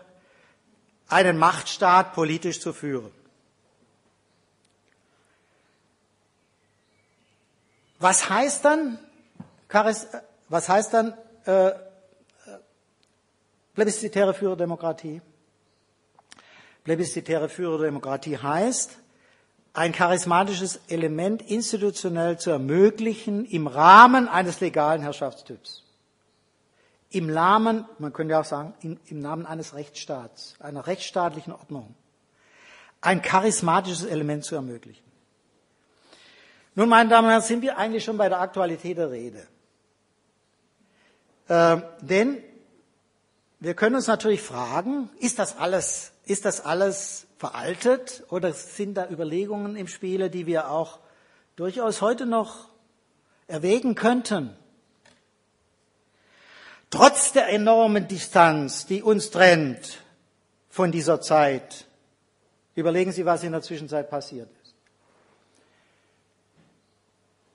einen 1.07 1.37
Machtstaat 1.37 2.13
politisch 2.13 2.59
zu 2.59 2.73
führen. 2.73 3.11
Was 8.01 8.31
heißt 8.31 8.65
dann, 8.65 8.97
was 10.49 10.69
heißt 10.69 10.91
dann 10.91 11.13
äh, 11.45 11.71
plebiszitäre 13.75 14.33
Führerdemokratie? 14.33 15.21
Plebiszitäre 16.83 17.47
Führerdemokratie 17.47 18.39
heißt, 18.39 18.97
ein 19.73 19.93
charismatisches 19.93 20.81
Element 20.87 21.43
institutionell 21.43 22.39
zu 22.39 22.49
ermöglichen 22.49 23.45
im 23.45 23.67
Rahmen 23.67 24.27
eines 24.27 24.61
legalen 24.61 25.03
Herrschaftstyps. 25.03 25.83
Im 27.11 27.27
Namen, 27.27 27.85
man 27.99 28.13
könnte 28.13 28.39
auch 28.39 28.45
sagen, 28.45 28.73
im, 28.81 28.99
im 29.05 29.19
Namen 29.19 29.45
eines 29.45 29.75
Rechtsstaats, 29.75 30.55
einer 30.59 30.87
rechtsstaatlichen 30.87 31.53
Ordnung. 31.53 31.93
Ein 32.99 33.21
charismatisches 33.21 34.05
Element 34.05 34.43
zu 34.43 34.55
ermöglichen. 34.55 35.10
Nun, 36.75 36.87
meine 36.87 37.09
Damen 37.09 37.25
und 37.25 37.31
Herren, 37.31 37.43
sind 37.43 37.61
wir 37.61 37.77
eigentlich 37.77 38.03
schon 38.03 38.17
bei 38.17 38.29
der 38.29 38.39
Aktualität 38.39 38.97
der 38.97 39.11
Rede. 39.11 39.45
Äh, 41.47 41.77
denn 42.01 42.41
wir 43.59 43.73
können 43.73 43.95
uns 43.95 44.07
natürlich 44.07 44.41
fragen, 44.41 45.09
ist 45.19 45.37
das 45.37 45.57
alles, 45.57 46.13
ist 46.25 46.45
das 46.45 46.63
alles 46.63 47.27
veraltet 47.37 48.23
oder 48.29 48.53
sind 48.53 48.95
da 48.95 49.09
Überlegungen 49.09 49.75
im 49.75 49.87
Spiele, 49.87 50.29
die 50.29 50.45
wir 50.45 50.71
auch 50.71 50.99
durchaus 51.57 52.01
heute 52.01 52.25
noch 52.25 52.69
erwägen 53.47 53.95
könnten? 53.95 54.55
Trotz 56.89 57.33
der 57.33 57.49
enormen 57.49 58.07
Distanz, 58.07 58.85
die 58.85 59.03
uns 59.03 59.29
trennt 59.29 60.03
von 60.69 60.91
dieser 60.91 61.21
Zeit, 61.21 61.85
überlegen 62.75 63.11
Sie, 63.11 63.25
was 63.25 63.43
in 63.43 63.51
der 63.51 63.61
Zwischenzeit 63.61 64.09
passiert 64.09 64.49
ist. 64.51 64.60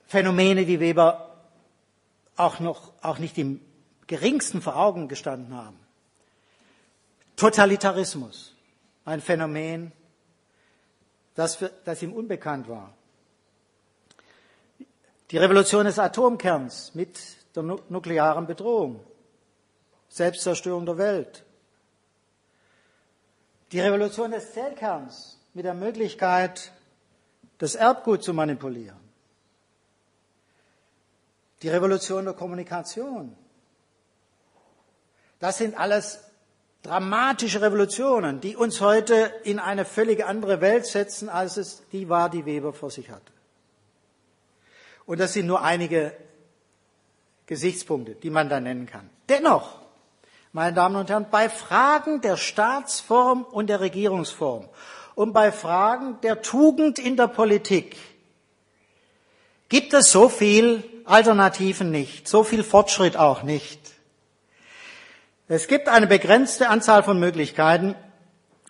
Phänomene, 0.06 0.64
die 0.64 0.80
Weber 0.80 1.36
auch 2.36 2.60
noch, 2.60 2.92
auch 3.02 3.18
nicht 3.18 3.38
im 3.38 3.60
geringsten 4.06 4.62
vor 4.62 4.76
Augen 4.76 5.08
gestanden 5.08 5.54
haben. 5.54 5.78
Totalitarismus, 7.34 8.54
ein 9.04 9.20
Phänomen, 9.20 9.92
das, 11.34 11.56
für, 11.56 11.70
das 11.84 12.02
ihm 12.02 12.12
unbekannt 12.12 12.68
war. 12.68 12.94
Die 15.30 15.38
Revolution 15.38 15.84
des 15.84 15.98
Atomkerns 15.98 16.94
mit 16.94 17.18
der 17.54 17.62
nuklearen 17.62 18.46
Bedrohung, 18.46 19.04
Selbstzerstörung 20.08 20.86
der 20.86 20.98
Welt. 20.98 21.44
Die 23.72 23.80
Revolution 23.80 24.30
des 24.30 24.52
Zellkerns 24.52 25.38
mit 25.52 25.64
der 25.64 25.74
Möglichkeit, 25.74 26.72
das 27.58 27.74
Erbgut 27.74 28.22
zu 28.22 28.32
manipulieren. 28.32 29.05
Die 31.62 31.68
Revolution 31.68 32.24
der 32.24 32.34
Kommunikation. 32.34 33.36
Das 35.38 35.58
sind 35.58 35.76
alles 35.78 36.20
dramatische 36.82 37.60
Revolutionen, 37.60 38.40
die 38.40 38.56
uns 38.56 38.80
heute 38.80 39.32
in 39.44 39.58
eine 39.58 39.84
völlig 39.84 40.24
andere 40.24 40.60
Welt 40.60 40.86
setzen, 40.86 41.28
als 41.28 41.56
es 41.56 41.82
die 41.92 42.08
war, 42.08 42.30
die 42.30 42.46
Weber 42.46 42.72
vor 42.72 42.90
sich 42.90 43.10
hatte. 43.10 43.32
Und 45.04 45.20
das 45.20 45.32
sind 45.32 45.46
nur 45.46 45.62
einige 45.62 46.12
Gesichtspunkte, 47.46 48.14
die 48.14 48.30
man 48.30 48.48
da 48.48 48.60
nennen 48.60 48.86
kann. 48.86 49.08
Dennoch, 49.28 49.80
meine 50.52 50.74
Damen 50.74 50.96
und 50.96 51.10
Herren, 51.10 51.26
bei 51.30 51.48
Fragen 51.48 52.20
der 52.20 52.36
Staatsform 52.36 53.44
und 53.44 53.68
der 53.68 53.80
Regierungsform 53.80 54.68
und 55.14 55.32
bei 55.32 55.52
Fragen 55.52 56.20
der 56.22 56.42
Tugend 56.42 56.98
in 56.98 57.16
der 57.16 57.28
Politik 57.28 57.96
gibt 59.68 59.92
es 59.92 60.10
so 60.10 60.28
viel 60.28 60.82
Alternativen 61.06 61.90
nicht, 61.90 62.28
so 62.28 62.44
viel 62.44 62.62
Fortschritt 62.62 63.16
auch 63.16 63.42
nicht. 63.42 63.80
Es 65.48 65.68
gibt 65.68 65.88
eine 65.88 66.08
begrenzte 66.08 66.68
Anzahl 66.68 67.04
von 67.04 67.20
Möglichkeiten. 67.20 67.94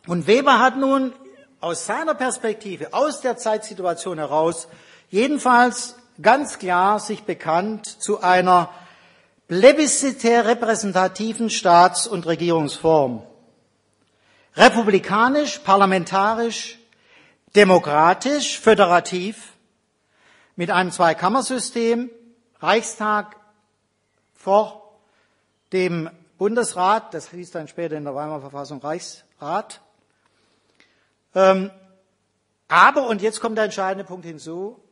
Und 0.07 0.27
Weber 0.27 0.61
hat 0.61 0.77
nun 0.77 1.15
aus 1.61 1.87
seiner 1.87 2.15
Perspektive, 2.15 2.93
aus 2.93 3.23
der 3.23 3.39
Zeitsituation 3.39 4.19
heraus, 4.19 4.69
jedenfalls 5.09 5.97
ganz 6.21 6.59
klar 6.59 7.01
sich 7.01 7.23
bekannt 7.23 7.87
zu 7.87 8.21
einer 8.21 8.69
plebiszitär 9.49 10.45
repräsentativen 10.45 11.49
Staats- 11.49 12.07
und 12.07 12.27
Regierungsform. 12.27 13.23
Republikanisch, 14.55 15.59
parlamentarisch, 15.61 16.79
demokratisch, 17.55 18.59
föderativ, 18.61 19.53
mit 20.57 20.71
einem 20.71 20.91
Zweikammersystem, 20.91 22.11
Reichstag 22.67 23.37
vor 24.35 24.99
dem 25.73 26.11
Bundesrat, 26.37 27.15
das 27.15 27.31
hieß 27.31 27.53
dann 27.53 27.69
später 27.69 27.97
in 27.97 28.03
der 28.03 28.17
Weimarer 28.17 28.41
Verfassung 28.41 28.81
Reichsrat. 28.81 29.81
Ähm, 31.37 31.71
aber, 32.67 33.07
und 33.07 33.23
jetzt 33.23 33.41
kommt 33.41 33.57
der 33.57 33.67
entscheidende 33.67 34.05
Punkt 34.05 34.27
hinzu, 34.27 34.83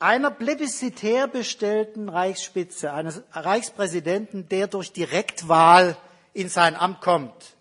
einer 0.00 0.32
plebiszitär 0.32 1.28
bestellten 1.28 2.08
Reichsspitze, 2.08 2.92
eines 2.92 3.22
Reichspräsidenten, 3.30 4.48
der 4.48 4.66
durch 4.66 4.92
Direktwahl 4.92 5.96
in 6.32 6.48
sein 6.48 6.74
Amt 6.74 7.02
kommt. 7.02 7.54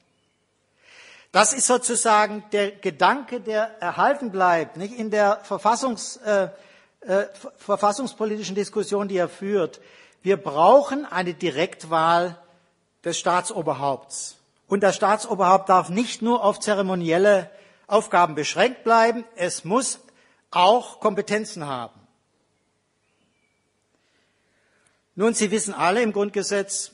Das 1.31 1.53
ist 1.53 1.67
sozusagen 1.67 2.43
der 2.51 2.71
Gedanke, 2.71 3.39
der 3.39 3.79
erhalten 3.79 4.31
bleibt, 4.31 4.77
nicht 4.77 4.97
in 4.97 5.11
der 5.11 5.39
Verfassungs, 5.43 6.17
äh, 6.17 6.49
äh, 7.01 7.25
verfassungspolitischen 7.57 8.55
Diskussion, 8.55 9.07
die 9.07 9.17
er 9.17 9.29
führt. 9.29 9.81
Wir 10.21 10.37
brauchen 10.37 11.05
eine 11.05 11.33
Direktwahl 11.33 12.37
des 13.03 13.17
Staatsoberhaupts. 13.17 14.37
Und 14.67 14.81
das 14.83 14.95
Staatsoberhaupt 14.95 15.67
darf 15.69 15.89
nicht 15.89 16.21
nur 16.21 16.43
auf 16.43 16.59
zeremonielle 16.59 17.49
Aufgaben 17.87 18.35
beschränkt 18.35 18.83
bleiben, 18.83 19.25
es 19.35 19.65
muss 19.65 19.99
auch 20.51 20.99
Kompetenzen 20.99 21.67
haben. 21.67 21.99
Nun, 25.15 25.33
Sie 25.33 25.51
wissen 25.51 25.73
alle 25.73 26.01
im 26.01 26.13
Grundgesetz, 26.13 26.91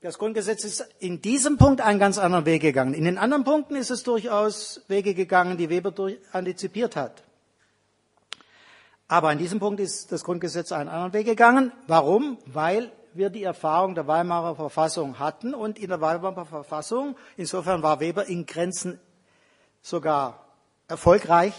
das 0.00 0.18
Grundgesetz 0.18 0.62
ist 0.62 0.88
in 1.00 1.20
diesem 1.20 1.58
Punkt 1.58 1.80
einen 1.80 1.98
ganz 1.98 2.18
anderen 2.18 2.46
Weg 2.46 2.62
gegangen. 2.62 2.94
In 2.94 3.04
den 3.04 3.18
anderen 3.18 3.42
Punkten 3.42 3.74
ist 3.74 3.90
es 3.90 4.04
durchaus 4.04 4.82
Wege 4.86 5.12
gegangen, 5.14 5.56
die 5.56 5.70
Weber 5.70 5.90
durch, 5.90 6.18
antizipiert 6.30 6.94
hat. 6.94 7.24
Aber 9.08 9.32
in 9.32 9.38
diesem 9.38 9.58
Punkt 9.58 9.80
ist 9.80 10.12
das 10.12 10.22
Grundgesetz 10.22 10.70
einen 10.70 10.90
anderen 10.90 11.14
Weg 11.14 11.26
gegangen. 11.26 11.72
Warum? 11.86 12.36
Weil 12.44 12.92
wir 13.14 13.30
die 13.30 13.42
Erfahrung 13.42 13.94
der 13.94 14.06
Weimarer 14.06 14.54
Verfassung 14.54 15.18
hatten 15.18 15.54
und 15.54 15.78
in 15.78 15.88
der 15.88 16.02
Weimarer 16.02 16.44
Verfassung, 16.44 17.16
insofern 17.38 17.82
war 17.82 18.00
Weber 18.00 18.26
in 18.26 18.44
Grenzen 18.44 19.00
sogar 19.80 20.44
erfolgreich, 20.88 21.54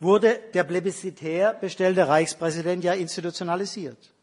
wurde 0.00 0.40
der 0.54 0.64
plebiszitär 0.64 1.52
bestellte 1.52 2.08
Reichspräsident 2.08 2.82
ja 2.82 2.94
institutionalisiert. 2.94 4.14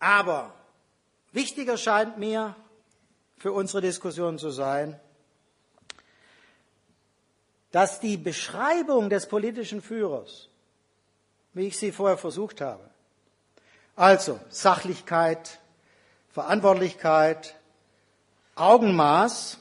Aber 0.00 0.52
wichtiger 1.32 1.76
scheint 1.76 2.18
mir 2.18 2.56
für 3.38 3.52
unsere 3.52 3.80
Diskussion 3.80 4.38
zu 4.38 4.50
sein, 4.50 4.98
dass 7.76 8.00
die 8.00 8.16
Beschreibung 8.16 9.10
des 9.10 9.26
politischen 9.26 9.82
Führers, 9.82 10.48
wie 11.52 11.66
ich 11.66 11.76
sie 11.76 11.92
vorher 11.92 12.16
versucht 12.16 12.62
habe, 12.62 12.88
also 13.94 14.40
Sachlichkeit, 14.48 15.60
Verantwortlichkeit, 16.32 17.54
Augenmaß, 18.54 19.58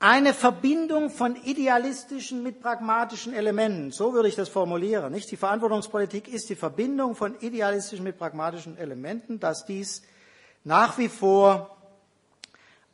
eine 0.00 0.34
Verbindung 0.34 1.10
von 1.10 1.36
idealistischen 1.36 2.42
mit 2.42 2.60
pragmatischen 2.60 3.32
Elementen, 3.32 3.92
so 3.92 4.12
würde 4.12 4.28
ich 4.28 4.34
das 4.34 4.48
formulieren. 4.48 5.12
Nicht? 5.12 5.30
Die 5.30 5.36
Verantwortungspolitik 5.36 6.26
ist 6.26 6.50
die 6.50 6.56
Verbindung 6.56 7.14
von 7.14 7.38
idealistischen 7.38 8.02
mit 8.02 8.18
pragmatischen 8.18 8.76
Elementen, 8.78 9.38
dass 9.38 9.64
dies 9.64 10.02
nach 10.64 10.98
wie 10.98 11.08
vor 11.08 11.76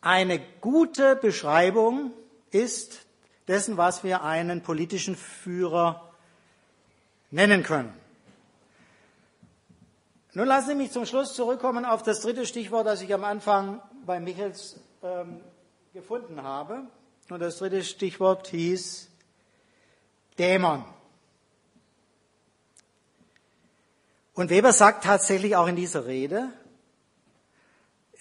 eine 0.03 0.39
gute 0.61 1.17
Beschreibung 1.17 2.11
ist 2.51 3.07
dessen, 3.49 3.77
was 3.77 4.05
wir 4.05 4.23
einen 4.23 4.63
politischen 4.63 5.17
Führer 5.17 6.13
nennen 7.31 7.63
können. 7.63 7.93
Nun 10.35 10.47
lassen 10.47 10.69
Sie 10.69 10.75
mich 10.75 10.93
zum 10.93 11.05
Schluss 11.05 11.35
zurückkommen 11.35 11.85
auf 11.85 12.03
das 12.03 12.21
dritte 12.21 12.47
Stichwort, 12.47 12.87
das 12.87 13.03
ich 13.03 13.13
am 13.13 13.25
Anfang 13.25 13.83
bei 14.07 14.19
Michels 14.19 14.81
ähm, 15.03 15.41
gefunden 15.93 16.43
habe. 16.43 16.87
Und 17.29 17.41
das 17.41 17.59
dritte 17.59 17.85
Stichwort 17.85 18.49
hieß 18.49 19.11
Dämon. 20.39 20.85
Und 24.35 24.49
Weber 24.49 24.73
sagt 24.73 25.05
tatsächlich 25.05 25.57
auch 25.57 25.67
in 25.67 25.77
dieser 25.77 26.07
Rede, 26.07 26.49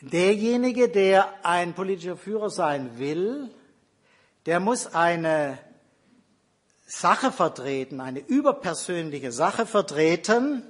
derjenige, 0.01 0.89
der 0.89 1.45
ein 1.45 1.74
politischer 1.74 2.17
Führer 2.17 2.49
sein 2.49 2.99
will, 2.99 3.49
der 4.46 4.60
muss 4.60 4.94
eine 4.94 5.58
Sache 6.86 7.32
vertreten, 7.32 8.02
eine 8.02 8.20
überpersönliche 8.20 9.32
Sache 9.32 9.66
vertreten, 9.66 10.64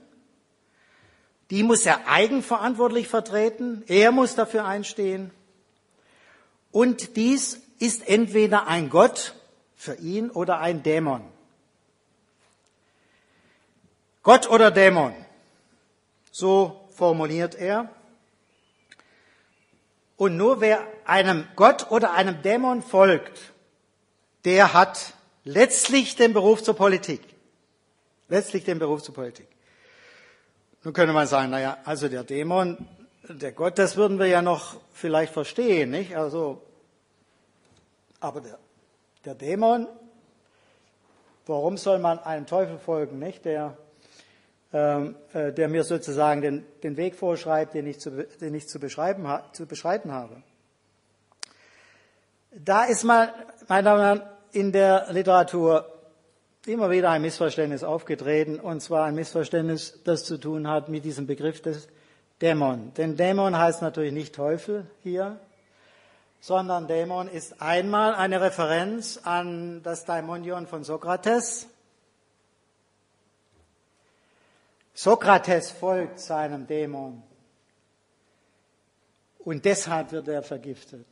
die 1.49 1.63
muss 1.63 1.85
er 1.85 2.07
eigenverantwortlich 2.07 3.07
vertreten, 3.07 3.83
er 3.87 4.11
muss 4.11 4.35
dafür 4.35 4.65
einstehen. 4.65 5.31
Und 6.71 7.15
dies 7.17 7.59
ist 7.79 8.07
entweder 8.07 8.67
ein 8.67 8.89
Gott 8.89 9.35
für 9.75 9.95
ihn 9.95 10.29
oder 10.29 10.59
ein 10.59 10.83
Dämon. 10.83 11.23
Gott 14.23 14.49
oder 14.49 14.69
Dämon, 14.69 15.13
so 16.31 16.87
formuliert 16.95 17.55
er. 17.55 17.89
Und 20.15 20.37
nur 20.37 20.61
wer 20.61 20.85
einem 21.05 21.47
Gott 21.55 21.89
oder 21.89 22.13
einem 22.13 22.43
Dämon 22.43 22.83
folgt, 22.83 23.50
der 24.45 24.73
hat 24.73 25.13
letztlich 25.43 26.15
den 26.15 26.33
Beruf 26.33 26.63
zur 26.63 26.75
Politik. 26.75 27.21
Letztlich 28.27 28.63
den 28.63 28.79
Beruf 28.79 29.03
zur 29.03 29.13
Politik. 29.13 29.47
Nun 30.83 30.93
könnte 30.93 31.13
man 31.13 31.27
sagen, 31.27 31.51
naja, 31.51 31.77
also 31.85 32.07
der 32.07 32.23
Dämon, 32.23 32.87
der 33.27 33.51
Gott, 33.51 33.77
das 33.77 33.97
würden 33.97 34.17
wir 34.19 34.27
ja 34.27 34.41
noch 34.41 34.77
vielleicht 34.93 35.33
verstehen, 35.33 35.91
nicht? 35.91 36.15
Also, 36.15 36.61
aber 38.19 38.41
der, 38.41 38.57
der 39.25 39.35
Dämon, 39.35 39.87
warum 41.45 41.77
soll 41.77 41.99
man 41.99 42.19
einem 42.19 42.47
Teufel 42.47 42.79
folgen, 42.79 43.19
nicht? 43.19 43.45
Der, 43.45 43.77
ähm, 44.73 45.15
äh, 45.33 45.51
der 45.51 45.67
mir 45.67 45.83
sozusagen 45.83 46.41
den, 46.41 46.65
den 46.81 46.97
Weg 46.97 47.15
vorschreibt, 47.15 47.73
den 47.73 47.85
ich, 47.85 47.99
zu, 47.99 48.25
den 48.39 48.55
ich 48.55 48.67
zu, 48.67 48.79
beschreiben, 48.79 49.27
zu 49.51 49.65
beschreiten 49.65 50.11
habe. 50.11 50.41
Da 52.51 52.83
ist 52.83 53.05
mal, 53.05 53.33
meine 53.69 53.83
Damen 53.83 53.99
und 53.99 54.05
Herren, 54.05 54.21
in 54.51 54.71
der 54.73 55.07
Literatur 55.11 55.85
immer 56.65 56.89
wieder 56.89 57.09
ein 57.09 57.21
Missverständnis 57.21 57.81
aufgetreten, 57.81 58.59
und 58.59 58.81
zwar 58.81 59.05
ein 59.05 59.15
Missverständnis, 59.15 60.01
das 60.03 60.25
zu 60.25 60.37
tun 60.37 60.67
hat 60.67 60.89
mit 60.89 61.05
diesem 61.05 61.27
Begriff 61.27 61.61
des 61.61 61.87
Dämon. 62.41 62.93
Denn 62.95 63.15
Dämon 63.15 63.57
heißt 63.57 63.81
natürlich 63.81 64.11
nicht 64.11 64.35
Teufel 64.35 64.85
hier, 65.01 65.39
sondern 66.41 66.87
Dämon 66.87 67.29
ist 67.29 67.61
einmal 67.61 68.15
eine 68.15 68.41
Referenz 68.41 69.21
an 69.23 69.81
das 69.83 70.03
Daimonion 70.03 70.67
von 70.67 70.83
Sokrates. 70.83 71.67
Sokrates 74.93 75.71
folgt 75.71 76.19
seinem 76.19 76.67
Dämon 76.67 77.23
und 79.39 79.63
deshalb 79.63 80.11
wird 80.11 80.27
er 80.27 80.43
vergiftet. 80.43 81.07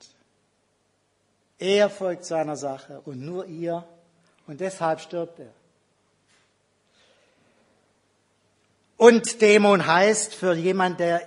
Er 1.59 1.89
folgt 1.89 2.23
seiner 2.23 2.55
Sache 2.55 3.01
und 3.05 3.21
nur 3.21 3.45
ihr 3.45 3.83
und 4.47 4.61
deshalb 4.61 5.01
stirbt 5.01 5.39
er. 5.39 5.53
Und 8.95 9.41
Dämon 9.41 9.85
heißt 9.85 10.33
für 10.33 10.53
jemand, 10.55 10.99
der 10.99 11.21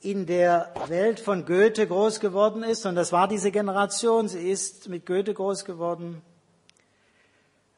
in 0.00 0.26
der 0.26 0.72
Welt 0.86 1.20
von 1.20 1.44
Goethe 1.44 1.86
groß 1.86 2.20
geworden 2.20 2.62
ist, 2.62 2.86
und 2.86 2.94
das 2.94 3.12
war 3.12 3.28
diese 3.28 3.50
Generation, 3.50 4.28
sie 4.28 4.50
ist 4.50 4.88
mit 4.88 5.04
Goethe 5.04 5.34
groß 5.34 5.64
geworden, 5.66 6.22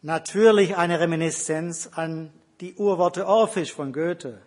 natürlich 0.00 0.76
eine 0.76 1.00
Reminiszenz 1.00 1.90
an 1.94 2.32
die 2.60 2.74
Urworte 2.74 3.26
Orphisch 3.26 3.72
von 3.72 3.92
Goethe. 3.92 4.40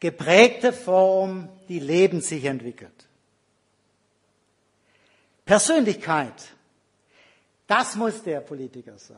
Geprägte 0.00 0.72
Form, 0.72 1.48
die 1.68 1.80
Leben 1.80 2.20
sich 2.20 2.44
entwickelt. 2.44 3.07
Persönlichkeit, 5.48 6.34
das 7.66 7.96
muss 7.96 8.22
der 8.22 8.40
Politiker 8.42 8.98
sein. 8.98 9.16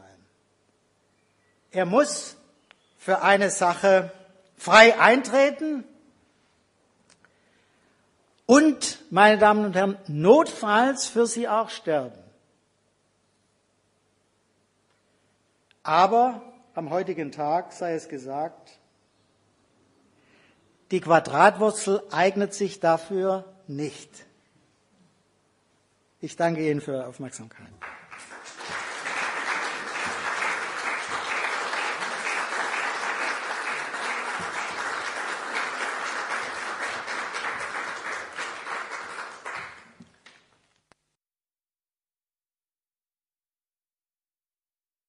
Er 1.73 1.87
muss 1.87 2.37
für 2.99 3.23
eine 3.23 3.51
Sache 3.51 4.13
frei 4.57 4.97
eintreten 5.01 5.83
und, 8.47 9.01
meine 9.11 9.39
Damen 9.39 9.65
und 9.65 9.75
Herren, 9.75 9.99
notfalls 10.07 11.09
für 11.09 11.27
sie 11.27 11.49
auch 11.49 11.69
sterben. 11.69 12.23
Aber 15.83 16.43
am 16.75 16.91
heutigen 16.91 17.33
Tag 17.33 17.73
sei 17.73 17.95
es 17.95 18.09
gesagt, 18.09 18.79
die 20.93 21.01
Quadratwurzel 21.01 22.05
eignet 22.13 22.55
sich 22.55 22.79
dafür 22.79 23.53
nicht. 23.67 24.30
Ich 26.23 26.37
danke 26.37 26.69
Ihnen 26.69 26.81
für 26.83 26.93
Ihre 26.93 27.07
Aufmerksamkeit. 27.07 27.69